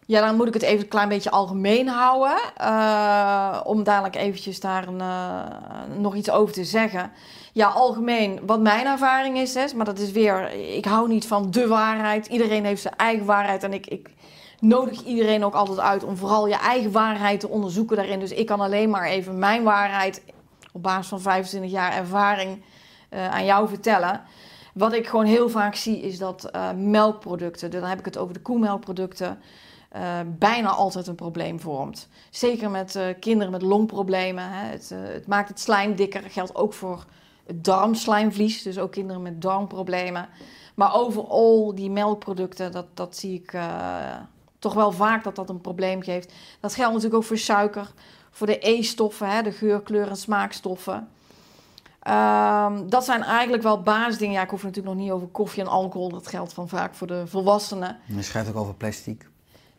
Ja, 0.06 0.26
dan 0.26 0.36
moet 0.36 0.48
ik 0.48 0.54
het 0.54 0.64
even 0.64 0.80
een 0.84 0.88
klein 0.88 1.10
beetje 1.10 1.30
algemeen 1.32 1.88
houden. 1.88 2.38
eh, 2.56 3.62
om 3.64 3.84
dadelijk 3.84 4.16
eventjes 4.16 4.60
daar 4.60 4.88
een, 4.88 5.02
eh, 5.02 5.98
nog 6.00 6.16
iets 6.16 6.30
over 6.30 6.54
te 6.54 6.64
zeggen. 6.64 7.12
Ja, 7.54 7.68
algemeen, 7.68 8.40
wat 8.46 8.62
mijn 8.62 8.86
ervaring 8.86 9.38
is, 9.38 9.54
hè, 9.54 9.66
maar 9.76 9.86
dat 9.86 10.00
is 10.00 10.12
weer... 10.12 10.54
Ik 10.76 10.86
hou 10.86 11.08
niet 11.08 11.28
van 11.28 11.52
de 11.52 11.68
waarheid. 11.68 12.26
Iedereen 12.28 12.66
heeft 12.66 12.82
zijn 12.82 12.96
eigen 12.96 13.26
waarheid. 13.26 13.64
En 13.64 13.74
ik, 13.74 13.88
ik 13.88 14.10
nodig 14.62 15.04
iedereen 15.04 15.44
ook 15.44 15.54
altijd 15.54 15.80
uit 15.80 16.04
om 16.04 16.18
vooral 16.18 16.48
je 16.48 16.56
eigen 16.56 16.92
waarheid 16.92 17.40
te 17.40 17.50
onderzoeken 17.50 17.96
daarin. 17.96 18.20
Dus 18.20 18.32
ik 18.32 18.46
kan 18.46 18.60
alleen 18.60 18.90
maar 18.90 19.06
even 19.06 19.40
mijn 19.40 19.64
waarheid 19.64 20.22
op 20.72 20.84
basis 20.84 21.08
van 21.08 21.22
25 21.22 21.72
jaar 21.72 21.94
ervaring 21.94 22.64
eh, 23.10 23.30
aan 23.30 23.46
jou 23.46 23.68
vertellen. 23.68 24.22
Wat 24.74 24.94
ik 24.94 25.08
gewoon 25.08 25.26
heel 25.26 25.50
vaak 25.50 25.76
zie 25.76 26.02
is 26.02 26.18
dat 26.18 26.44
eh, 26.44 26.72
melkproducten, 26.72 27.72
dan 27.72 27.84
heb 27.84 28.00
ik 28.00 28.06
het 28.06 28.18
over 28.18 28.34
de 28.34 28.42
koemelkproducten, 28.42 29.40
eh, 29.90 30.20
bijna 30.26 30.70
altijd 30.70 31.08
een 31.08 31.16
probleem 31.16 31.60
vormt. 31.60 32.08
Zeker 32.30 32.70
met 32.70 33.00
kinderen 33.20 33.52
met 33.52 33.62
longproblemen. 33.62 34.52
Hè. 34.52 34.70
Het, 34.70 34.90
het 34.96 35.28
maakt 35.28 35.50
het 35.50 35.60
slijm 35.60 35.96
dikker. 35.96 36.22
Geldt 36.22 36.56
ook 36.56 36.74
voor 36.74 37.06
het 37.46 37.64
darmslijmvlies, 37.64 38.62
dus 38.62 38.80
ook 38.80 38.92
kinderen 38.92 39.22
met 39.22 39.42
darmproblemen. 39.42 40.30
Maar 40.76 40.96
overal 40.96 41.76
die 41.76 41.92
melkproducten, 41.92 42.72
dat, 42.72 42.86
dat 42.94 43.18
zie 43.18 43.34
ik 43.34 43.58
toch 44.60 44.74
wel 44.74 44.92
vaak 44.92 45.24
dat 45.24 45.36
dat 45.36 45.50
een 45.50 45.62
probleem 45.62 46.02
geeft. 46.02 46.34
Dat 46.60 46.74
geldt 46.74 46.94
natuurlijk 46.94 47.22
ook 47.22 47.28
voor 47.28 47.38
suiker, 47.38 47.92
voor 48.32 48.48
de 48.48 48.70
E-stoffen, 48.70 49.44
de 49.44 49.52
geur, 49.52 49.82
kleur 49.82 50.08
en 50.08 50.18
smaakstoffen. 50.18 51.08
Ehm, 52.00 52.88
dat 52.88 53.06
zijn 53.06 53.24
eigenlijk 53.24 53.64
wel 53.64 53.82
basisdingen. 53.82 54.34
Ja, 54.34 54.42
ik 54.42 54.50
hoef 54.50 54.64
natuurlijk 54.64 54.96
nog 54.96 55.04
niet 55.04 55.14
over 55.14 55.28
koffie 55.28 55.64
en 55.64 55.70
alcohol. 55.70 56.10
Dat 56.10 56.28
geldt 56.28 56.54
van 56.54 56.70
vaak 56.70 56.96
voor 56.96 57.08
de 57.08 57.28
volwassenen. 57.28 57.98
Je 58.06 58.22
schrijft 58.22 58.50
ook 58.50 58.56
over 58.56 58.74
plastic. 58.74 59.30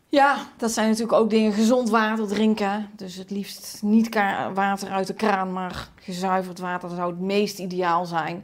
Ja, 0.07 0.37
dat 0.57 0.71
zijn 0.71 0.87
natuurlijk 0.87 1.17
ook 1.17 1.29
dingen. 1.29 1.53
Gezond 1.53 1.89
water 1.89 2.27
drinken. 2.27 2.89
Dus 2.95 3.15
het 3.15 3.29
liefst 3.29 3.79
niet 3.81 4.15
water 4.53 4.89
uit 4.89 5.07
de 5.07 5.13
kraan, 5.13 5.53
maar 5.53 5.89
gezuiverd 5.95 6.59
water 6.59 6.89
zou 6.89 7.11
het 7.11 7.19
meest 7.19 7.59
ideaal 7.59 8.05
zijn. 8.05 8.43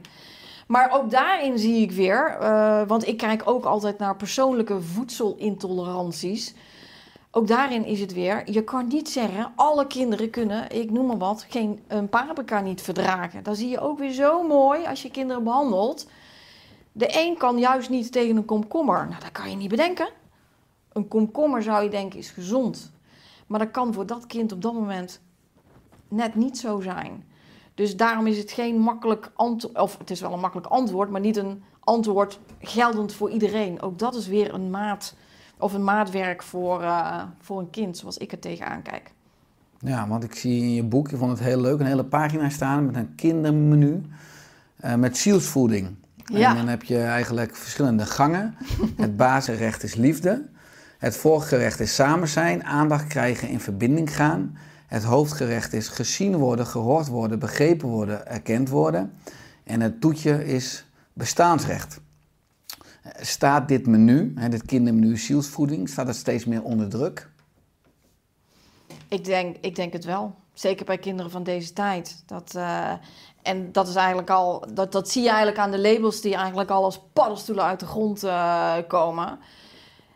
Maar 0.68 0.90
ook 0.90 1.10
daarin 1.10 1.58
zie 1.58 1.82
ik 1.82 1.92
weer, 1.92 2.36
eh, 2.40 2.82
want 2.86 3.06
ik 3.06 3.16
kijk 3.16 3.42
ook 3.44 3.64
altijd 3.64 3.98
naar 3.98 4.16
persoonlijke 4.16 4.82
voedselintoleranties. 4.82 6.54
Ook 7.30 7.46
daarin 7.46 7.84
is 7.84 8.00
het 8.00 8.12
weer, 8.12 8.50
je 8.50 8.64
kan 8.64 8.86
niet 8.86 9.08
zeggen, 9.08 9.52
alle 9.54 9.86
kinderen 9.86 10.30
kunnen, 10.30 10.70
ik 10.70 10.90
noem 10.90 11.06
maar 11.06 11.18
wat, 11.18 11.46
geen 11.48 11.80
een 11.86 12.08
paprika 12.08 12.60
niet 12.60 12.80
verdragen. 12.80 13.42
Dat 13.42 13.56
zie 13.56 13.68
je 13.68 13.80
ook 13.80 13.98
weer 13.98 14.12
zo 14.12 14.42
mooi 14.42 14.86
als 14.86 15.02
je 15.02 15.10
kinderen 15.10 15.44
behandelt. 15.44 16.06
De 16.92 17.08
een 17.18 17.36
kan 17.36 17.58
juist 17.58 17.88
niet 17.88 18.12
tegen 18.12 18.36
een 18.36 18.44
komkommer. 18.44 19.06
Nou, 19.08 19.20
dat 19.20 19.32
kan 19.32 19.50
je 19.50 19.56
niet 19.56 19.68
bedenken. 19.68 20.08
Een 20.92 21.08
komkommer 21.08 21.62
zou 21.62 21.82
je 21.82 21.90
denken 21.90 22.18
is 22.18 22.30
gezond. 22.30 22.92
Maar 23.46 23.58
dat 23.58 23.70
kan 23.70 23.94
voor 23.94 24.06
dat 24.06 24.26
kind 24.26 24.52
op 24.52 24.62
dat 24.62 24.72
moment 24.72 25.20
net 26.08 26.34
niet 26.34 26.58
zo 26.58 26.80
zijn. 26.80 27.27
Dus 27.78 27.96
daarom 27.96 28.26
is 28.26 28.38
het 28.38 28.50
geen 28.50 28.78
makkelijk 28.78 29.30
antwoord, 29.34 29.78
of 29.78 29.98
het 29.98 30.10
is 30.10 30.20
wel 30.20 30.32
een 30.32 30.40
makkelijk 30.40 30.66
antwoord, 30.66 31.10
maar 31.10 31.20
niet 31.20 31.36
een 31.36 31.62
antwoord 31.80 32.40
geldend 32.60 33.12
voor 33.12 33.30
iedereen. 33.30 33.82
Ook 33.82 33.98
dat 33.98 34.14
is 34.14 34.26
weer 34.26 34.54
een 34.54 34.70
maat 34.70 35.14
of 35.58 35.72
een 35.72 35.84
maatwerk 35.84 36.42
voor, 36.42 36.82
eh, 36.82 37.22
voor 37.40 37.58
een 37.58 37.70
kind, 37.70 37.96
zoals 37.96 38.18
ik 38.18 38.32
er 38.32 38.38
tegenaan 38.38 38.82
kijk. 38.82 39.12
Ja, 39.78 40.08
want 40.08 40.24
ik 40.24 40.34
zie 40.34 40.62
in 40.62 40.74
je 40.74 40.82
boek, 40.82 41.10
je 41.10 41.16
vond 41.16 41.30
het 41.30 41.40
heel 41.40 41.60
leuk, 41.60 41.80
een 41.80 41.86
hele 41.86 42.04
pagina 42.04 42.48
staan 42.48 42.86
met 42.86 42.96
een 42.96 43.14
kindermenu 43.14 44.02
eh, 44.76 44.94
met 44.94 45.16
zielsvoeding. 45.16 45.94
Ja. 46.24 46.50
En 46.50 46.56
dan 46.56 46.68
heb 46.68 46.82
je 46.82 47.02
eigenlijk 47.02 47.56
verschillende 47.56 48.06
gangen. 48.06 48.54
Het 48.96 49.16
basisgerecht 49.16 49.82
is 49.82 49.94
liefde. 49.94 50.48
Het 50.98 51.16
voorgerecht 51.16 51.80
is 51.80 51.94
samen 51.94 52.28
zijn, 52.28 52.64
aandacht 52.64 53.06
krijgen, 53.06 53.48
in 53.48 53.60
verbinding 53.60 54.16
gaan. 54.16 54.56
Het 54.88 55.04
hoofdgerecht 55.04 55.72
is 55.72 55.88
gezien 55.88 56.36
worden, 56.36 56.66
gehoord 56.66 57.08
worden, 57.08 57.38
begrepen 57.38 57.88
worden, 57.88 58.26
erkend 58.26 58.68
worden. 58.68 59.12
En 59.64 59.80
het 59.80 60.00
toetje 60.00 60.44
is 60.44 60.84
bestaansrecht. 61.12 62.00
Staat 63.20 63.68
dit 63.68 63.86
menu, 63.86 64.34
dit 64.48 64.64
kindermenu 64.64 65.16
zielsvoeding, 65.16 65.88
staat 65.88 66.06
het 66.06 66.16
steeds 66.16 66.44
meer 66.44 66.62
onder 66.62 66.88
druk? 66.88 67.28
Ik 69.08 69.24
denk, 69.24 69.56
ik 69.60 69.74
denk 69.74 69.92
het 69.92 70.04
wel. 70.04 70.34
Zeker 70.52 70.84
bij 70.84 70.98
kinderen 70.98 71.30
van 71.30 71.42
deze 71.42 71.72
tijd. 71.72 72.22
Dat, 72.26 72.54
eh, 72.54 72.92
en 73.42 73.72
dat 73.72 73.88
is 73.88 73.94
eigenlijk 73.94 74.30
al, 74.30 74.64
dat, 74.72 74.92
dat 74.92 75.10
zie 75.10 75.22
je 75.22 75.28
eigenlijk 75.28 75.58
aan 75.58 75.70
de 75.70 75.78
labels 75.78 76.20
die 76.20 76.34
eigenlijk 76.34 76.70
al 76.70 76.84
als 76.84 77.00
paddenstoelen 77.12 77.64
uit 77.64 77.80
de 77.80 77.86
grond 77.86 78.22
eh, 78.24 78.74
komen. 78.86 79.38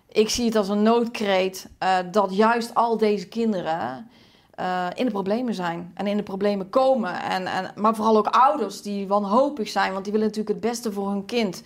Ik 0.09 0.29
zie 0.29 0.45
het 0.45 0.57
als 0.57 0.68
een 0.68 0.83
noodkreet 0.83 1.68
eh, 1.79 1.99
dat 2.11 2.37
juist 2.37 2.75
al 2.75 2.97
deze 2.97 3.29
kinderen 3.29 4.11
eh, 4.62 4.86
in 4.94 5.04
de 5.04 5.10
problemen 5.10 5.54
zijn 5.54 5.90
en 5.94 6.06
in 6.06 6.16
de 6.16 6.22
problemen 6.22 6.68
komen. 6.68 7.22
En, 7.22 7.46
en, 7.46 7.72
maar 7.76 7.94
vooral 7.94 8.16
ook 8.16 8.26
ouders 8.26 8.82
die 8.82 9.06
wanhopig 9.06 9.68
zijn, 9.68 9.92
want 9.92 10.04
die 10.04 10.12
willen 10.12 10.28
natuurlijk 10.28 10.54
het 10.54 10.70
beste 10.70 10.92
voor 10.92 11.10
hun 11.10 11.24
kind. 11.24 11.62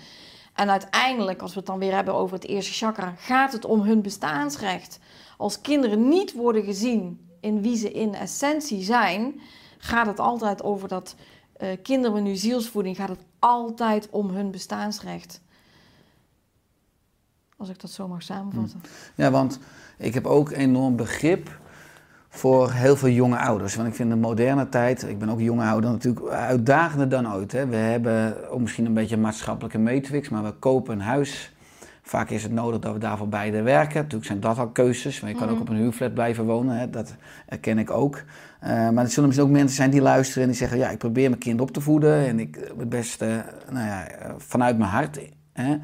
En 0.55 0.71
uiteindelijk, 0.71 1.43
als 1.43 1.53
we 1.53 1.59
het 1.59 1.67
dan 1.67 1.79
weer 1.79 1.95
hebben 1.95 2.15
over 2.15 2.35
het 2.35 2.47
eerste 2.47 2.73
chakra, 2.73 3.15
gaat 3.17 3.53
het 3.53 3.65
om 3.65 3.81
hun 3.81 4.03
bestaansrecht. 4.03 4.99
Als 5.37 5.61
kinderen 5.61 6.09
niet 6.09 6.33
worden 6.33 6.63
gezien 6.63 7.29
in 7.41 7.63
wie 7.63 7.77
ze 7.77 7.93
in 7.93 8.15
essentie 8.15 8.83
zijn, 8.83 9.41
gaat 9.79 10.07
het 10.07 10.21
altijd 10.21 10.63
over 10.63 10.89
dat 10.89 11.15
eh 11.57 11.69
kindermenu 11.83 12.37
zielsvoeding, 12.37 12.97
gaat 12.97 13.09
het 13.09 13.25
altijd 13.39 14.09
om 14.11 14.31
hun 14.31 14.51
bestaansrecht. 14.51 15.41
Als 17.57 17.69
ik 17.69 17.81
dat 17.81 17.91
zo 17.91 18.09
mag 18.09 18.23
samenvatten. 18.23 18.83
Ja, 19.15 19.31
want 19.31 19.59
ik 19.99 20.15
heb 20.15 20.27
ook 20.27 20.51
enorm 20.51 20.97
begrip 20.97 21.65
voor 22.37 22.71
heel 22.71 22.97
veel 22.97 23.09
jonge 23.09 23.37
ouders. 23.39 23.77
Want 23.77 23.89
ik 23.89 23.95
vind 23.95 24.11
de 24.11 24.17
moderne 24.17 24.69
tijd, 24.69 25.09
ik 25.09 25.19
ben 25.19 25.29
ook 25.29 25.41
jonge 25.41 25.65
ouder 25.65 25.91
natuurlijk, 25.91 26.27
uitdagender 26.27 27.09
dan 27.09 27.33
ooit. 27.33 27.53
Hè. 27.53 27.67
We 27.67 27.77
hebben 27.77 28.51
ook 28.51 28.61
misschien 28.61 28.87
een 28.87 28.95
beetje 28.95 29.15
een 29.15 29.21
maatschappelijke 29.21 29.79
matrix, 29.79 30.29
maar 30.29 30.45
we 30.45 30.53
kopen 30.53 30.93
een 30.93 31.01
huis. 31.01 31.55
Vaak 32.03 32.31
is 32.31 32.43
het 32.43 32.53
nodig 32.53 32.81
dat 32.81 32.93
we 32.93 32.99
daarvoor 32.99 33.29
beide 33.29 33.63
werken. 33.63 33.97
Natuurlijk 33.97 34.25
zijn 34.25 34.41
dat 34.41 34.59
al 34.59 34.69
keuzes, 34.69 35.21
maar 35.21 35.31
je 35.31 35.37
kan 35.37 35.49
ook 35.49 35.61
op 35.61 35.69
een 35.69 35.77
huurflat 35.77 36.15
blijven 36.15 36.45
wonen. 36.45 36.77
Hè. 36.79 36.91
Dat 36.91 37.15
herken 37.47 37.79
ik 37.79 37.91
ook. 37.91 38.23
Eh, 38.61 38.71
maar 38.71 39.05
er 39.05 39.11
zullen 39.11 39.29
misschien 39.29 39.49
ook 39.49 39.57
mensen 39.57 39.77
zijn 39.77 39.91
die 39.91 40.01
luisteren 40.01 40.43
en 40.43 40.49
die 40.49 40.59
zeggen... 40.59 40.79
ja, 40.79 40.91
ik 40.91 40.99
probeer 40.99 41.29
mijn 41.29 41.41
kind 41.41 41.61
op 41.61 41.71
te 41.71 41.81
voeden 41.81 42.27
en 42.27 42.41
ik 42.41 42.59
het 42.79 42.89
beste 42.89 43.45
nou 43.71 43.87
ja, 43.87 44.09
eh, 44.09 44.31
vanuit 44.37 44.79
mijn 44.79 44.91
hart. 44.91 45.21
Hè. 45.53 45.79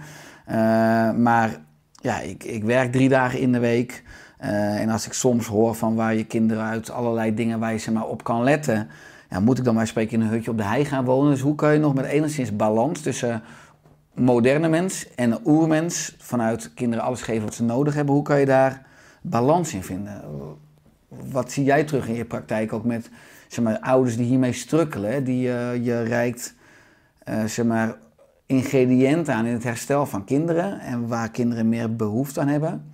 Eh, 0.46 1.16
maar 1.16 1.56
ja, 1.92 2.20
ik, 2.20 2.44
ik 2.44 2.64
werk 2.64 2.92
drie 2.92 3.08
dagen 3.08 3.38
in 3.38 3.52
de 3.52 3.58
week... 3.58 4.02
Uh, 4.42 4.80
en 4.80 4.88
als 4.88 5.06
ik 5.06 5.12
soms 5.12 5.46
hoor 5.46 5.74
van 5.74 5.94
waar 5.94 6.14
je 6.14 6.24
kinderen 6.24 6.64
uit 6.64 6.90
allerlei 6.90 7.34
dingen 7.34 7.58
waar 7.58 7.72
je 7.72 7.78
ze 7.78 7.92
maar 7.92 8.06
op 8.06 8.24
kan 8.24 8.42
letten, 8.42 8.88
ja, 9.30 9.40
moet 9.40 9.58
ik 9.58 9.64
dan 9.64 9.74
maar 9.74 9.86
spreken 9.86 10.12
in 10.12 10.20
een 10.20 10.32
hutje 10.32 10.50
op 10.50 10.56
de 10.56 10.64
hei 10.64 10.84
gaan 10.84 11.04
wonen? 11.04 11.30
Dus 11.30 11.40
hoe 11.40 11.54
kan 11.54 11.72
je 11.72 11.78
nog 11.78 11.94
met 11.94 12.04
enigszins 12.04 12.56
balans 12.56 13.00
tussen 13.00 13.42
moderne 14.14 14.68
mens 14.68 15.14
en 15.14 15.38
oermens, 15.44 16.16
vanuit 16.18 16.74
kinderen 16.74 17.04
alles 17.04 17.22
geven 17.22 17.44
wat 17.44 17.54
ze 17.54 17.64
nodig 17.64 17.94
hebben, 17.94 18.14
hoe 18.14 18.22
kan 18.22 18.40
je 18.40 18.46
daar 18.46 18.86
balans 19.22 19.74
in 19.74 19.82
vinden? 19.82 20.22
Wat 21.08 21.52
zie 21.52 21.64
jij 21.64 21.84
terug 21.84 22.08
in 22.08 22.14
je 22.14 22.24
praktijk 22.24 22.72
ook 22.72 22.84
met 22.84 23.10
zeg 23.48 23.64
maar, 23.64 23.78
ouders 23.78 24.16
die 24.16 24.26
hiermee 24.26 24.52
strukkelen, 24.52 25.24
die 25.24 25.48
uh, 25.48 25.84
je 25.84 26.02
reikt 26.02 26.54
uh, 27.28 27.44
zeg 27.44 27.64
maar, 27.64 27.94
ingrediënten 28.46 29.34
aan 29.34 29.46
in 29.46 29.52
het 29.52 29.64
herstel 29.64 30.06
van 30.06 30.24
kinderen 30.24 30.80
en 30.80 31.06
waar 31.06 31.30
kinderen 31.30 31.68
meer 31.68 31.96
behoefte 31.96 32.40
aan 32.40 32.48
hebben? 32.48 32.91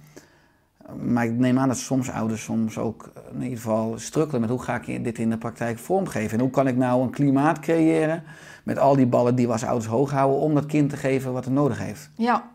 Maar 0.96 1.24
ik 1.24 1.32
neem 1.32 1.58
aan 1.58 1.68
dat 1.68 1.76
soms 1.76 2.10
ouders 2.10 2.42
soms 2.42 2.78
ook 2.78 3.10
in 3.32 3.42
ieder 3.42 3.56
geval 3.56 3.98
strukkelen 3.98 4.40
met 4.40 4.50
hoe 4.50 4.62
ga 4.62 4.80
ik 4.80 5.04
dit 5.04 5.18
in 5.18 5.30
de 5.30 5.38
praktijk 5.38 5.78
vormgeven. 5.78 6.38
En 6.38 6.44
hoe 6.44 6.52
kan 6.52 6.66
ik 6.66 6.76
nou 6.76 7.02
een 7.02 7.10
klimaat 7.10 7.58
creëren 7.60 8.24
met 8.64 8.78
al 8.78 8.96
die 8.96 9.06
ballen 9.06 9.34
die 9.34 9.46
we 9.46 9.52
als 9.52 9.64
ouders 9.64 9.86
hoog 9.86 10.10
houden 10.10 10.40
om 10.40 10.54
dat 10.54 10.66
kind 10.66 10.90
te 10.90 10.96
geven 10.96 11.32
wat 11.32 11.44
het 11.44 11.54
nodig 11.54 11.78
heeft. 11.78 12.10
Ja, 12.16 12.50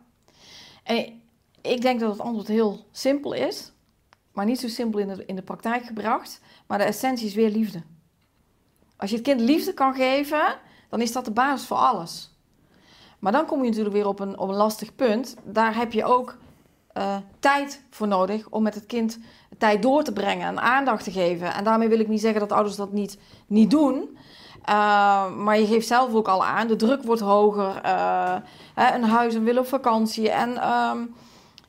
en 0.84 1.22
ik 1.62 1.82
denk 1.82 2.00
dat 2.00 2.12
het 2.12 2.20
antwoord 2.20 2.48
heel 2.48 2.86
simpel 2.92 3.34
is, 3.34 3.74
maar 4.32 4.46
niet 4.46 4.60
zo 4.60 4.68
simpel 4.68 5.00
in 5.00 5.08
de, 5.08 5.26
in 5.26 5.36
de 5.36 5.42
praktijk 5.42 5.86
gebracht. 5.86 6.42
Maar 6.68 6.78
de 6.78 6.84
essentie 6.84 7.28
is 7.28 7.34
weer 7.34 7.50
liefde. 7.50 7.82
Als 8.98 9.10
je 9.10 9.16
het 9.16 9.26
kind 9.26 9.40
liefde 9.40 9.74
kan 9.74 9.94
geven, 9.94 10.56
dan 10.90 11.02
is 11.02 11.12
dat 11.12 11.26
de 11.26 11.32
basis 11.32 11.68
voor 11.68 11.78
alles. 11.78 12.38
Maar 13.20 13.32
dan 13.32 13.46
kom 13.46 13.64
je 13.64 13.70
natuurlijk 13.70 13.96
weer 13.96 14.08
op 14.08 14.20
een, 14.20 14.38
op 14.38 14.50
een 14.50 14.56
lastig 14.56 14.96
punt. 14.96 15.36
Daar 15.44 15.76
heb 15.76 15.94
je 15.94 16.06
ook 16.06 16.38
uh, 16.98 17.16
tijd 17.39 17.84
voor 17.89 18.08
nodig 18.08 18.48
om 18.50 18.64
met 18.64 18.76
het 18.76 18.86
kind 18.86 19.20
tijd 19.58 19.82
door 19.82 20.04
te 20.04 20.14
brengen 20.14 20.48
en 20.48 20.62
aandacht 20.62 21.04
te 21.04 21.12
geven. 21.12 21.54
En 21.54 21.64
daarmee 21.64 21.88
wil 21.88 22.00
ik 22.00 22.08
niet 22.08 22.22
zeggen 22.22 22.39
dat 22.39 22.52
ouders 22.52 22.76
dat 22.76 22.91
niet, 22.91 23.18
niet 23.48 23.72
doen. 23.72 24.18
Uh, 24.70 25.36
maar 25.36 25.60
je 25.60 25.68
geeft 25.68 25.88
zelf 25.88 26.14
ook 26.14 26.28
al 26.28 26.46
aan, 26.46 26.68
de 26.68 26.76
druk 26.76 27.04
wordt 27.04 27.22
hoger. 27.22 27.82
Uh, 27.86 28.36
hè, 28.74 28.96
een 28.96 29.04
huis 29.04 29.36
en 29.36 29.44
willen 29.44 29.62
op 29.62 29.68
vakantie. 29.68 30.30
En 30.30 30.70
um, 30.70 31.16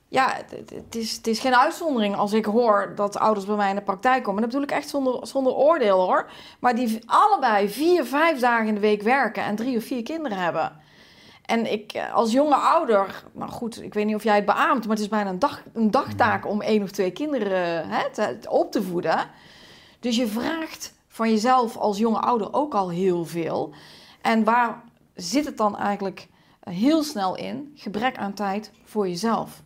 ja, 0.09 0.37
het, 0.75 0.95
is, 0.95 1.17
het 1.17 1.27
is 1.27 1.39
geen 1.39 1.57
uitzondering 1.57 2.17
als 2.17 2.33
ik 2.33 2.45
hoor 2.45 2.93
dat 2.95 3.19
ouders 3.19 3.47
bij 3.47 3.57
mij 3.57 3.69
in 3.69 3.75
de 3.75 3.83
praktijk 3.83 4.23
komen. 4.23 4.41
Dat 4.41 4.51
bedoel 4.51 4.65
ik 4.65 4.71
echt 4.71 4.89
zonder, 4.89 5.27
zonder 5.27 5.53
oordeel 5.53 6.01
hoor. 6.01 6.31
Maar 6.61 6.75
die 6.75 7.03
allebei 7.07 7.69
vier, 7.69 8.05
vijf 8.05 8.39
dagen 8.39 8.67
in 8.67 8.75
de 8.75 8.81
week 8.81 9.03
werken 9.03 9.45
en 9.45 9.57
drie 9.57 9.77
of 9.77 9.85
vier 9.85 10.03
kinderen 10.03 10.39
hebben. 10.39 10.84
En 11.45 11.73
ik 11.73 11.93
eh, 11.93 12.15
als 12.15 12.33
jonge 12.33 12.55
ouder, 12.55 13.25
nou 13.33 13.51
goed, 13.51 13.83
ik 13.83 13.95
weet 13.95 14.07
niet 14.07 14.15
of 14.15 14.23
jij 14.23 14.37
het 14.37 14.45
beaamt, 14.45 14.81
maar 14.87 14.97
het 14.97 15.05
is 15.05 15.09
bijna 15.09 15.31
een, 15.31 15.39
dag, 15.39 15.63
een 15.73 15.91
dagtaak 15.91 16.47
om 16.47 16.61
één 16.61 16.83
of 16.83 16.91
twee 16.91 17.11
kinderen 17.11 17.89
hè, 17.89 18.11
te, 18.11 18.39
op 18.49 18.73
te 18.73 18.83
voeden. 18.83 19.31
Dus 20.01 20.17
je 20.17 20.27
vraagt 20.27 20.95
van 21.09 21.31
jezelf 21.31 21.77
als 21.77 21.99
jonge 21.99 22.19
ouder 22.19 22.53
ook 22.53 22.75
al 22.75 22.91
heel 22.91 23.25
veel. 23.25 23.73
En 24.23 24.45
waar 24.45 24.83
zit 25.15 25.45
het 25.45 25.57
dan 25.57 25.77
eigenlijk 25.77 26.29
heel 26.61 27.03
snel 27.03 27.37
in? 27.37 27.73
Gebrek 27.75 28.17
aan 28.17 28.35
tijd 28.35 28.71
voor 28.85 29.09
jezelf. 29.09 29.63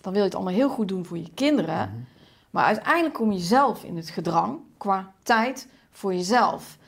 Dan 0.00 0.12
wil 0.12 0.20
je 0.20 0.28
het 0.28 0.36
allemaal 0.36 0.54
heel 0.54 0.68
goed 0.68 0.88
doen 0.88 1.04
voor 1.04 1.18
je 1.18 1.30
kinderen. 1.34 2.08
Maar 2.50 2.64
uiteindelijk 2.64 3.14
kom 3.14 3.32
je 3.32 3.38
zelf 3.38 3.84
in 3.84 3.96
het 3.96 4.10
gedrang 4.10 4.58
qua 4.76 5.12
tijd 5.22 5.68
voor 5.90 6.14
jezelf. 6.14 6.78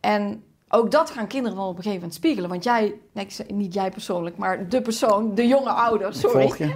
En 0.00 0.44
ook 0.74 0.90
dat 0.90 1.10
gaan 1.10 1.26
kinderen 1.26 1.56
dan 1.56 1.66
op 1.66 1.76
een 1.76 1.82
gegeven 1.82 2.00
moment 2.00 2.14
spiegelen. 2.14 2.50
Want 2.50 2.64
jij, 2.64 2.94
nee, 3.12 3.28
niet 3.46 3.74
jij 3.74 3.90
persoonlijk, 3.90 4.36
maar 4.36 4.68
de 4.68 4.82
persoon, 4.82 5.34
de 5.34 5.46
jonge 5.46 5.70
ouder, 5.70 6.14
sorry. 6.14 6.52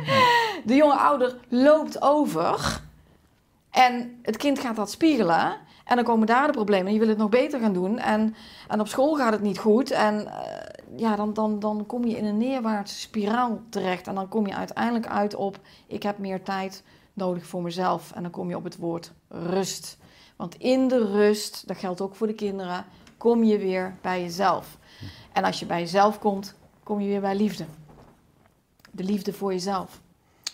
De 0.65 0.75
jonge 0.75 0.97
ouder 0.97 1.37
loopt 1.49 2.03
over. 2.03 2.81
En 3.71 4.19
het 4.23 4.37
kind 4.37 4.59
gaat 4.59 4.77
dat 4.77 4.91
spiegelen. 4.91 5.57
En 5.85 5.97
dan 5.97 6.05
komen 6.05 6.27
daar 6.27 6.47
de 6.47 6.53
problemen. 6.53 6.93
Je 6.93 6.99
wil 6.99 7.09
het 7.09 7.19
nog 7.19 7.29
beter 7.29 7.61
gaan 7.61 7.73
doen. 7.73 7.99
En, 7.99 8.35
en 8.69 8.81
op 8.81 8.89
school 8.89 9.15
gaat 9.15 9.33
het 9.33 9.43
niet 9.43 9.59
goed. 9.59 9.91
En 9.91 10.25
uh, 10.25 10.33
ja, 10.97 11.17
dan, 11.17 11.33
dan, 11.35 11.59
dan 11.59 11.87
kom 11.87 12.05
je 12.05 12.17
in 12.17 12.25
een 12.25 12.37
neerwaartse 12.37 12.99
spiraal 12.99 13.61
terecht. 13.69 14.07
En 14.07 14.15
dan 14.15 14.29
kom 14.29 14.47
je 14.47 14.55
uiteindelijk 14.55 15.07
uit 15.07 15.35
op: 15.35 15.59
ik 15.87 16.03
heb 16.03 16.19
meer 16.19 16.43
tijd 16.43 16.83
nodig 17.13 17.47
voor 17.47 17.63
mezelf. 17.63 18.13
En 18.15 18.23
dan 18.23 18.31
kom 18.31 18.49
je 18.49 18.57
op 18.57 18.65
het 18.65 18.77
woord 18.77 19.13
rust. 19.29 19.99
Want 20.37 20.55
in 20.55 20.89
de 20.89 21.07
rust, 21.07 21.67
dat 21.67 21.77
geldt 21.77 22.01
ook 22.01 22.15
voor 22.15 22.27
de 22.27 22.35
kinderen, 22.35 22.85
kom 23.19 23.45
je 23.45 23.59
weer 23.59 23.95
bij 24.01 24.23
jezelf. 24.23 24.77
En 25.33 25.45
als 25.45 25.59
je 25.59 25.67
bij 25.67 25.81
jezelf 25.81 26.19
komt, 26.19 26.55
kom 26.83 27.01
je 27.01 27.07
weer 27.09 27.21
bij 27.21 27.37
liefde. 27.37 27.65
De 28.91 29.05
liefde 29.05 29.33
voor 29.33 29.53
jezelf. 29.53 30.01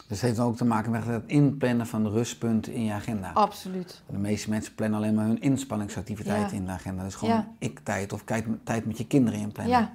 Dus 0.08 0.20
het 0.20 0.28
heeft 0.30 0.38
ook 0.40 0.56
te 0.56 0.64
maken 0.64 0.90
met 0.90 1.06
het 1.06 1.22
inplannen 1.26 1.86
van 1.86 2.02
de 2.02 2.10
rustpunten 2.10 2.72
in 2.72 2.84
je 2.84 2.92
agenda. 2.92 3.30
Absoluut. 3.34 4.02
De 4.06 4.16
meeste 4.18 4.50
mensen 4.50 4.74
plannen 4.74 4.98
alleen 4.98 5.14
maar 5.14 5.24
hun 5.26 5.40
inspanningsactiviteiten 5.40 6.50
Ja. 6.50 6.56
in 6.56 6.64
de 6.64 6.70
agenda. 6.72 7.02
Dus 7.02 7.14
gewoon 7.14 7.34
Ja. 7.34 7.48
ik-tijd 7.58 8.12
of 8.12 8.22
tijd, 8.64 8.86
met 8.86 8.98
je 8.98 9.06
kinderen 9.06 9.40
inplannen. 9.40 9.78
Ja. 9.78 9.92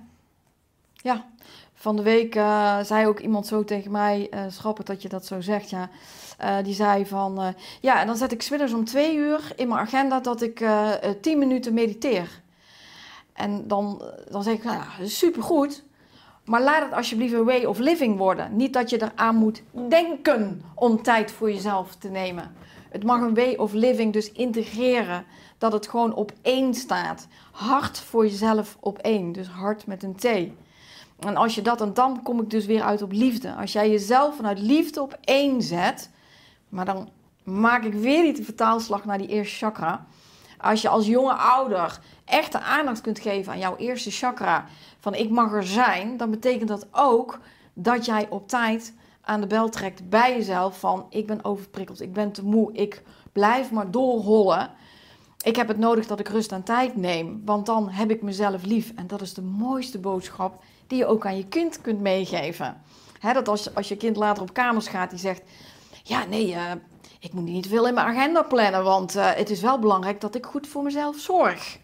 Ja. 0.93 1.25
Van 1.73 1.95
de 1.95 2.01
week 2.03 2.35
eh, 2.35 2.79
zei 2.83 3.07
ook 3.07 3.19
iemand 3.19 3.47
zo 3.47 3.63
tegen 3.63 3.91
mij, 3.91 4.29
schrappig 4.49 4.85
dat 4.85 5.01
je 5.01 5.09
dat 5.09 5.25
zo 5.25 5.41
zegt, 5.41 5.69
ja. 5.69 5.89
Eh, 6.37 6.57
die 6.63 6.73
zei 6.73 7.05
van, 7.05 7.53
ja, 7.81 8.01
en 8.01 8.07
dan 8.07 8.17
zet 8.17 8.31
ik 8.31 8.41
's 8.41 8.49
middags 8.49 8.73
om 8.73 8.85
twee 8.85 9.15
uur 9.15 9.51
in 9.55 9.67
mijn 9.67 9.79
agenda 9.79 10.19
dat 10.19 10.41
ik 10.41 10.65
tien 11.21 11.37
minuten 11.39 11.73
mediteer. 11.73 12.41
En 13.39 13.67
dan, 13.67 14.01
dan 14.29 14.43
zeg 14.43 14.53
ik, 14.53 14.63
nou 14.63 14.77
ja, 14.77 15.07
supergoed. 15.07 15.83
Maar 16.45 16.61
laat 16.61 16.83
het 16.83 16.93
alsjeblieft 16.93 17.33
een 17.33 17.43
way 17.43 17.63
of 17.63 17.77
living 17.77 18.17
worden. 18.17 18.55
Niet 18.55 18.73
dat 18.73 18.89
je 18.89 19.01
eraan 19.01 19.35
moet 19.35 19.61
denken 19.89 20.61
om 20.75 21.01
tijd 21.01 21.31
voor 21.31 21.51
jezelf 21.51 21.95
te 21.95 22.09
nemen. 22.09 22.55
Het 22.89 23.03
mag 23.03 23.21
een 23.21 23.35
way 23.35 23.55
of 23.55 23.73
living 23.73 24.13
dus 24.13 24.31
integreren. 24.31 25.25
Dat 25.57 25.71
het 25.71 25.87
gewoon 25.87 26.13
op 26.13 26.31
één 26.41 26.73
staat. 26.73 27.27
Hart 27.51 27.99
voor 27.99 28.25
jezelf 28.25 28.77
op 28.79 28.97
één. 28.97 29.31
Dus 29.31 29.47
hart 29.47 29.87
met 29.87 30.03
een 30.03 30.15
T. 30.15 30.25
En 31.19 31.35
als 31.35 31.55
je 31.55 31.61
dat, 31.61 31.81
en 31.81 31.93
dan 31.93 32.23
kom 32.23 32.41
ik 32.41 32.49
dus 32.49 32.65
weer 32.65 32.81
uit 32.81 33.01
op 33.01 33.11
liefde. 33.11 33.53
Als 33.53 33.71
jij 33.71 33.89
jezelf 33.89 34.35
vanuit 34.35 34.59
liefde 34.59 35.01
op 35.01 35.17
één 35.21 35.61
zet. 35.61 36.09
Maar 36.69 36.85
dan 36.85 37.09
maak 37.43 37.83
ik 37.83 37.93
weer 37.93 38.35
de 38.35 38.43
vertaalslag 38.43 39.05
naar 39.05 39.17
die 39.17 39.27
eerste 39.27 39.55
chakra. 39.55 40.07
Als 40.61 40.81
je 40.81 40.89
als 40.89 41.05
jonge 41.05 41.33
ouder 41.33 41.99
echte 42.25 42.59
aandacht 42.59 43.01
kunt 43.01 43.19
geven 43.19 43.51
aan 43.51 43.59
jouw 43.59 43.75
eerste 43.75 44.11
chakra, 44.11 44.65
van 44.99 45.15
ik 45.15 45.29
mag 45.29 45.53
er 45.53 45.67
zijn, 45.67 46.17
dan 46.17 46.29
betekent 46.29 46.67
dat 46.67 46.87
ook 46.91 47.39
dat 47.73 48.05
jij 48.05 48.27
op 48.29 48.47
tijd 48.47 48.93
aan 49.21 49.41
de 49.41 49.47
bel 49.47 49.69
trekt 49.69 50.09
bij 50.09 50.37
jezelf 50.37 50.79
van 50.79 51.05
ik 51.09 51.27
ben 51.27 51.43
overprikkeld, 51.43 52.01
ik 52.01 52.13
ben 52.13 52.31
te 52.31 52.45
moe, 52.45 52.73
ik 52.73 53.03
blijf 53.31 53.71
maar 53.71 53.91
doorhollen. 53.91 54.69
Ik 55.43 55.55
heb 55.55 55.67
het 55.67 55.77
nodig 55.77 56.07
dat 56.07 56.19
ik 56.19 56.27
rust 56.27 56.51
en 56.51 56.63
tijd 56.63 56.95
neem, 56.95 57.41
want 57.45 57.65
dan 57.65 57.89
heb 57.89 58.11
ik 58.11 58.21
mezelf 58.21 58.63
lief. 58.63 58.91
En 58.95 59.07
dat 59.07 59.21
is 59.21 59.33
de 59.33 59.41
mooiste 59.41 59.99
boodschap 59.99 60.63
die 60.87 60.97
je 60.97 61.05
ook 61.05 61.25
aan 61.25 61.37
je 61.37 61.47
kind 61.47 61.81
kunt 61.81 61.99
meegeven. 61.99 62.81
Dat 63.33 63.47
als, 63.47 63.75
als 63.75 63.87
je 63.87 63.97
kind 63.97 64.15
later 64.15 64.43
op 64.43 64.53
kamers 64.53 64.87
gaat, 64.87 65.09
die 65.09 65.19
zegt, 65.19 65.41
ja 66.03 66.25
nee, 66.25 66.53
eh, 66.53 66.71
ik 67.19 67.33
moet 67.33 67.43
niet 67.43 67.67
veel 67.67 67.87
in 67.87 67.93
mijn 67.93 68.07
agenda 68.07 68.41
plannen, 68.41 68.83
want 68.83 69.15
eh, 69.15 69.31
het 69.33 69.49
is 69.49 69.61
wel 69.61 69.79
belangrijk 69.79 70.21
dat 70.21 70.35
ik 70.35 70.45
goed 70.45 70.67
voor 70.67 70.83
mezelf 70.83 71.17
zorg. 71.17 71.79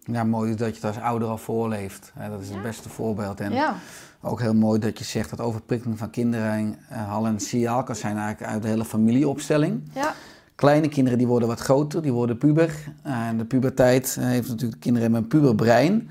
Ja, 0.00 0.24
mooi 0.24 0.54
dat 0.54 0.68
je 0.68 0.74
het 0.74 0.84
als 0.84 1.04
ouder 1.04 1.28
al 1.28 1.38
voorleeft. 1.38 2.12
Dat 2.30 2.40
is 2.40 2.48
het 2.48 2.62
beste 2.62 2.88
voorbeeld. 2.88 3.40
En 3.40 3.52
Ja, 3.52 3.76
ook 4.20 4.40
heel 4.40 4.54
mooi 4.54 4.78
dat 4.78 4.98
je 4.98 5.04
zegt 5.04 5.30
dat 5.30 5.40
overprikkeling 5.40 5.98
van 5.98 6.10
kinderen 6.10 6.78
uh, 6.92 7.12
al 7.12 7.26
een 7.26 7.40
signaal 7.40 7.82
kan 7.82 7.96
zijn 7.96 8.16
eigenlijk 8.16 8.52
uit 8.52 8.62
de 8.62 8.68
hele 8.68 8.84
familieopstelling. 8.84 9.90
ja, 9.94 10.14
Kleine 10.54 10.88
kinderen 10.88 11.18
die 11.18 11.26
worden 11.26 11.48
wat 11.48 11.60
groter, 11.60 12.02
die 12.02 12.12
worden 12.12 12.38
puber. 12.38 12.70
Uh, 13.06 13.26
en 13.28 13.38
de 13.38 13.44
puberteit 13.44 14.16
uh, 14.18 14.24
heeft 14.24 14.48
natuurlijk 14.48 14.80
kinderen 14.80 15.10
met 15.10 15.22
een 15.22 15.28
puberbrein. 15.28 16.10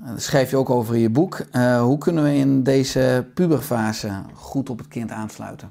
Dat 0.00 0.22
schrijf 0.22 0.50
je 0.50 0.56
ook 0.56 0.70
over 0.70 0.94
in 0.94 1.00
je 1.00 1.10
boek. 1.10 1.40
Uh, 1.52 1.82
hoe 1.82 1.98
kunnen 1.98 2.24
we 2.24 2.34
in 2.34 2.62
deze 2.62 3.26
puberfase 3.34 4.22
goed 4.34 4.70
op 4.70 4.78
het 4.78 4.88
kind 4.88 5.10
aansluiten? 5.10 5.70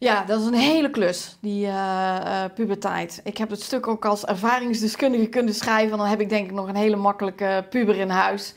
Ja, 0.00 0.24
dat 0.24 0.40
is 0.40 0.46
een 0.46 0.54
hele 0.54 0.90
klus, 0.90 1.36
die 1.40 1.66
eh, 1.66 2.44
puberteit. 2.54 3.20
Ik 3.24 3.38
heb 3.38 3.50
het 3.50 3.62
stuk 3.62 3.86
ook 3.86 4.04
als 4.04 4.24
ervaringsdeskundige 4.24 5.26
kunnen 5.26 5.54
schrijven. 5.54 5.98
Dan 5.98 6.06
heb 6.06 6.20
ik 6.20 6.28
denk 6.28 6.46
ik 6.46 6.52
nog 6.52 6.68
een 6.68 6.76
hele 6.76 6.96
makkelijke 6.96 7.66
puber 7.70 7.96
in 7.96 8.10
huis. 8.10 8.54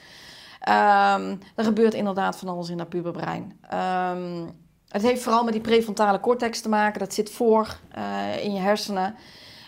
Ehm 0.59 1.35
er 1.55 1.63
gebeurt 1.63 1.93
inderdaad 1.93 2.37
van 2.37 2.47
alles 2.47 2.69
in 2.69 2.77
dat 2.77 2.89
puberbrein. 2.89 3.59
Ehm 3.69 4.45
het 4.89 5.01
heeft 5.01 5.23
vooral 5.23 5.43
met 5.43 5.53
die 5.53 5.61
prefrontale 5.61 6.19
cortex 6.19 6.61
te 6.61 6.69
maken. 6.69 6.99
Dat 6.99 7.13
zit 7.13 7.29
voor 7.29 7.77
eh, 7.91 8.43
in 8.43 8.53
je 8.53 8.59
hersenen. 8.59 9.15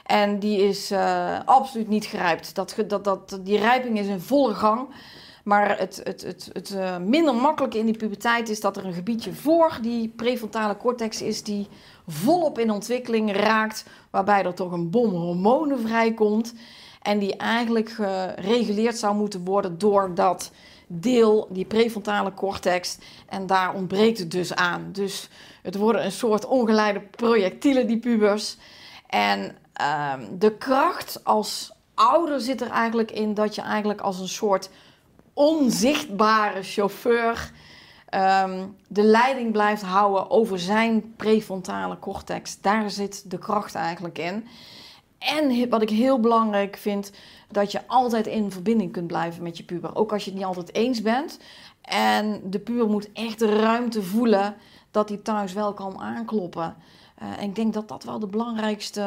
En 0.05 0.39
die 0.39 0.67
is 0.67 0.93
absoluut 1.45 1.87
niet 1.87 2.05
gerijpt. 2.05 2.55
Dat, 2.55 2.75
dat, 2.87 3.03
dat, 3.03 3.39
die 3.41 3.57
rijping 3.57 3.99
is 3.99 4.07
in 4.07 4.19
volle 4.19 4.53
gang. 4.53 4.87
Maar 5.45 5.77
het, 5.79 6.01
het, 6.03 6.21
het, 6.21 6.49
het 6.53 6.71
eh, 6.71 6.97
minder 6.97 7.35
makkelijke 7.35 7.77
in 7.77 7.85
die 7.85 7.97
puberteit 7.97 8.49
is 8.49 8.59
dat 8.59 8.77
er 8.77 8.85
een 8.85 8.93
gebiedje 8.93 9.33
voor 9.33 9.77
die 9.81 10.07
prefrontale 10.07 10.77
cortex 10.77 11.21
is 11.21 11.43
die 11.43 11.67
volop 12.07 12.59
in 12.59 12.71
ontwikkeling 12.71 13.35
raakt, 13.35 13.85
waarbij 14.09 14.43
er 14.43 14.53
toch 14.53 14.71
een 14.71 14.89
bom 14.89 15.09
hormonen 15.09 15.79
vrijkomt 15.79 16.53
en 17.01 17.19
die 17.19 17.37
eigenlijk 17.37 17.89
gereguleerd 17.89 18.97
zou 18.97 19.15
moeten 19.15 19.45
worden 19.45 19.77
door 19.77 20.15
dat 20.15 20.51
deel, 20.87 21.47
die 21.49 21.65
prefrontale 21.65 22.33
cortex, 22.33 22.97
en 23.29 23.47
daar 23.47 23.73
ontbreekt 23.73 24.19
het 24.19 24.31
dus 24.31 24.55
aan. 24.55 24.89
Dus 24.91 25.29
het 25.61 25.75
worden 25.75 26.05
een 26.05 26.11
soort 26.11 26.45
ongeleide 26.45 26.99
projectielen, 27.01 27.87
die 27.87 27.99
pubers. 27.99 28.57
En 29.07 29.55
ehm, 29.73 30.21
de 30.37 30.51
kracht 30.57 31.23
als 31.23 31.71
ouder 31.93 32.41
zit 32.41 32.61
er 32.61 32.69
eigenlijk 32.69 33.11
in 33.11 33.33
dat 33.33 33.55
je 33.55 33.61
eigenlijk 33.61 34.01
als 34.01 34.19
een 34.19 34.27
soort 34.27 34.69
onzichtbare 35.35 36.63
chauffeur 36.63 37.51
ehm, 38.09 38.65
de 38.87 39.03
leiding 39.03 39.51
blijft 39.51 39.81
houden 39.81 40.29
over 40.29 40.59
zijn 40.59 41.13
prefrontale 41.15 41.99
cortex. 41.99 42.61
Daar 42.61 42.89
zit 42.89 43.31
de 43.31 43.37
kracht 43.37 43.75
eigenlijk 43.75 44.17
in. 44.17 44.47
En 45.17 45.69
wat 45.69 45.81
ik 45.81 45.89
heel 45.89 46.19
belangrijk 46.19 46.77
vind, 46.77 47.11
dat 47.51 47.71
je 47.71 47.87
altijd 47.87 48.27
in 48.27 48.51
verbinding 48.51 48.91
kunt 48.91 49.07
blijven 49.07 49.43
met 49.43 49.57
je 49.57 49.63
puber. 49.63 49.95
Ook 49.95 50.13
als 50.13 50.23
je 50.23 50.29
het 50.29 50.39
niet 50.39 50.47
altijd 50.47 50.73
eens 50.73 51.01
bent. 51.01 51.39
En 51.81 52.41
de 52.43 52.59
puber 52.59 52.87
moet 52.87 53.11
echt 53.11 53.39
de 53.39 53.55
ruimte 53.55 54.03
voelen 54.03 54.55
dat 54.91 55.09
hij 55.09 55.17
thuis 55.17 55.53
wel 55.53 55.73
kan 55.73 55.99
aankloppen. 55.99 56.75
Eh, 57.15 57.43
ik 57.43 57.55
denk 57.55 57.73
dat 57.73 57.87
dat 57.87 58.03
wel 58.03 58.19
de 58.19 58.27
belangrijkste 58.27 59.03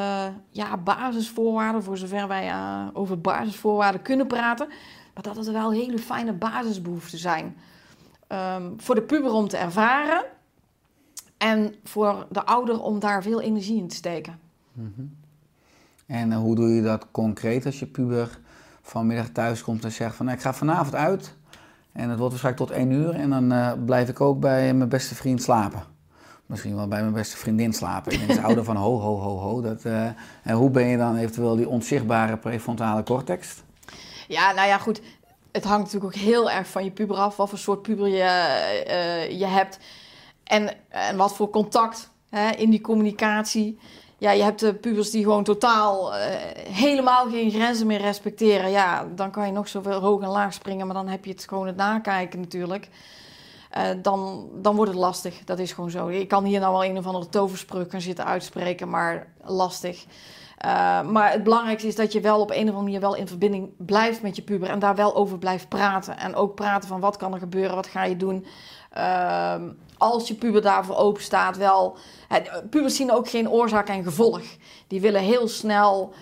ja, 0.51 0.77
basisvoorwaarden, 0.77 1.83
voor 1.83 1.97
zover 1.97 2.29
wij 2.29 2.49
eh, 2.49 2.87
over 2.93 3.21
basisvoorwaarden 3.21 4.03
kunnen 4.03 4.27
praten, 4.27 4.69
maar 5.19 5.35
dat 5.35 5.45
het 5.45 5.55
wel 5.55 5.73
hele 5.73 5.99
fijne 5.99 6.33
basisbehoeften 6.33 7.19
zijn. 7.19 7.57
Ehm, 8.27 8.63
voor 8.77 8.95
de 8.95 9.03
puber 9.03 9.33
om 9.33 9.49
te 9.49 9.57
ervaren 9.57 10.25
en 11.39 11.75
voor 11.85 12.27
de 12.31 12.47
ouder 12.47 12.81
om 12.83 12.99
daar 12.99 13.23
veel 13.23 13.41
energie 13.41 13.79
in 13.79 13.89
te 13.89 13.97
steken. 13.97 14.39
En 16.07 16.33
eh, 16.33 16.39
hoe 16.39 16.55
doe 16.55 16.69
je 16.69 16.83
dat 16.83 17.07
concreet 17.11 17.67
als 17.67 17.79
je 17.79 17.87
puber 17.87 18.39
vanmiddag 18.83 19.29
thuis 19.29 19.63
komt 19.63 19.85
en 19.85 19.93
zegt 19.93 20.17
van 20.17 20.29
ik 20.29 20.41
ga 20.41 20.55
vanavond 20.55 20.95
uit 20.95 21.35
en 21.93 22.09
het 22.09 22.19
wordt 22.19 22.33
waarschijnlijk 22.33 22.67
tot 22.67 22.79
één 22.79 22.91
uur 22.91 23.11
en 23.11 23.31
dan 23.31 23.53
eh, 23.53 23.73
blijf 23.85 24.09
ik 24.09 24.21
ook 24.21 24.41
bij 24.41 24.75
mijn 24.75 24.89
beste 24.89 25.15
vriend 25.15 25.43
slapen. 25.43 25.83
Misschien 26.47 26.77
wel 26.77 26.89
bij 26.89 27.01
mijn 27.01 27.13
beste 27.13 27.37
vriendin 27.37 27.73
slapen. 27.73 28.13
Ik 28.13 28.19
denk 28.19 28.31
als 28.31 28.47
ouder 28.47 28.65
van 28.65 28.77
ho, 28.77 28.99
ho, 28.99 29.17
ho, 29.19 29.39
ho. 29.39 29.61
Dat, 29.61 29.85
eh, 29.85 30.05
en 30.43 30.55
hoe 30.55 30.71
ben 30.71 30.87
je 30.87 30.97
dan 30.97 31.17
eventueel 31.17 31.57
die 31.57 31.69
onzichtbare 31.69 32.37
prefrontale 32.37 33.03
cortex? 33.03 33.67
Ja, 34.29 34.53
nou 34.53 34.69
ja, 34.69 34.79
goed. 34.79 35.01
Het 35.53 35.65
hangt 35.65 35.85
natuurlijk 35.85 36.17
ook 36.17 36.23
heel 36.23 36.51
erg 36.51 36.69
van 36.69 36.85
je 36.85 36.91
puber 36.91 37.17
af, 37.17 37.37
wat 37.37 37.49
voor 37.49 37.59
soort 37.59 37.83
puber 37.83 38.09
je, 38.09 38.23
eh, 38.23 39.39
je 39.39 39.47
hebt. 39.47 39.79
En, 40.45 40.71
en 40.89 41.17
wat 41.17 41.35
voor 41.35 41.51
contact 41.51 42.11
hè, 42.31 42.51
in 42.51 42.71
die 42.71 42.81
communicatie. 42.81 43.79
Ja, 44.19 44.31
je 44.31 44.43
hebt 44.43 44.61
de 44.61 44.75
pubers 44.75 45.11
die 45.11 45.23
gewoon 45.23 45.45
totaal 45.45 46.15
eh, 46.15 46.37
helemaal 46.73 47.31
geen 47.31 47.51
grenzen 47.51 47.87
meer 47.87 48.01
respecteren. 48.01 48.71
Ja, 48.71 49.09
dan 49.15 49.31
kan 49.31 49.47
je 49.47 49.53
nog 49.53 49.69
zoveel 49.69 50.01
hoog 50.01 50.23
en 50.23 50.29
laag 50.29 50.53
springen, 50.53 50.87
maar 50.87 50.97
dan 50.97 51.09
heb 51.09 51.25
je 51.25 51.31
het 51.31 51.49
gewoon 51.49 51.67
het 51.67 51.77
nakijken 51.77 52.41
natuurlijk. 52.41 52.89
Eh, 53.71 53.91
dan, 54.03 54.49
dan 54.55 54.77
wordt 54.77 54.91
het 54.91 55.01
lastig. 55.01 55.45
Dat 55.45 55.59
is 55.59 55.73
gewoon 55.73 55.91
zo. 55.91 56.09
Ik 56.09 56.29
kan 56.29 56.45
hier 56.45 56.61
nou 56.61 56.73
wel 56.73 56.85
een 56.85 56.99
of 56.99 57.07
andere 57.07 57.29
toverspreuk 57.29 57.91
gaan 57.91 58.01
zitten 58.01 58.25
uitspreken, 58.25 58.89
maar 58.89 59.27
lastig. 59.45 60.05
Uh, 60.65 61.03
maar 61.03 61.33
het 61.33 61.43
belangrijkste 61.43 61.89
is 61.89 61.97
dat 61.97 62.13
je 62.13 62.21
wel 62.21 62.41
op 62.41 62.51
een 62.51 62.57
of 62.57 62.59
andere 62.59 62.83
manier 62.83 63.01
wel 63.01 63.15
in 63.15 63.29
verbinding 63.29 63.71
blijft 63.77 64.23
met 64.23 64.37
je 64.37 64.43
puber 64.43 64.69
en 64.69 64.79
daar 64.79 64.95
wel 64.95 65.15
over 65.15 65.39
blijft 65.39 65.69
praten. 65.69 66.19
En 66.19 66.35
ook 66.35 66.55
praten 66.55 66.89
van 66.89 67.01
wat 67.01 67.17
kan 67.17 67.33
er 67.33 67.39
gebeuren, 67.39 67.75
wat 67.75 67.87
ga 67.87 68.05
je 68.05 68.17
doen. 68.17 68.47
Uh, 68.97 69.55
als 69.99 70.29
je 70.29 70.35
puber 70.35 70.63
daarvoor 70.63 70.97
open 70.97 71.23
staat, 71.23 71.57
wel. 71.57 71.97
Pubers 72.71 72.97
zien 72.97 73.13
ook 73.13 73.29
geen 73.29 73.51
oorzaak 73.51 73.89
en 73.89 74.03
gevolg. 74.03 74.43
Die 74.87 75.01
willen 75.01 75.23
heel 75.23 75.49
snel, 75.49 76.13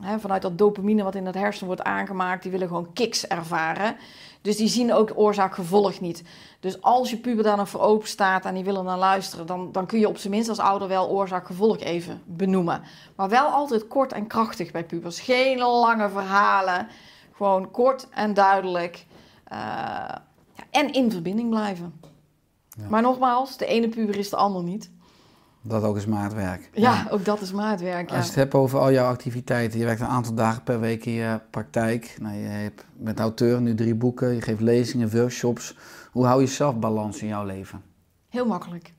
hè, 0.00 0.18
vanuit 0.18 0.42
dat 0.42 0.58
dopamine 0.58 1.02
wat 1.02 1.14
in 1.14 1.26
het 1.26 1.34
hersen 1.34 1.66
wordt 1.66 1.82
aangemaakt, 1.82 2.42
die 2.42 2.50
willen 2.50 2.68
gewoon 2.68 2.92
kicks 2.92 3.26
ervaren. 3.26 3.96
Dus 4.42 4.56
die 4.56 4.68
zien 4.68 4.92
ook 4.92 5.12
oorzaak-gevolg 5.14 6.00
niet. 6.00 6.22
Dus 6.60 6.82
als 6.82 7.10
je 7.10 7.16
puber 7.16 7.44
daar 7.44 7.56
nog 7.56 7.68
voor 7.68 7.80
open 7.80 8.08
staat 8.08 8.44
en 8.44 8.54
die 8.54 8.64
willen 8.64 8.84
naar 8.84 8.98
luisteren, 8.98 9.46
dan, 9.46 9.72
dan 9.72 9.86
kun 9.86 9.98
je 9.98 10.08
op 10.08 10.18
zijn 10.18 10.32
minst 10.32 10.48
als 10.48 10.58
ouder 10.58 10.88
wel 10.88 11.08
oorzaak-gevolg 11.08 11.78
even 11.78 12.22
benoemen. 12.26 12.82
Maar 13.16 13.28
wel 13.28 13.46
altijd 13.46 13.88
kort 13.88 14.12
en 14.12 14.26
krachtig 14.26 14.70
bij 14.70 14.84
pubers. 14.84 15.20
Geen 15.20 15.58
lange 15.58 16.08
verhalen. 16.08 16.88
Gewoon 17.32 17.70
kort 17.70 18.08
en 18.10 18.34
duidelijk. 18.34 19.06
Uh, 19.52 19.58
ja, 20.52 20.64
en 20.70 20.92
in 20.92 21.10
verbinding 21.10 21.48
blijven. 21.48 22.00
Ja. 22.68 22.88
Maar 22.88 23.02
nogmaals, 23.02 23.56
de 23.56 23.66
ene 23.66 23.88
puber 23.88 24.16
is 24.16 24.30
de 24.30 24.36
ander 24.36 24.62
niet. 24.62 24.90
Dat 25.62 25.82
ook 25.82 25.96
is 25.96 26.06
maatwerk. 26.06 26.70
Ja, 26.72 26.92
ja, 26.92 27.06
ook 27.10 27.24
dat 27.24 27.40
is 27.40 27.52
maatwerk. 27.52 28.10
Ja. 28.10 28.16
Als 28.16 28.24
je 28.24 28.30
het 28.30 28.40
hebt 28.40 28.54
over 28.54 28.78
al 28.78 28.92
jouw 28.92 29.10
activiteiten, 29.10 29.78
je 29.78 29.84
werkt 29.84 30.00
een 30.00 30.06
aantal 30.06 30.34
dagen 30.34 30.62
per 30.62 30.80
week 30.80 31.04
in 31.04 31.12
je 31.12 31.40
praktijk. 31.50 32.16
Nou, 32.20 32.36
je 32.36 32.46
hebt, 32.46 32.84
bent 32.92 33.18
auteur, 33.20 33.60
nu 33.60 33.74
drie 33.74 33.94
boeken, 33.94 34.34
je 34.34 34.42
geeft 34.42 34.60
lezingen, 34.60 35.10
workshops. 35.10 35.76
Hoe 36.10 36.26
hou 36.26 36.40
je 36.40 36.46
zelf 36.46 36.78
balans 36.78 37.22
in 37.22 37.28
jouw 37.28 37.44
leven? 37.44 37.82
Heel 38.28 38.46
makkelijk. 38.46 38.92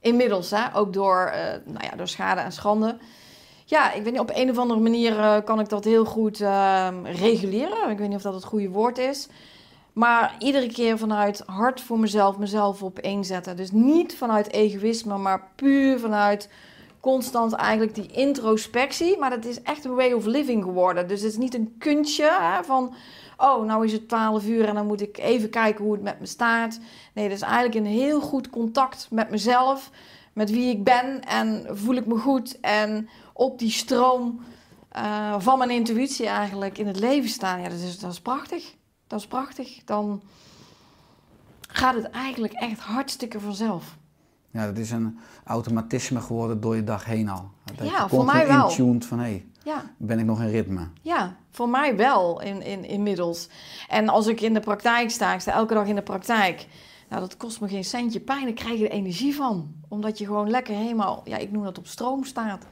Inmiddels, 0.00 0.50
hè, 0.50 0.74
ook 0.74 0.92
door, 0.92 1.32
uh, 1.34 1.72
nou 1.72 1.84
ja, 1.90 1.96
door 1.96 2.08
schade 2.08 2.40
en 2.40 2.52
schande. 2.52 2.98
Ja, 3.64 3.92
ik 3.92 4.02
weet 4.02 4.12
niet, 4.12 4.20
op 4.20 4.30
een 4.34 4.50
of 4.50 4.58
andere 4.58 4.80
manier 4.80 5.18
uh, 5.18 5.36
kan 5.44 5.60
ik 5.60 5.68
dat 5.68 5.84
heel 5.84 6.04
goed 6.04 6.40
uh, 6.40 6.88
reguleren. 7.04 7.90
Ik 7.90 7.98
weet 7.98 8.08
niet 8.08 8.16
of 8.16 8.22
dat 8.22 8.34
het 8.34 8.44
goede 8.44 8.68
woord 8.68 8.98
is. 8.98 9.28
Maar 9.98 10.34
iedere 10.38 10.66
keer 10.66 10.98
vanuit 10.98 11.42
hart 11.46 11.80
voor 11.80 11.98
mezelf, 11.98 12.38
mezelf 12.38 12.82
op 12.82 12.98
één. 12.98 13.22
Dus 13.56 13.70
niet 13.70 14.16
vanuit 14.16 14.52
egoïsme, 14.52 15.16
maar 15.16 15.48
puur 15.54 15.98
vanuit 15.98 16.48
constant 17.00 17.52
eigenlijk 17.52 17.94
die 17.94 18.06
introspectie. 18.12 19.18
Maar 19.18 19.30
dat 19.30 19.44
is 19.44 19.62
echt 19.62 19.84
een 19.84 19.94
way 19.94 20.12
of 20.12 20.24
living 20.24 20.64
geworden. 20.64 21.08
Dus 21.08 21.20
het 21.20 21.30
is 21.30 21.38
niet 21.38 21.54
een 21.54 21.74
kunstje 21.78 22.30
hè, 22.40 22.64
van... 22.64 22.94
Oh, 23.36 23.64
nou 23.64 23.84
is 23.84 23.92
het 23.92 24.08
12 24.08 24.46
uur 24.46 24.64
en 24.64 24.74
dan 24.74 24.86
moet 24.86 25.00
ik 25.00 25.18
even 25.18 25.50
kijken 25.50 25.84
hoe 25.84 25.92
het 25.92 26.02
met 26.02 26.20
me 26.20 26.26
staat. 26.26 26.80
Nee, 27.14 27.28
dat 27.28 27.36
is 27.36 27.42
eigenlijk 27.42 27.74
een 27.74 27.92
heel 27.92 28.20
goed 28.20 28.50
contact 28.50 29.08
met 29.10 29.30
mezelf. 29.30 29.90
Met 30.32 30.50
wie 30.50 30.70
ik 30.70 30.84
ben 30.84 31.24
en 31.24 31.66
voel 31.70 31.94
ik 31.94 32.06
me 32.06 32.18
goed. 32.18 32.60
En 32.60 33.08
op 33.32 33.58
die 33.58 33.70
stroom 33.70 34.40
uh, 34.96 35.34
van 35.38 35.58
mijn 35.58 35.70
intuïtie 35.70 36.26
eigenlijk 36.26 36.78
in 36.78 36.86
het 36.86 36.98
leven 36.98 37.30
staan. 37.30 37.60
Ja, 37.60 37.68
dat 37.68 37.78
is, 37.78 37.98
dat 37.98 38.12
is 38.12 38.20
prachtig. 38.20 38.76
Dat 39.08 39.18
is 39.20 39.26
prachtig. 39.26 39.84
Dan 39.84 40.22
gaat 41.60 41.94
het 41.94 42.10
eigenlijk 42.10 42.52
echt 42.52 42.80
hartstikke 42.80 43.40
vanzelf. 43.40 43.96
Ja, 44.50 44.66
dat 44.66 44.78
is 44.78 44.90
een 44.90 45.18
automatisme 45.44 46.20
geworden 46.20 46.60
door 46.60 46.76
je 46.76 46.84
dag 46.84 47.04
heen 47.04 47.28
al. 47.28 47.50
Dat 47.64 47.88
ja, 47.88 48.02
je 48.02 48.08
voor 48.08 48.24
mij 48.24 48.46
wel. 48.46 48.68
intuned 48.68 49.06
van, 49.06 49.18
hé, 49.18 49.24
hey, 49.24 49.46
ja. 49.64 49.82
ben 49.96 50.18
ik 50.18 50.24
nog 50.24 50.42
in 50.42 50.50
ritme? 50.50 50.88
Ja, 51.02 51.36
voor 51.50 51.68
mij 51.68 51.96
wel 51.96 52.40
in, 52.40 52.62
in, 52.62 52.84
inmiddels. 52.84 53.48
En 53.88 54.08
als 54.08 54.26
ik 54.26 54.40
in 54.40 54.54
de 54.54 54.60
praktijk 54.60 55.10
sta, 55.10 55.34
ik 55.34 55.40
sta 55.40 55.52
elke 55.52 55.74
dag 55.74 55.86
in 55.86 55.94
de 55.94 56.02
praktijk... 56.02 56.66
Nou, 57.08 57.20
dat 57.20 57.36
kost 57.36 57.60
me 57.60 57.68
geen 57.68 57.84
centje 57.84 58.20
pijn, 58.20 58.44
daar 58.44 58.52
krijg 58.52 58.78
je 58.78 58.88
er 58.88 58.94
energie 58.94 59.34
van. 59.34 59.74
Omdat 59.88 60.18
je 60.18 60.24
gewoon 60.24 60.50
lekker 60.50 60.74
helemaal, 60.74 61.22
ja, 61.24 61.36
ik 61.36 61.52
noem 61.52 61.64
dat 61.64 61.78
op 61.78 61.86
stroom 61.86 62.24
staat. 62.24 62.66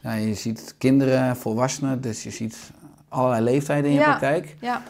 Ja, 0.00 0.12
je 0.12 0.34
ziet 0.34 0.74
kinderen, 0.78 1.36
volwassenen, 1.36 2.00
dus 2.00 2.22
je 2.22 2.30
ziet 2.30 2.70
allerlei 3.08 3.44
leeftijden 3.44 3.90
in 3.90 3.96
je 3.96 4.02
ja. 4.02 4.06
praktijk. 4.06 4.56
Ja. 4.60 4.82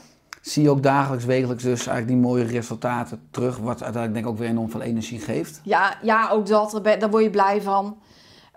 Zie 0.46 0.62
je 0.62 0.70
ook 0.70 0.82
dagelijks, 0.82 1.24
wekelijks 1.24 1.62
dus 1.62 1.86
eigenlijk 1.86 2.08
die 2.08 2.16
mooie 2.16 2.44
resultaten 2.44 3.28
terug, 3.30 3.56
wat 3.56 3.82
uiteindelijk 3.82 4.12
denk 4.12 4.24
ik 4.24 4.30
ook 4.30 4.38
weer 4.38 4.48
enorm 4.48 4.70
veel 4.70 4.80
energie 4.80 5.20
geeft? 5.20 5.60
Ja, 5.62 5.98
ja 6.02 6.28
ook 6.30 6.46
dat, 6.46 6.80
daar 6.84 7.10
word 7.10 7.22
je 7.22 7.30
blij 7.30 7.62
van. 7.62 7.98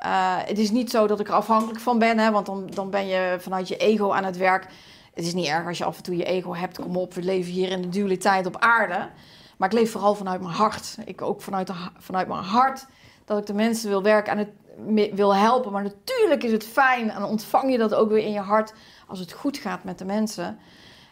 Uh, 0.05 0.37
het 0.37 0.59
is 0.59 0.71
niet 0.71 0.89
zo 0.89 1.07
dat 1.07 1.19
ik 1.19 1.27
er 1.27 1.33
afhankelijk 1.33 1.79
van 1.79 1.99
ben, 1.99 2.17
hè, 2.17 2.31
want 2.31 2.45
dan, 2.45 2.69
dan 2.73 2.89
ben 2.89 3.07
je 3.07 3.37
vanuit 3.39 3.67
je 3.67 3.77
ego 3.77 4.11
aan 4.11 4.23
het 4.23 4.37
werk. 4.37 4.67
Het 5.13 5.25
is 5.25 5.33
niet 5.33 5.47
erg 5.47 5.67
als 5.67 5.77
je 5.77 5.83
af 5.83 5.97
en 5.97 6.03
toe 6.03 6.15
je 6.15 6.23
ego 6.23 6.55
hebt, 6.55 6.79
kom 6.79 6.97
op, 6.97 7.13
we 7.13 7.21
leven 7.21 7.51
hier 7.51 7.71
in 7.71 7.81
de 7.81 7.89
dualiteit 7.89 8.45
op 8.45 8.57
aarde. 8.59 9.09
Maar 9.57 9.69
ik 9.69 9.79
leef 9.79 9.91
vooral 9.91 10.15
vanuit 10.15 10.41
mijn 10.41 10.53
hart. 10.53 10.97
Ik 11.05 11.21
ook 11.21 11.41
vanuit, 11.41 11.71
vanuit 11.97 12.27
mijn 12.27 12.43
hart 12.43 12.85
dat 13.25 13.37
ik 13.37 13.45
de 13.45 13.53
mensen 13.53 13.89
wil 13.89 14.03
werken 14.03 14.31
en 14.31 14.37
het 14.37 15.15
wil 15.15 15.35
helpen. 15.35 15.71
Maar 15.71 15.83
natuurlijk 15.83 16.43
is 16.43 16.51
het 16.51 16.63
fijn 16.63 17.11
en 17.11 17.23
ontvang 17.23 17.71
je 17.71 17.77
dat 17.77 17.93
ook 17.93 18.09
weer 18.09 18.25
in 18.25 18.31
je 18.31 18.39
hart 18.39 18.73
als 19.07 19.19
het 19.19 19.31
goed 19.31 19.57
gaat 19.57 19.83
met 19.83 19.97
de 19.97 20.05
mensen. 20.05 20.59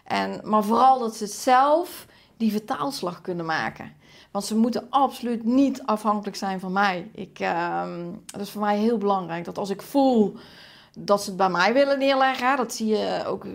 En, 0.07 0.41
maar 0.43 0.63
vooral 0.63 0.99
dat 0.99 1.15
ze 1.15 1.25
zelf 1.25 2.05
die 2.37 2.51
vertaalslag 2.51 3.21
kunnen 3.21 3.45
maken. 3.45 3.95
Want 4.31 4.45
ze 4.45 4.55
moeten 4.55 4.87
absoluut 4.89 5.43
niet 5.43 5.81
afhankelijk 5.85 6.37
zijn 6.37 6.59
van 6.59 6.71
mij. 6.71 7.09
Ik, 7.13 7.39
uh, 7.39 7.83
dat 8.25 8.41
is 8.41 8.49
voor 8.49 8.61
mij 8.61 8.77
heel 8.77 8.97
belangrijk. 8.97 9.45
Dat 9.45 9.57
als 9.57 9.69
ik 9.69 9.81
voel 9.81 10.35
dat 10.97 11.21
ze 11.23 11.27
het 11.29 11.37
bij 11.37 11.49
mij 11.49 11.73
willen 11.73 11.99
neerleggen, 11.99 12.57
dat 12.57 12.73
zie 12.73 12.87
je 12.87 13.23
ook 13.25 13.45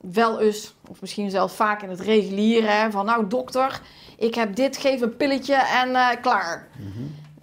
wel 0.00 0.40
eens, 0.40 0.74
of 0.88 1.00
misschien 1.00 1.30
zelfs 1.30 1.54
vaak 1.54 1.82
in 1.82 1.90
het 1.90 2.00
reguliere, 2.00 2.90
van 2.90 3.04
nou 3.04 3.26
dokter, 3.26 3.80
ik 4.18 4.34
heb 4.34 4.56
dit, 4.56 4.76
geef 4.76 5.00
een 5.00 5.16
pilletje 5.16 5.54
en 5.54 5.94
eh, 5.94 6.08
klaar. 6.22 6.68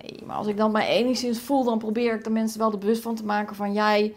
Nee, 0.01 0.23
maar 0.25 0.35
als 0.35 0.47
ik 0.47 0.57
dan 0.57 0.71
maar 0.71 0.87
enigszins 0.87 1.39
voel, 1.39 1.63
dan 1.63 1.77
probeer 1.77 2.15
ik 2.15 2.23
de 2.23 2.29
mensen 2.29 2.59
wel 2.59 2.71
er 2.71 2.77
bewust 2.77 3.01
van 3.01 3.15
te 3.15 3.25
maken 3.25 3.55
van 3.55 3.73
jij, 3.73 4.13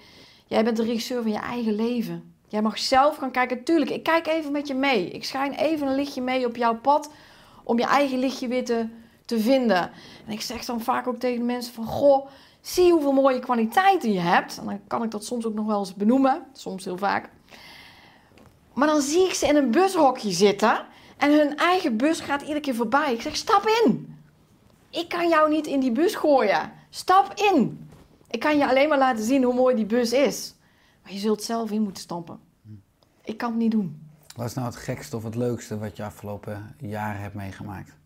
jij 0.46 0.64
bent 0.64 0.76
de 0.76 0.82
regisseur 0.82 1.22
van 1.22 1.32
je 1.32 1.38
eigen 1.38 1.74
leven. 1.74 2.35
Jij 2.48 2.62
mag 2.62 2.78
zelf 2.78 3.16
gaan 3.16 3.30
kijken. 3.30 3.64
Tuurlijk, 3.64 3.90
ik 3.90 4.02
kijk 4.02 4.26
even 4.26 4.52
met 4.52 4.66
je 4.66 4.74
mee. 4.74 5.08
Ik 5.08 5.24
schijn 5.24 5.52
even 5.52 5.86
een 5.86 5.94
lichtje 5.94 6.22
mee 6.22 6.46
op 6.46 6.56
jouw 6.56 6.76
pad 6.76 7.10
om 7.64 7.78
je 7.78 7.84
eigen 7.84 8.18
lichtje 8.18 8.48
weer 8.48 8.64
te, 8.64 8.88
vinden. 9.26 9.90
En 10.26 10.32
ik 10.32 10.40
zeg 10.40 10.64
dan 10.64 10.80
vaak 10.80 11.06
ook 11.06 11.18
tegen 11.18 11.38
de 11.38 11.44
mensen 11.44 11.74
van, 11.74 11.84
goh, 11.84 12.26
zie 12.60 12.92
hoeveel 12.92 13.12
mooie 13.12 13.38
kwaliteiten 13.38 14.12
je 14.12 14.20
hebt. 14.20 14.58
En 14.58 14.64
dan 14.64 14.80
kan 14.86 15.02
ik 15.02 15.10
dat 15.10 15.24
soms 15.24 15.46
ook 15.46 15.54
nog 15.54 15.66
wel 15.66 15.78
eens 15.78 15.94
benoemen, 15.94 16.42
soms 16.52 16.84
heel 16.84 16.98
vaak. 16.98 17.28
Maar 18.74 18.88
dan 18.88 19.00
zie 19.00 19.24
ik 19.24 19.34
ze 19.34 19.46
in 19.46 19.56
een 19.56 19.70
bushokje 19.70 20.30
zitten 20.30 20.86
en 21.16 21.32
hun 21.38 21.56
eigen 21.56 21.96
bus 21.96 22.20
gaat 22.20 22.40
iedere 22.40 22.60
keer 22.60 22.74
voorbij. 22.74 23.12
Ik 23.12 23.22
zeg, 23.22 23.36
stap 23.36 23.82
in. 23.84 24.16
Ik 24.90 25.08
kan 25.08 25.28
jou 25.28 25.50
niet 25.50 25.66
in 25.66 25.80
die 25.80 25.92
bus 25.92 26.14
gooien. 26.14 26.72
Stap 26.90 27.32
in. 27.34 27.88
Ik 28.30 28.40
kan 28.40 28.58
je 28.58 28.68
alleen 28.68 28.88
maar 28.88 28.98
laten 28.98 29.24
zien 29.24 29.42
hoe 29.42 29.54
mooi 29.54 29.74
die 29.74 29.86
bus 29.86 30.12
is. 30.12 30.54
Maar 31.06 31.14
je 31.14 31.20
zult 31.20 31.42
zelf 31.42 31.70
in 31.70 31.82
moeten 31.82 32.02
stampen. 32.02 32.40
Ik 33.24 33.36
kan 33.36 33.50
het 33.50 33.58
niet 33.58 33.70
doen. 33.70 34.08
Wat 34.36 34.46
is 34.46 34.54
nou 34.54 34.66
het 34.66 34.76
gekste 34.76 35.16
of 35.16 35.22
het 35.22 35.34
leukste 35.34 35.78
wat 35.78 35.96
je 35.96 36.04
afgelopen 36.04 36.76
jaren 36.78 37.20
hebt 37.20 37.34
meegemaakt? 37.34 37.96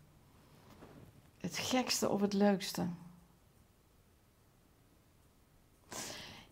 Het 1.37 1.57
gekste 1.57 2.09
of 2.09 2.21
het 2.21 2.33
leukste? 2.33 2.87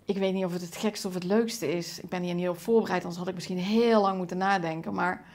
Ik 0.05 0.17
weet 0.17 0.33
niet 0.33 0.45
of 0.45 0.51
het 0.51 0.61
het 0.61 0.75
gekste 0.75 1.07
of 1.07 1.13
het 1.13 1.23
leukste 1.23 1.71
is. 1.71 1.99
Ik 1.99 2.09
ben 2.09 2.23
hier 2.23 2.33
niet 2.33 2.49
op 2.49 2.59
voorbereid, 2.59 3.01
anders 3.01 3.19
had 3.19 3.27
ik 3.27 3.35
misschien 3.35 3.57
heel 3.57 4.01
lang 4.01 4.17
moeten 4.17 4.37
nadenken. 4.37 4.93
Maar 4.93 5.25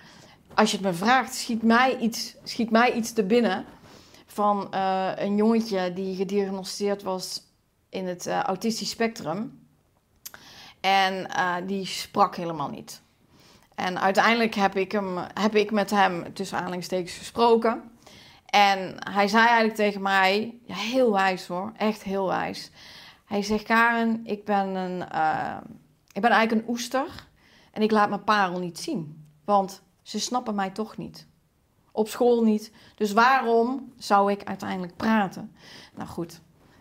als 0.55 0.71
je 0.71 0.77
het 0.77 0.87
me 0.87 0.93
vraagt, 0.93 1.35
schiet 1.35 1.63
mij 1.63 1.99
iets, 1.99 2.37
schiet 2.43 2.71
mij 2.71 2.93
iets 2.93 3.13
te 3.13 3.25
binnen 3.25 3.65
van 4.27 4.73
eh, 4.73 5.13
een 5.17 5.37
jongetje 5.37 5.93
die 5.93 6.17
gediagnosticeerd 6.17 7.03
was 7.03 7.43
in 7.89 8.07
het 8.07 8.27
eh, 8.27 8.41
autistisch 8.41 8.91
spectrum. 8.91 9.63
En 10.85 11.31
eh, 11.31 11.55
die 11.67 11.87
sprak 11.87 12.37
helemaal 12.37 12.69
niet. 12.69 13.03
En 13.75 14.01
uiteindelijk 14.01 14.55
heb 14.55 14.77
ik, 14.77 14.93
hem, 14.93 15.19
heb 15.35 15.55
ik 15.55 15.71
met 15.71 15.91
hem 15.91 16.35
tussen 16.35 16.59
aanhalingstekens 16.59 17.17
gesproken. 17.17 17.83
En 18.47 18.95
hij 19.11 19.29
zei 19.29 19.45
eigenlijk 19.45 19.77
tegen 19.77 20.03
mij, 20.03 20.59
ja, 20.67 20.75
heel 20.75 21.13
wijs 21.13 21.47
hoor, 21.47 21.73
echt 21.77 22.03
heel 22.03 22.27
wijs. 22.27 22.71
Hij 23.25 23.43
zegt, 23.43 23.65
Karen, 23.65 24.21
ik 24.25 24.45
ben, 24.45 24.67
een, 24.75 25.09
eh, 25.09 25.57
ik 26.13 26.23
ben 26.23 26.31
eigenlijk 26.31 26.63
een 26.63 26.75
oester 26.75 27.29
en 27.71 27.83
ik 27.83 27.91
laat 27.91 28.09
mijn 28.09 28.25
parel 28.25 28.59
niet 28.59 28.79
zien. 28.79 29.29
Want 29.45 29.83
ze 30.03 30.21
snappen 30.21 30.55
mij 30.55 30.71
toch 30.71 30.97
niet. 30.97 31.27
Op 31.93 32.09
school 32.09 32.43
niet. 32.43 32.73
Dus 32.95 33.13
waarom 33.13 33.93
zou 33.99 34.33
ik 34.33 34.45
uiteindelijk 34.45 34.97
praten? 34.97 35.57
Nou 35.95 36.09
goed, 36.09 36.41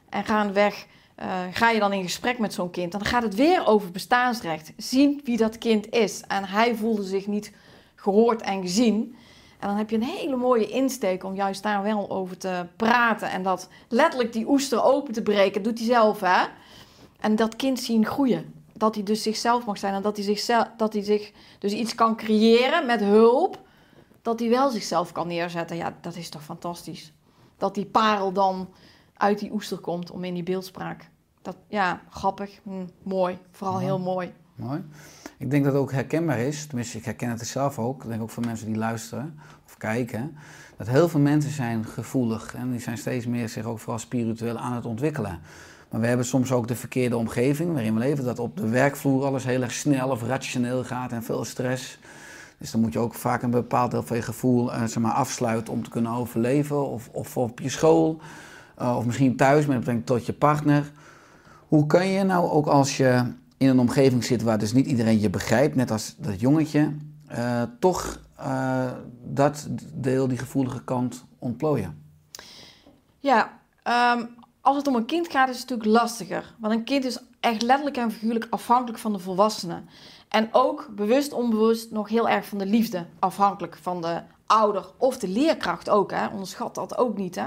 en 0.10 0.26
gaandeweg 0.26 0.86
uh, 1.24 1.40
ga 1.52 1.70
je 1.70 1.80
dan 1.80 1.94
in 1.94 2.04
gesprek 2.04 2.40
met 2.40 2.54
zo'n 2.54 2.70
kind. 2.70 2.92
Dan 2.92 3.06
gaat 3.06 3.24
het 3.24 3.36
weer 3.36 3.66
over 3.66 3.92
bestaansrecht. 3.92 4.74
Zien 4.78 5.22
wie 5.24 5.38
dat 5.38 5.58
kind 5.58 5.90
is. 5.90 6.22
En 6.28 6.46
hij 6.46 6.76
voelde 6.76 7.04
zich 7.04 7.28
niet 7.28 7.52
gehoord 7.96 8.42
en 8.42 8.62
gezien. 8.62 9.16
En 9.60 9.68
dan 9.68 9.78
heb 9.78 9.90
je 9.90 9.96
een 9.96 10.04
hele 10.04 10.36
mooie 10.36 10.68
insteek 10.68 11.24
om 11.24 11.36
juist 11.36 11.64
daar 11.64 11.84
wel 11.84 12.10
over 12.10 12.38
te 12.38 12.66
praten. 12.76 13.30
En 13.32 13.44
dat 13.44 13.70
letterlijk 13.88 14.34
die 14.34 14.50
oester 14.50 14.84
open 14.84 15.14
te 15.14 15.22
breken, 15.22 15.64
doet 15.64 15.78
hij 15.78 15.88
zelf 15.88 16.20
hè. 16.20 16.46
En 17.20 17.36
dat 17.36 17.56
kind 17.56 17.80
zien 17.80 18.06
groeien. 18.06 18.54
Dat 18.74 18.96
hij 18.96 19.04
dus 19.04 19.22
zichzelf 19.22 19.66
mag 19.66 19.78
zijn 19.78 19.94
en 19.94 20.02
dat 20.02 20.16
hij, 20.16 20.26
zichzelf, 20.26 20.68
dat 20.78 20.94
hij 20.94 21.04
zich 21.04 21.32
dus 21.60 21.72
iets 21.74 21.96
kan 21.96 22.16
creëren 22.16 22.86
met 22.86 23.00
hulp. 23.00 23.62
Dat 24.22 24.40
hij 24.40 24.50
wel 24.50 24.70
zichzelf 24.70 25.12
kan 25.12 25.28
neerzetten. 25.28 25.78
Ja, 25.78 25.96
dat 26.02 26.16
is 26.16 26.30
toch 26.30 26.44
fantastisch. 26.44 27.12
Dat 27.58 27.76
die 27.76 27.86
parel 27.86 28.32
dan 28.32 28.70
uit 29.14 29.40
die 29.40 29.52
oester 29.52 29.78
komt 29.78 30.12
om 30.12 30.24
in 30.24 30.34
die 30.34 30.44
beeldspraak. 30.44 31.12
Dat, 31.44 31.56
ja, 31.68 32.02
grappig, 32.10 32.60
hm, 32.64 32.86
mooi. 33.04 33.38
Vooral 33.52 33.80
heel 33.80 34.00
mooi. 34.00 34.34
Mooi. 34.56 34.84
Ik 35.38 35.52
denk 35.52 35.64
dat 35.64 35.74
het 35.74 35.82
ook 35.82 35.92
herkenbaar 35.92 36.40
is, 36.40 36.66
tenminste 36.66 36.98
ik 36.98 37.06
herken 37.06 37.30
het 37.30 37.48
zelf 37.48 37.80
ook, 37.80 38.04
ik 38.04 38.10
denk 38.10 38.22
ook 38.22 38.30
voor 38.30 38.46
mensen 38.46 38.68
die 38.68 38.76
luisteren 38.76 39.40
of 39.66 39.78
kijken, 39.78 40.38
dat 40.78 40.88
heel 40.88 41.10
veel 41.10 41.20
mensen 41.20 41.52
zijn 41.52 41.86
gevoelig 41.86 42.56
en 42.56 42.72
die 42.72 42.80
zijn 42.80 42.98
steeds 42.98 43.26
meer 43.26 43.50
zich 43.50 43.66
ook 43.66 43.80
vooral 43.80 44.00
spiritueel 44.00 44.58
aan 44.58 44.74
het 44.74 44.86
ontwikkelen. 44.86 45.40
Maar 45.90 46.02
we 46.02 46.08
hebben 46.08 46.26
soms 46.26 46.52
ook 46.52 46.68
de 46.68 46.76
verkeerde 46.76 47.18
omgeving 47.18 47.74
waarin 47.74 47.94
we 47.94 48.00
leven, 48.00 48.24
dat 48.24 48.40
op 48.40 48.58
de 48.58 48.70
werkvloer 48.70 49.26
alles 49.26 49.44
heel 49.44 49.62
erg 49.62 49.72
snel 49.72 50.10
of 50.10 50.24
rationeel 50.24 50.84
gaat 50.84 51.12
en 51.12 51.24
veel 51.24 51.46
stress. 51.46 52.00
Dus 52.58 52.72
dan 52.72 52.82
moet 52.82 52.94
je 52.94 53.00
ook 53.00 53.14
vaak 53.14 53.42
een 53.42 53.50
bepaald 53.50 53.92
deel 53.92 54.04
van 54.04 54.18
je 54.18 54.24
gevoel 54.24 54.74
uh, 54.74 54.84
zeg 54.84 55.04
maar, 55.04 55.12
afsluiten 55.12 55.74
om 55.74 55.84
te 55.84 55.90
kunnen 55.90 56.12
overleven. 56.12 56.90
Of, 56.90 57.10
of 57.12 57.38
op 57.38 57.60
je 57.60 57.70
school, 57.70 58.22
uh, 58.82 58.98
of 58.98 59.06
misschien 59.06 59.36
thuis 59.36 59.66
met 59.66 59.78
betrekking 59.78 60.06
tot 60.06 60.26
je 60.26 60.34
partner. 60.34 60.92
Hoe 61.74 61.86
kan 61.86 62.08
je 62.08 62.24
nou 62.24 62.50
ook 62.50 62.68
als 62.68 62.98
je 62.98 63.34
in 63.58 63.68
een 63.68 63.80
omgeving 63.80 64.24
zit 64.24 64.42
waar 64.42 64.58
dus 64.58 64.74
niet 64.74 64.86
iedereen 64.86 65.20
je 65.20 65.30
begrijpt, 65.30 65.76
net 65.76 65.92
als 65.92 66.16
dat 66.18 66.40
jongetje, 66.40 66.96
uh, 67.32 67.62
toch 67.80 68.20
uh, 68.40 68.92
dat 69.24 69.68
deel, 69.94 70.28
die 70.28 70.38
gevoelige 70.38 70.84
kant 70.84 71.26
ontplooien? 71.40 72.04
Ja, 73.20 73.60
um, 74.18 74.30
als 74.62 74.78
het 74.78 74.88
om 74.88 74.96
een 74.96 75.06
kind 75.06 75.32
gaat 75.32 75.50
is 75.50 75.60
het 75.60 75.70
natuurlijk 75.70 76.00
lastiger. 76.00 76.54
Want 76.60 76.74
een 76.74 76.84
kind 76.84 77.06
is 77.06 77.20
echt 77.40 77.62
letterlijk 77.62 77.98
en 77.98 78.12
figuurlijk 78.12 78.48
afhankelijk 78.50 78.98
van 78.98 79.14
de 79.14 79.20
volwassenen. 79.20 79.90
En 80.30 80.50
ook 80.52 80.90
bewust, 80.96 81.34
onbewust 81.34 81.92
nog 81.92 82.10
heel 82.10 82.30
erg 82.30 82.46
van 82.46 82.58
de 82.58 82.66
liefde 82.66 83.06
afhankelijk 83.20 83.78
van 83.82 84.02
de 84.02 84.22
ouder 84.46 84.86
of 84.98 85.18
de 85.18 85.28
leerkracht 85.28 85.90
ook. 85.90 86.12
Hè? 86.12 86.28
Onderschat 86.28 86.76
dat 86.76 86.98
ook 86.98 87.18
niet. 87.18 87.36
Hè? 87.36 87.46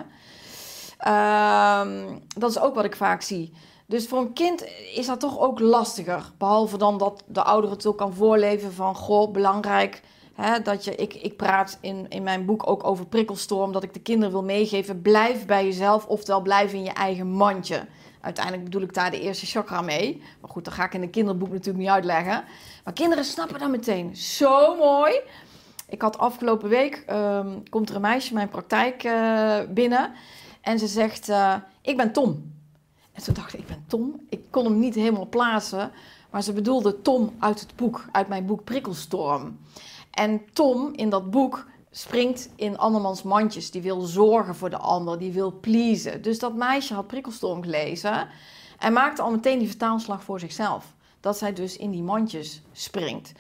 Um, 1.81 2.23
dat 2.37 2.51
is 2.51 2.59
ook 2.59 2.75
wat 2.75 2.85
ik 2.85 2.97
vaak 2.97 3.23
zie. 3.23 3.53
Dus 3.87 4.09
voor 4.09 4.19
een 4.19 4.33
kind 4.33 4.65
is 4.95 5.07
dat 5.07 5.21
toch 5.21 5.39
ook 5.39 5.61
lastiger. 5.61 6.31
Behalve 6.39 6.79
dan 6.79 6.99
dat 6.99 7.23
de 7.27 7.43
ouder 7.43 7.71
het 7.71 7.87
ook 7.87 7.99
kan 7.99 8.15
voorleven 8.15 8.73
van... 8.73 8.95
Goh, 8.95 9.33
belangrijk 9.33 10.03
hè, 10.35 10.63
dat 10.63 10.85
je... 10.85 10.95
Ik, 10.95 11.15
ik 11.15 11.37
praat 11.37 11.79
in, 11.81 12.07
in 12.09 12.23
mijn 12.23 12.45
boek 12.45 12.69
ook 12.69 12.85
over 12.85 13.07
prikkelstorm. 13.07 13.73
Dat 13.73 13.83
ik 13.83 13.95
de 13.95 14.01
kinderen 14.01 14.33
wil 14.33 14.43
meegeven. 14.43 15.03
Blijf 15.03 15.47
bij 15.47 15.65
jezelf, 15.65 16.07
oftewel 16.07 16.41
blijf 16.41 16.73
in 16.73 16.83
je 16.83 16.93
eigen 16.93 17.27
mandje. 17.27 17.87
Uiteindelijk 18.21 18.65
bedoel 18.65 18.83
ik 18.83 18.95
daar 18.95 19.11
de 19.11 19.21
eerste 19.21 19.47
chakra 19.47 19.81
mee. 19.81 20.23
Maar 20.41 20.51
goed, 20.51 20.65
dat 20.65 20.75
ga 20.75 20.85
ik 20.85 20.95
in 20.95 21.03
een 21.03 21.11
kinderboek 21.11 21.51
natuurlijk 21.51 21.79
niet 21.79 21.89
uitleggen. 21.89 22.45
Maar 22.85 22.93
kinderen 22.93 23.25
snappen 23.25 23.59
dat 23.59 23.71
meteen. 23.71 24.17
Zo 24.17 24.77
mooi. 24.77 25.21
Ik 25.89 26.03
had 26.03 26.19
afgelopen 26.19 26.69
week... 26.69 27.05
Um, 27.11 27.69
komt 27.69 27.89
er 27.89 27.95
een 27.95 28.01
meisje 28.01 28.35
mijn 28.35 28.49
praktijk 28.49 29.05
uh, 29.05 29.59
binnen... 29.69 30.13
En 30.61 30.79
ze 30.79 30.87
zegt, 30.87 31.29
uh, 31.29 31.55
ik 31.83 31.97
ben 31.97 32.13
Tom. 32.13 32.56
En 33.17 33.23
toen 33.23 33.35
dacht 33.35 33.53
ik, 33.53 33.61
ik 33.61 33.67
ben 33.67 33.85
Tom. 33.87 34.21
Ik 34.29 34.41
kon 34.51 34.65
hem 34.65 34.79
niet 34.79 34.95
helemaal 34.95 35.29
plaatsen. 35.29 35.91
Maar 36.31 36.43
ze 36.43 36.53
bedoelde 36.53 37.03
Tom 37.03 37.35
uit 37.39 37.61
het 37.61 37.77
boek, 37.77 38.05
uit 38.13 38.29
mijn 38.29 38.47
boek 38.47 38.65
Prikkelstorm. 38.65 39.59
En 40.11 40.43
Tom 40.53 40.93
in 40.93 41.11
dat 41.11 41.31
boek 41.31 41.67
springt 41.91 42.49
in 42.57 42.79
andermans 42.79 43.23
mandjes. 43.23 43.71
Die 43.71 43.83
wil 43.83 44.01
zorgen 44.01 44.55
voor 44.55 44.71
de 44.71 44.79
ander, 44.79 45.19
die 45.19 45.33
wil 45.33 45.61
pleasen. 45.61 46.23
Dus 46.23 46.39
dat 46.39 46.55
meisje 46.55 46.95
had 46.95 47.07
Prikkelstorm 47.07 47.63
gelezen 47.63 48.29
en 48.79 48.93
maakte 48.93 49.23
al 49.23 49.31
meteen 49.31 49.59
die 49.59 49.69
vertaalslag 49.69 50.23
voor 50.23 50.41
zichzelf. 50.41 50.95
Dat 51.21 51.39
zij 51.39 51.53
dus 51.53 51.77
in 51.77 51.91
die 51.91 52.03
mandjes 52.03 52.63
springt. 52.73 53.33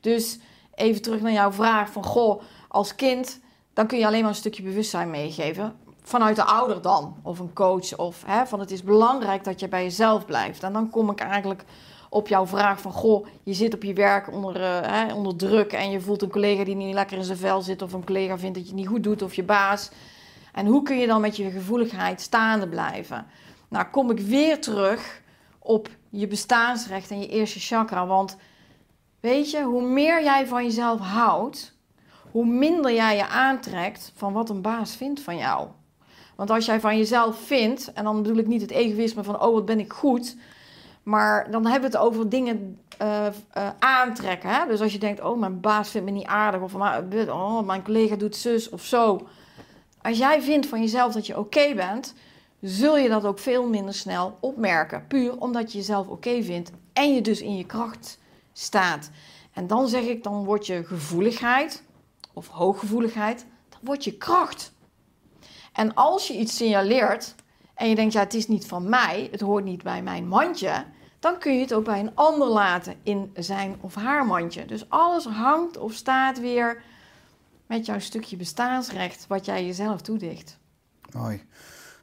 Dus 0.00 0.38
even 0.74 1.02
terug 1.02 1.20
naar 1.20 1.32
jouw 1.32 1.52
vraag 1.52 1.90
van, 1.90 2.04
goh, 2.04 2.42
als 2.68 2.94
kind, 2.94 3.40
dan 3.72 3.86
kun 3.86 3.98
je 3.98 4.06
alleen 4.06 4.20
maar 4.20 4.30
een 4.30 4.36
stukje 4.36 4.62
bewustzijn 4.62 5.10
meegeven 5.10 5.76
vanuit 6.06 6.36
de 6.36 6.44
ouder 6.44 6.82
dan, 6.82 7.16
of 7.22 7.38
een 7.38 7.52
coach, 7.52 7.96
of 7.96 8.22
hè, 8.26 8.46
van 8.46 8.60
het 8.60 8.70
is 8.70 8.82
belangrijk 8.82 9.44
dat 9.44 9.60
je 9.60 9.68
bij 9.68 9.82
jezelf 9.82 10.24
blijft. 10.24 10.62
En 10.62 10.72
dan 10.72 10.90
kom 10.90 11.10
ik 11.10 11.20
eigenlijk 11.20 11.64
op 12.08 12.28
jouw 12.28 12.46
vraag 12.46 12.80
van, 12.80 12.92
goh, 12.92 13.26
je 13.42 13.54
zit 13.54 13.74
op 13.74 13.82
je 13.82 13.94
werk 13.94 14.32
onder, 14.32 14.60
uh, 14.60 14.80
hè, 14.80 15.14
onder 15.14 15.36
druk 15.36 15.72
en 15.72 15.90
je 15.90 16.00
voelt 16.00 16.22
een 16.22 16.30
collega 16.30 16.64
die 16.64 16.74
niet 16.74 16.94
lekker 16.94 17.16
in 17.16 17.24
zijn 17.24 17.38
vel 17.38 17.62
zit, 17.62 17.82
of 17.82 17.92
een 17.92 18.04
collega 18.04 18.38
vindt 18.38 18.54
dat 18.54 18.64
je 18.64 18.70
het 18.70 18.78
niet 18.78 18.88
goed 18.88 19.02
doet, 19.02 19.22
of 19.22 19.34
je 19.34 19.42
baas. 19.42 19.90
En 20.52 20.66
hoe 20.66 20.82
kun 20.82 20.98
je 20.98 21.06
dan 21.06 21.20
met 21.20 21.36
je 21.36 21.50
gevoeligheid 21.50 22.20
staande 22.20 22.68
blijven? 22.68 23.26
Nou, 23.68 23.86
kom 23.86 24.10
ik 24.10 24.18
weer 24.20 24.60
terug 24.60 25.22
op 25.58 25.88
je 26.10 26.26
bestaansrecht 26.26 27.10
en 27.10 27.20
je 27.20 27.28
eerste 27.28 27.60
chakra, 27.60 28.06
want 28.06 28.36
weet 29.20 29.50
je, 29.50 29.62
hoe 29.62 29.82
meer 29.82 30.22
jij 30.22 30.46
van 30.46 30.64
jezelf 30.64 31.00
houdt, 31.00 31.74
hoe 32.30 32.46
minder 32.46 32.94
jij 32.94 33.16
je 33.16 33.26
aantrekt 33.26 34.12
van 34.16 34.32
wat 34.32 34.50
een 34.50 34.62
baas 34.62 34.96
vindt 34.96 35.20
van 35.20 35.36
jou. 35.36 35.68
Want 36.36 36.50
als 36.50 36.66
jij 36.66 36.80
van 36.80 36.96
jezelf 36.96 37.38
vindt, 37.38 37.92
en 37.92 38.04
dan 38.04 38.22
bedoel 38.22 38.38
ik 38.38 38.46
niet 38.46 38.60
het 38.60 38.70
egoïsme 38.70 39.24
van, 39.24 39.40
oh 39.40 39.52
wat 39.52 39.64
ben 39.64 39.80
ik 39.80 39.92
goed, 39.92 40.36
maar 41.02 41.50
dan 41.50 41.66
hebben 41.66 41.90
we 41.90 41.96
het 41.96 42.06
over 42.06 42.28
dingen 42.28 42.78
uh, 43.02 43.26
uh, 43.56 43.68
aantrekken. 43.78 44.50
Hè? 44.50 44.66
Dus 44.66 44.80
als 44.80 44.92
je 44.92 44.98
denkt, 44.98 45.20
oh 45.20 45.38
mijn 45.38 45.60
baas 45.60 45.90
vindt 45.90 46.06
me 46.06 46.12
niet 46.12 46.26
aardig, 46.26 46.60
of 46.60 46.74
oh, 46.74 47.60
mijn 47.60 47.84
collega 47.84 48.16
doet 48.16 48.36
zus 48.36 48.68
of 48.68 48.84
zo. 48.84 49.26
Als 50.02 50.18
jij 50.18 50.42
vindt 50.42 50.66
van 50.66 50.80
jezelf 50.80 51.12
dat 51.12 51.26
je 51.26 51.38
oké 51.38 51.74
bent, 51.74 52.14
zul 52.60 52.96
je 52.98 53.08
dat 53.08 53.24
ook 53.24 53.38
veel 53.38 53.68
minder 53.68 53.94
snel 53.94 54.36
opmerken. 54.40 55.06
Puur 55.06 55.40
omdat 55.40 55.72
je 55.72 55.78
jezelf 55.78 56.06
oké 56.06 56.42
vindt 56.42 56.70
en 56.92 57.14
je 57.14 57.20
dus 57.20 57.40
in 57.40 57.56
je 57.56 57.64
kracht 57.64 58.18
staat. 58.52 59.10
En 59.52 59.66
dan 59.66 59.88
zeg 59.88 60.02
ik, 60.02 60.22
dan 60.22 60.44
wordt 60.44 60.66
je 60.66 60.84
gevoeligheid 60.84 61.82
of 62.32 62.48
hooggevoeligheid, 62.48 63.46
dan 63.68 63.80
wordt 63.82 64.04
je 64.04 64.16
kracht. 64.16 64.72
En 65.74 65.94
als 65.94 66.28
je 66.28 66.38
iets 66.38 66.56
signaleert 66.56 67.34
en 67.74 67.88
je 67.88 67.94
denkt, 67.94 68.12
ja, 68.12 68.20
het 68.20 68.34
is 68.34 68.48
niet 68.48 68.66
van 68.66 68.88
mij, 68.88 69.28
het 69.30 69.40
hoort 69.40 69.64
niet 69.64 69.82
bij 69.82 70.02
mijn 70.02 70.28
mandje, 70.28 70.84
dan 71.18 71.38
kun 71.38 71.54
je 71.54 71.60
het 71.60 71.74
ook 71.74 71.84
bij 71.84 72.00
een 72.00 72.14
ander 72.14 72.48
laten 72.48 72.96
in 73.02 73.30
zijn 73.34 73.76
of 73.80 73.94
haar 73.94 74.26
mandje. 74.26 74.64
Dus 74.64 74.88
alles 74.88 75.24
hangt 75.24 75.76
of 75.76 75.92
staat 75.92 76.40
weer 76.40 76.82
met 77.66 77.86
jouw 77.86 77.98
stukje 77.98 78.36
bestaansrecht, 78.36 79.26
wat 79.26 79.44
jij 79.44 79.66
jezelf 79.66 80.00
toedicht. 80.00 80.58
Mooi. 81.12 81.42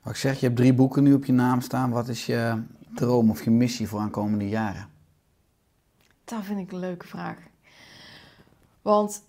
Wat 0.03 0.13
ik 0.13 0.19
zeg, 0.19 0.39
je 0.39 0.45
hebt 0.45 0.57
drie 0.57 0.73
boeken 0.73 1.03
nu 1.03 1.13
op 1.13 1.25
je 1.25 1.31
naam 1.31 1.61
staan. 1.61 1.89
Wat 1.89 2.07
is 2.07 2.25
je 2.25 2.63
droom 2.95 3.29
of 3.29 3.43
je 3.43 3.49
missie 3.49 3.87
voor 3.87 3.99
aankomende 3.99 4.49
jaren? 4.49 4.89
Dat 6.23 6.43
vind 6.43 6.59
ik 6.59 6.71
een 6.71 6.79
leuke 6.79 7.07
vraag. 7.07 7.37
Want 8.81 9.23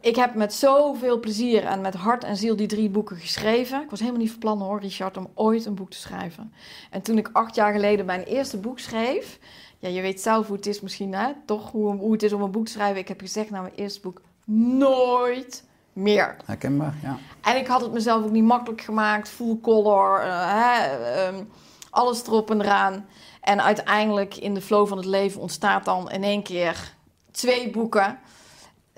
ik 0.00 0.16
heb 0.16 0.34
met 0.34 0.54
zoveel 0.54 1.20
plezier 1.20 1.64
en 1.64 1.80
met 1.80 1.94
hart 1.94 2.24
en 2.24 2.36
ziel 2.36 2.56
die 2.56 2.66
drie 2.66 2.88
boeken 2.88 3.16
geschreven. 3.16 3.82
Ik 3.82 3.90
was 3.90 4.00
helemaal 4.00 4.20
niet 4.20 4.30
van 4.30 4.38
plan 4.38 4.60
hoor, 4.60 4.80
Richard, 4.80 5.16
om 5.16 5.28
ooit 5.34 5.64
een 5.64 5.74
boek 5.74 5.90
te 5.90 5.96
schrijven. 5.96 6.52
En 6.90 7.02
toen 7.02 7.18
ik 7.18 7.30
acht 7.32 7.54
jaar 7.54 7.72
geleden 7.72 8.06
mijn 8.06 8.22
eerste 8.22 8.56
boek 8.56 8.78
schreef... 8.78 9.38
Ja, 9.80 9.88
je 9.88 10.00
weet 10.00 10.20
zelf 10.20 10.46
hoe 10.46 10.56
het 10.56 10.66
is 10.66 10.80
misschien, 10.80 11.14
hè? 11.14 11.32
Toch 11.46 11.70
hoe, 11.70 11.96
hoe 11.96 12.12
het 12.12 12.22
is 12.22 12.32
om 12.32 12.42
een 12.42 12.50
boek 12.50 12.66
te 12.66 12.72
schrijven. 12.72 13.00
Ik 13.00 13.08
heb 13.08 13.20
gezegd 13.20 13.50
na 13.50 13.60
mijn 13.60 13.74
eerste 13.74 14.00
boek, 14.00 14.20
nooit 14.44 15.64
meer. 15.92 16.36
Herkenbaar, 16.44 16.94
ja. 17.02 17.18
En 17.42 17.56
ik 17.56 17.66
had 17.66 17.80
het 17.80 17.92
mezelf 17.92 18.24
ook 18.24 18.30
niet 18.30 18.44
makkelijk 18.44 18.80
gemaakt. 18.80 19.28
Full 19.28 19.58
color, 19.62 20.26
uh, 20.26 20.46
hè, 20.46 20.96
ehm, 21.14 21.44
alles 21.90 22.26
erop 22.26 22.50
en 22.50 22.60
eraan. 22.60 23.06
En 23.40 23.62
uiteindelijk 23.62 24.36
in 24.36 24.54
de 24.54 24.60
flow 24.60 24.86
van 24.86 24.96
het 24.96 25.06
leven 25.06 25.40
ontstaat 25.40 25.84
dan 25.84 26.10
in 26.10 26.24
één 26.24 26.42
keer 26.42 26.94
twee 27.30 27.70
boeken 27.70 28.18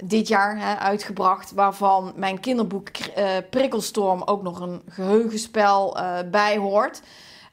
dit 0.05 0.29
jaar 0.29 0.59
hè, 0.59 0.79
uitgebracht, 0.79 1.53
waarvan 1.53 2.13
mijn 2.17 2.41
kinderboek 2.41 2.89
uh, 2.99 3.29
Prikkelstorm 3.51 4.23
ook 4.23 4.43
nog 4.43 4.61
een 4.61 4.83
geheugenspel 4.89 5.97
uh, 5.97 6.19
bij 6.31 6.57
hoort. 6.57 7.03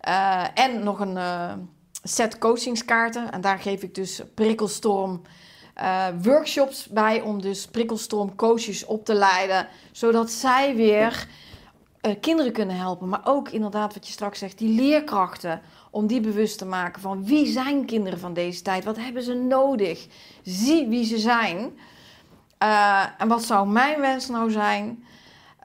Uh, 0.08 0.44
en 0.54 0.84
nog 0.84 1.00
een 1.00 1.18
set 2.04 2.38
coachingskaarten. 2.38 3.32
En 3.32 3.42
daar 3.42 3.60
geef 3.60 3.84
ik 3.84 3.96
dus 3.96 4.22
Prikkelstorm 4.34 5.22
workshops 6.22 6.88
bij 6.88 7.22
om 7.22 7.42
dus 7.42 7.68
Prikkelstorm 7.68 8.36
coaches 8.36 8.86
op 8.86 9.06
te 9.06 9.14
leiden, 9.14 9.68
zodat 9.92 10.32
zij 10.32 10.76
weer 10.76 11.28
kinderen 12.22 12.52
kunnen 12.52 12.76
helpen. 12.76 13.10
Maar 13.10 13.22
ook 13.24 13.50
inderdaad 13.50 13.94
wat 13.94 14.08
je 14.08 14.14
straks 14.14 14.40
zegt, 14.40 14.58
die 14.58 14.82
leerkrachten 14.82 15.62
om 15.92 16.08
die 16.08 16.22
bewust 16.22 16.58
te 16.58 16.66
maken 16.66 17.02
van 17.02 17.26
wie 17.26 17.46
zijn 17.46 17.86
kinderen 17.86 18.20
van 18.20 18.34
deze 18.34 18.62
tijd, 18.62 18.84
wat 18.84 18.98
hebben 18.98 19.24
ze 19.24 19.34
nodig, 19.34 20.08
zie 20.44 20.88
wie 20.88 21.06
ze 21.06 21.18
zijn. 21.18 21.72
Uh, 22.64 23.04
en 23.18 23.28
wat 23.28 23.44
zou 23.44 23.68
mijn 23.68 24.00
wens 24.00 24.28
nou 24.28 24.52
zijn? 24.52 25.06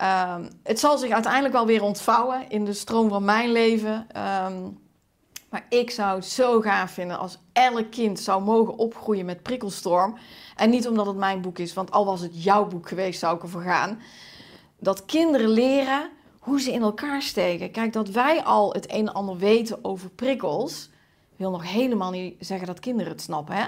Uh, 0.03 0.35
het 0.63 0.81
zal 0.81 0.99
zich 0.99 1.11
uiteindelijk 1.11 1.55
wel 1.55 1.67
weer 1.67 1.83
ontvouwen 1.83 2.49
in 2.49 2.65
de 2.65 2.73
stroom 2.73 3.09
van 3.09 3.25
mijn 3.25 3.53
leven. 3.53 4.07
Um, 4.47 4.81
maar 5.53 5.67
ik 5.69 5.91
zou 5.91 6.17
het 6.17 6.27
zo 6.27 6.61
gaaf 6.61 6.91
vinden 6.91 7.19
als 7.19 7.39
elk 7.53 7.91
kind 7.91 8.21
zou 8.21 8.43
mogen 8.43 8.77
opgroeien 8.77 9.25
met 9.25 9.43
prikkelstorm. 9.43 10.19
En 10.57 10.71
niet 10.71 10.89
omdat 10.89 11.07
het 11.07 11.17
mijn 11.17 11.41
boek 11.41 11.59
is, 11.59 11.75
want 11.75 11.91
al 11.91 12.05
was 12.05 12.21
het 12.21 12.43
jouw 12.43 12.67
boek 12.67 12.89
geweest, 12.89 13.19
zou 13.19 13.37
ik 13.37 13.43
ervoor 13.43 13.63
gaan. 13.63 14.01
Dat 14.79 15.05
kinderen 15.05 15.49
leren 15.49 16.11
hoe 16.39 16.61
ze 16.61 16.73
in 16.73 16.83
elkaar 16.83 17.23
steken. 17.23 17.71
Kijk, 17.71 17.93
dat 17.93 18.09
wij 18.09 18.43
al 18.43 18.73
het 18.73 18.93
een 18.93 19.07
en 19.07 19.15
ander 19.15 19.37
weten 19.37 19.85
over 19.85 20.11
prikkels, 20.11 20.91
wil 21.37 21.51
nog 21.51 21.71
helemaal 21.71 22.11
niet 22.11 22.37
zeggen 22.39 22.67
dat 22.67 22.81
kinderen 22.81 23.13
het 23.13 23.23
snappen. 23.23 23.55
Hè? 23.55 23.65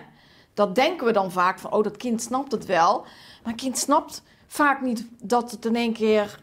Dat 0.55 0.75
denken 0.75 1.07
we 1.07 1.13
dan 1.13 1.31
vaak 1.31 1.59
van, 1.59 1.73
oh, 1.73 1.83
dat 1.83 1.97
kind 1.97 2.23
snapt 2.23 2.53
het 2.53 2.67
wel. 2.67 3.01
Maar 3.43 3.53
een 3.53 3.59
kind 3.59 3.79
snapt 3.79 4.23
vaak 4.47 4.81
niet 4.81 5.07
dat 5.23 5.51
het 5.51 5.65
in 5.65 5.77
één 5.77 5.93
keer 5.93 6.41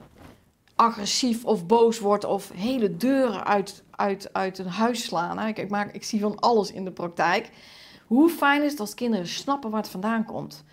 agressief 0.75 1.45
of 1.45 1.65
boos 1.65 1.99
wordt 1.99 2.23
of 2.23 2.51
hele 2.51 2.97
deuren 2.97 3.45
uit, 3.45 3.83
uit, 3.91 4.33
uit 4.33 4.57
een 4.57 4.67
huis 4.67 5.03
slaan. 5.03 5.47
Ik, 5.47 5.69
maak, 5.69 5.91
ik 5.91 6.03
zie 6.03 6.19
van 6.19 6.39
alles 6.39 6.71
in 6.71 6.83
de 6.83 6.91
praktijk. 6.91 7.49
Hoe 8.07 8.29
fijn 8.29 8.63
is 8.63 8.71
het 8.71 8.79
als 8.79 8.93
kinderen 8.93 9.27
snappen 9.27 9.69
waar 9.69 9.81
het 9.81 9.89
vandaan 9.89 10.25
komt? 10.25 10.63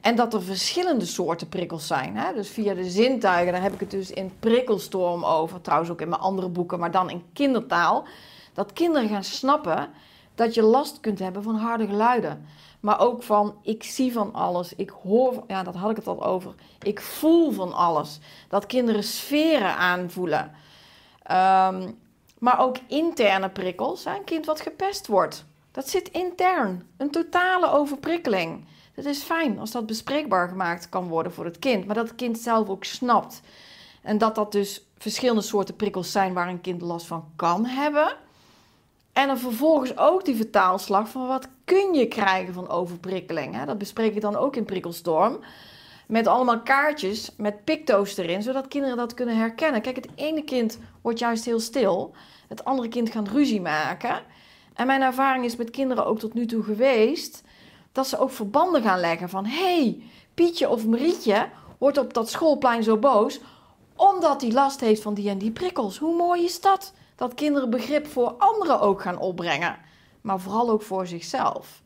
En 0.00 0.16
dat 0.16 0.34
er 0.34 0.42
verschillende 0.42 1.06
soorten 1.06 1.48
prikkels 1.48 1.86
zijn. 1.86 2.16
Hè? 2.16 2.34
Dus 2.34 2.48
via 2.48 2.74
de 2.74 2.90
zintuigen, 2.90 3.52
daar 3.52 3.62
heb 3.62 3.72
ik 3.72 3.80
het 3.80 3.90
dus 3.90 4.10
in 4.10 4.32
prikkelstorm 4.38 5.24
over. 5.24 5.60
Trouwens 5.60 5.90
ook 5.90 6.00
in 6.00 6.08
mijn 6.08 6.20
andere 6.20 6.48
boeken, 6.48 6.78
maar 6.78 6.90
dan 6.90 7.10
in 7.10 7.22
kindertaal. 7.32 8.04
Dat 8.52 8.72
kinderen 8.72 9.08
gaan 9.08 9.24
snappen 9.24 9.88
dat 10.34 10.54
je 10.54 10.62
last 10.62 11.00
kunt 11.00 11.18
hebben 11.18 11.42
van 11.42 11.54
harde 11.54 11.86
geluiden. 11.86 12.46
Maar 12.80 13.00
ook 13.00 13.22
van 13.22 13.58
ik 13.62 13.82
zie 13.82 14.12
van 14.12 14.32
alles, 14.32 14.74
ik 14.74 14.90
hoor, 14.90 15.44
ja, 15.46 15.62
dat 15.62 15.74
had 15.74 15.90
ik 15.90 15.96
het 15.96 16.06
al 16.06 16.24
over. 16.24 16.54
Ik 16.82 17.00
voel 17.00 17.52
van 17.52 17.72
alles. 17.72 18.18
Dat 18.48 18.66
kinderen 18.66 19.04
sferen 19.04 19.76
aanvoelen. 19.76 20.54
Um, 21.30 21.98
maar 22.38 22.60
ook 22.60 22.76
interne 22.86 23.48
prikkels. 23.48 24.04
Een 24.04 24.24
kind 24.24 24.46
wat 24.46 24.60
gepest 24.60 25.06
wordt. 25.06 25.44
Dat 25.70 25.88
zit 25.88 26.08
intern. 26.08 26.88
Een 26.96 27.10
totale 27.10 27.70
overprikkeling. 27.70 28.66
Het 28.94 29.04
is 29.04 29.22
fijn 29.22 29.58
als 29.58 29.70
dat 29.70 29.86
bespreekbaar 29.86 30.48
gemaakt 30.48 30.88
kan 30.88 31.08
worden 31.08 31.32
voor 31.32 31.44
het 31.44 31.58
kind. 31.58 31.86
Maar 31.86 31.94
dat 31.94 32.08
het 32.08 32.16
kind 32.16 32.38
zelf 32.38 32.68
ook 32.68 32.84
snapt. 32.84 33.40
En 34.02 34.18
dat 34.18 34.34
dat 34.34 34.52
dus 34.52 34.84
verschillende 34.98 35.42
soorten 35.42 35.76
prikkels 35.76 36.12
zijn 36.12 36.34
waar 36.34 36.48
een 36.48 36.60
kind 36.60 36.80
last 36.80 37.06
van 37.06 37.24
kan 37.36 37.66
hebben. 37.66 38.16
En 39.12 39.26
dan 39.26 39.38
vervolgens 39.38 39.96
ook 39.96 40.24
die 40.24 40.36
vertaalslag 40.36 41.08
van 41.08 41.26
wat 41.26 41.48
kun 41.68 41.94
je 41.94 42.06
krijgen 42.06 42.54
van 42.54 42.68
overprikkeling. 42.68 43.54
Hè? 43.54 43.64
Dat 43.64 43.78
bespreek 43.78 44.14
ik 44.14 44.20
dan 44.20 44.36
ook 44.36 44.56
in 44.56 44.64
Prikkelstorm. 44.64 45.38
Met 46.06 46.26
allemaal 46.26 46.60
kaartjes 46.62 47.30
met 47.36 47.64
picto's 47.64 48.16
erin, 48.16 48.42
zodat 48.42 48.68
kinderen 48.68 48.96
dat 48.96 49.14
kunnen 49.14 49.36
herkennen. 49.36 49.80
Kijk, 49.80 49.96
het 49.96 50.08
ene 50.14 50.44
kind 50.44 50.78
wordt 51.02 51.18
juist 51.18 51.44
heel 51.44 51.60
stil, 51.60 52.14
het 52.48 52.64
andere 52.64 52.88
kind 52.88 53.10
gaat 53.10 53.28
ruzie 53.28 53.60
maken. 53.60 54.22
En 54.74 54.86
mijn 54.86 55.02
ervaring 55.02 55.44
is 55.44 55.56
met 55.56 55.70
kinderen 55.70 56.06
ook 56.06 56.18
tot 56.18 56.34
nu 56.34 56.46
toe 56.46 56.62
geweest 56.62 57.42
dat 57.92 58.06
ze 58.06 58.18
ook 58.18 58.30
verbanden 58.30 58.82
gaan 58.82 59.00
leggen 59.00 59.28
van 59.28 59.46
hey, 59.46 60.02
Pietje 60.34 60.68
of 60.68 60.86
Marietje 60.86 61.48
wordt 61.78 61.98
op 61.98 62.14
dat 62.14 62.30
schoolplein 62.30 62.82
zo 62.82 62.96
boos 62.96 63.40
omdat 63.96 64.40
hij 64.40 64.52
last 64.52 64.80
heeft 64.80 65.02
van 65.02 65.14
die 65.14 65.28
en 65.28 65.38
die 65.38 65.50
prikkels. 65.50 65.98
Hoe 65.98 66.16
mooi 66.16 66.44
is 66.44 66.60
dat? 66.60 66.92
dat 67.18 67.34
kinderen 67.34 67.70
begrip 67.70 68.06
voor 68.06 68.34
anderen 68.38 68.80
ook 68.80 69.00
gaan 69.00 69.18
opbrengen, 69.18 69.76
maar 70.20 70.40
vooral 70.40 70.70
ook 70.70 70.82
voor 70.82 71.06
zichzelf. 71.06 71.82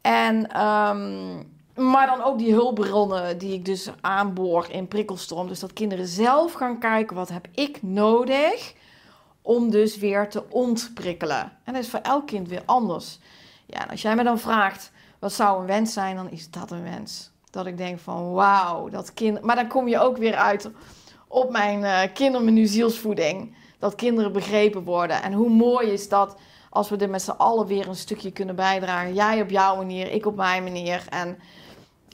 En, 0.00 0.36
um, 0.36 1.52
maar 1.74 2.06
dan 2.06 2.22
ook 2.22 2.38
die 2.38 2.52
hulpbronnen 2.52 3.38
die 3.38 3.54
ik 3.54 3.64
dus 3.64 3.90
aanboor 4.00 4.66
in 4.70 4.88
prikkelstorm. 4.88 5.48
Dus 5.48 5.60
dat 5.60 5.72
kinderen 5.72 6.06
zelf 6.06 6.52
gaan 6.52 6.78
kijken, 6.78 7.16
wat 7.16 7.28
heb 7.28 7.48
ik 7.54 7.82
nodig 7.82 8.74
om 9.42 9.70
dus 9.70 9.98
weer 9.98 10.28
te 10.28 10.44
ontprikkelen. 10.50 11.52
En 11.64 11.72
dat 11.72 11.82
is 11.82 11.90
voor 11.90 12.00
elk 12.00 12.26
kind 12.26 12.48
weer 12.48 12.62
anders. 12.66 13.18
Ja, 13.66 13.86
als 13.90 14.02
jij 14.02 14.16
me 14.16 14.24
dan 14.24 14.38
vraagt, 14.38 14.92
wat 15.18 15.32
zou 15.32 15.60
een 15.60 15.66
wens 15.66 15.92
zijn, 15.92 16.16
dan 16.16 16.30
is 16.30 16.50
dat 16.50 16.70
een 16.70 16.82
wens. 16.82 17.30
Dat 17.50 17.66
ik 17.66 17.76
denk 17.76 17.98
van, 17.98 18.32
wauw, 18.32 18.88
dat 18.88 19.14
kind... 19.14 19.40
Maar 19.40 19.56
dan 19.56 19.68
kom 19.68 19.88
je 19.88 19.98
ook 19.98 20.16
weer 20.16 20.34
uit 20.34 20.70
op 21.28 21.50
mijn 21.50 21.80
uh, 21.80 22.00
kindermenu 22.14 22.66
zielsvoeding 22.66 23.56
dat 23.78 23.94
kinderen 23.94 24.32
begrepen 24.32 24.84
worden. 24.84 25.22
En 25.22 25.32
hoe 25.32 25.50
mooi 25.50 25.88
is 25.88 26.08
dat 26.08 26.36
als 26.70 26.88
we 26.88 26.96
er 26.96 27.10
met 27.10 27.22
z'n 27.22 27.30
allen 27.30 27.66
weer 27.66 27.88
een 27.88 27.96
stukje 27.96 28.30
kunnen 28.30 28.56
bijdragen. 28.56 29.14
Jij 29.14 29.42
op 29.42 29.50
jouw 29.50 29.76
manier, 29.76 30.12
ik 30.12 30.26
op 30.26 30.36
mijn 30.36 30.62
manier. 30.62 31.06
En 31.08 31.38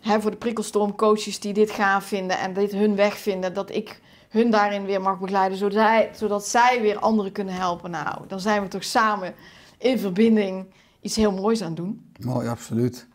hè, 0.03 0.21
voor 0.21 0.31
de 0.31 0.37
prikkelstormcoaches 0.37 1.41
die 1.41 1.53
dit 1.53 1.71
gaan 1.71 2.03
vinden 2.03 2.39
en 2.39 2.53
dit 2.53 2.73
hun 2.73 2.97
weg 2.97 3.19
vinden, 3.19 3.55
dat 3.55 3.71
ik 3.71 4.01
hun 4.29 4.51
daarin 4.51 4.85
weer 4.85 5.01
mag 5.01 5.19
begeleiden, 5.19 5.59
zodat 5.59 5.73
zij, 5.73 6.11
zodat 6.15 6.47
zij 6.47 6.81
weer 6.81 6.99
anderen 6.99 7.33
kunnen 7.33 7.55
helpen. 7.55 7.91
Nou, 7.91 8.27
dan 8.29 8.41
zijn 8.41 8.63
we 8.63 8.69
toch 8.69 8.85
samen 8.85 9.35
in 9.79 9.99
verbinding 9.99 10.67
iets 11.01 11.17
heel 11.17 11.33
moois 11.33 11.61
aan 11.61 11.67
het 11.67 11.77
doen. 11.77 12.13
Mooi, 12.21 12.49
absoluut. 12.49 13.07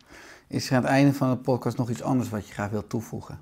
Is 0.48 0.70
er 0.70 0.76
aan 0.76 0.82
het 0.82 0.90
einde 0.90 1.12
van 1.12 1.30
de 1.30 1.36
podcast 1.36 1.76
nog 1.76 1.90
iets 1.90 2.02
anders 2.02 2.28
wat 2.28 2.46
je 2.46 2.52
graag 2.52 2.70
wilt 2.70 2.88
toevoegen? 2.88 3.40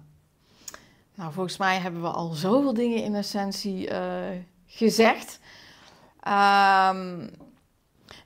Nou, 1.15 1.33
volgens 1.33 1.57
mij 1.57 1.79
hebben 1.79 2.03
we 2.03 2.09
al 2.09 2.29
zoveel 2.29 2.75
dingen 2.75 3.03
in 3.03 3.15
essentie 3.15 3.91
uh, 3.91 3.99
gezegd. 4.67 5.41
Um, 6.29 7.31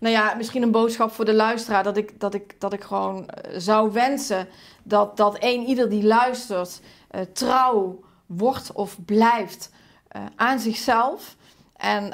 nou 0.01 0.15
ja, 0.15 0.35
misschien 0.35 0.63
een 0.63 0.71
boodschap 0.71 1.13
voor 1.13 1.25
de 1.25 1.35
luisteraar. 1.35 1.83
Dat 1.83 1.97
ik, 1.97 2.21
dat 2.21 2.35
ik, 2.35 2.61
dat 2.61 2.73
ik 2.73 2.83
gewoon 2.83 3.29
eh, 3.29 3.59
zou 3.59 3.93
wensen 3.93 4.49
dat, 4.83 5.17
dat 5.17 5.37
een 5.41 5.67
ieder 5.67 5.89
die 5.89 6.05
luistert 6.05 6.81
uh, 7.15 7.21
trouw 7.21 8.01
wordt 8.27 8.73
of 8.73 9.05
blijft 9.05 9.71
uh, 10.17 10.23
aan 10.37 10.59
zichzelf. 10.59 11.37
En 11.77 12.13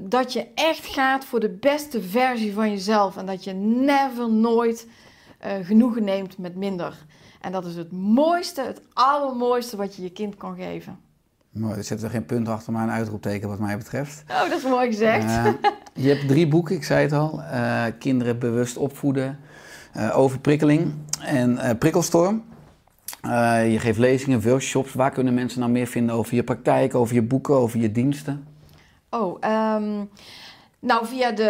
dat 0.00 0.32
je 0.32 0.46
echt 0.54 0.86
gaat 0.86 1.24
voor 1.24 1.40
de 1.40 1.50
beste 1.50 2.02
versie 2.02 2.52
van 2.52 2.70
jezelf. 2.70 3.16
En 3.16 3.26
dat 3.26 3.44
je 3.44 3.52
never 3.52 4.30
nooit 4.30 4.86
genoegen 5.62 6.04
neemt 6.04 6.38
met 6.38 6.56
minder. 6.56 7.06
En 7.40 7.52
dat 7.52 7.66
is 7.66 7.76
het 7.76 7.92
mooiste, 7.92 8.62
het 8.62 8.80
allermooiste 8.92 9.76
wat 9.76 9.96
je 9.96 10.02
je 10.02 10.10
kind 10.10 10.36
kan 10.36 10.56
geven. 10.56 11.00
Mooi, 11.52 11.76
er 11.76 11.84
zit 11.84 12.02
er 12.02 12.10
geen 12.10 12.26
punt 12.26 12.48
achter, 12.48 12.72
maar 12.72 12.82
een 12.82 12.90
uitroepteken 12.90 13.48
wat 13.48 13.58
mij 13.58 13.76
betreft. 13.76 14.24
Oh, 14.30 14.40
dat 14.48 14.58
is 14.58 14.64
mooi 14.64 14.86
gezegd. 14.86 15.24
Uh, 15.24 15.46
je 15.94 16.08
hebt 16.08 16.28
drie 16.28 16.48
boeken, 16.48 16.76
ik 16.76 16.84
zei 16.84 17.02
het 17.02 17.12
al. 17.12 17.38
Uh, 17.40 17.84
kinderen 17.98 18.38
bewust 18.38 18.76
opvoeden. 18.76 19.38
eh, 19.92 20.18
over 20.18 20.40
prikkeling 20.40 20.94
en 21.20 21.58
eh, 21.58 21.78
prikkelstorm. 21.78 22.44
Eh, 23.22 23.72
je 23.72 23.78
geeft 23.78 23.98
lezingen, 23.98 24.42
workshops. 24.42 24.94
Waar 24.94 25.10
kunnen 25.10 25.34
mensen 25.34 25.60
nou 25.60 25.72
meer 25.72 25.86
vinden 25.86 26.14
over 26.14 26.34
je 26.34 26.44
praktijk, 26.44 26.94
over 26.94 27.14
je 27.14 27.22
boeken, 27.22 27.54
over 27.54 27.78
je 27.80 27.92
diensten? 27.92 28.46
Oh, 29.10 29.36
ehm, 29.40 30.04
nou 30.80 31.06
via 31.06 31.32
de... 31.32 31.42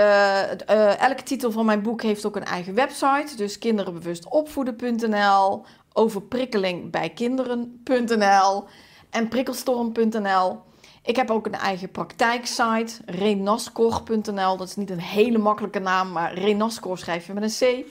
eh, 0.67 1.01
elke 1.01 1.23
titel 1.23 1.51
van 1.51 1.67
mijn 1.67 1.83
boek 1.83 2.03
heeft 2.03 2.27
ook 2.27 2.37
een 2.37 2.45
eigen 2.45 2.75
website. 2.75 3.37
Dus 3.37 3.59
kinderenbewustopvoeden.nl, 3.59 5.65
over 5.93 6.23
prikkeling 6.23 6.91
bij 6.91 7.09
kinderen.nl 7.11 8.65
en 9.13 9.29
prikkelstorm.nl. 9.29 10.61
Ik 11.03 11.17
heb 11.17 11.31
ook 11.31 11.47
een 11.47 11.55
eigen 11.55 11.91
praktijksite, 11.91 12.93
renascor.nl. 13.07 14.57
Dat 14.57 14.69
is 14.69 14.77
niet 14.77 14.91
een 14.91 15.01
hele 15.01 15.39
makkelijke 15.39 15.79
naam, 15.79 16.13
maar 16.13 16.35
Renascor 16.35 16.99
schrijf 16.99 17.27
je 17.27 17.33
met 17.33 17.43
een 17.43 17.85
C. 17.85 17.87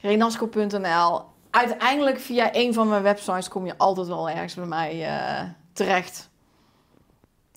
Renascor.nl. 0.00 1.22
Uiteindelijk 1.50 2.18
via 2.18 2.48
een 2.52 2.74
van 2.74 2.88
mijn 2.88 3.02
websites 3.02 3.48
kom 3.48 3.66
je 3.66 3.78
altijd 3.78 4.06
wel 4.06 4.30
ergens 4.30 4.54
bij 4.54 4.66
mij 4.66 5.04
eh, 5.04 5.42
terecht. 5.72 6.30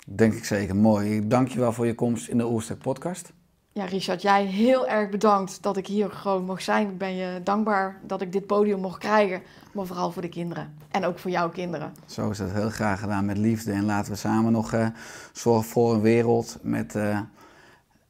Denk 0.06 0.34
ik 0.34 0.46
zeker. 0.46 0.76
Mooi. 0.76 1.28
Dank 1.28 1.48
je 1.48 1.60
wel 1.60 1.74
voor 1.74 1.86
je 1.86 1.96
komst 1.96 2.28
in 2.28 2.38
de 2.38 2.46
Oerstek 2.46 2.78
podcast. 2.78 3.34
Ja, 3.78 3.86
Richard, 3.86 4.22
jij 4.22 4.46
heel 4.46 4.88
erg 4.88 5.10
bedankt 5.10 5.64
dat 5.64 5.78
ik 5.78 5.88
hier 5.88 6.12
gewoon 6.12 6.46
mocht 6.46 6.64
zijn. 6.64 6.90
Ik 6.90 6.98
ben 6.98 7.16
je 7.16 7.42
dankbaar 7.44 8.00
dat 8.04 8.22
ik 8.22 8.32
dit 8.32 8.46
podium 8.46 8.80
mocht 8.80 9.00
krijgen, 9.00 9.42
maar 9.74 9.86
vooral 9.86 10.12
voor 10.12 10.22
de 10.22 10.30
kinderen. 10.30 10.74
En 10.92 11.06
ook 11.06 11.20
voor 11.20 11.32
jouw 11.32 11.50
kinderen. 11.50 11.94
Zo 12.06 12.30
is 12.30 12.38
dat 12.38 12.52
heel 12.52 12.70
graag 12.70 13.00
gedaan 13.00 13.26
met 13.26 13.38
liefde. 13.38 13.72
En 13.72 13.86
laten 13.86 14.12
we 14.12 14.18
samen 14.18 14.52
nog 14.52 14.74
eh, 14.74 14.88
zorgen 15.32 15.70
voor 15.70 15.94
een 15.94 16.02
wereld 16.02 16.58
met 16.62 16.96
eh, 16.96 17.20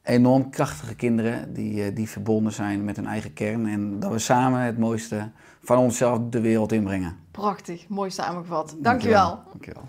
enorm 0.02 0.50
krachtige 0.50 0.94
kinderen 0.94 1.52
die, 1.52 1.84
eh, 1.84 1.94
die 1.94 2.08
verbonden 2.08 2.52
zijn 2.52 2.84
met 2.84 2.96
hun 2.96 3.06
eigen 3.06 3.32
kern. 3.32 3.66
En 3.66 4.00
dat 4.00 4.10
we 4.10 4.18
samen 4.18 4.60
het 4.60 4.78
mooiste 4.78 5.30
van 5.62 5.78
onszelf 5.78 6.18
de 6.30 6.40
wereld 6.40 6.72
inbrengen. 6.72 7.16
Prachtig, 7.30 7.88
mooi 7.88 8.10
samengevat. 8.10 8.76
Dankjewel. 8.78 9.38
Dankjewel. 9.50 9.88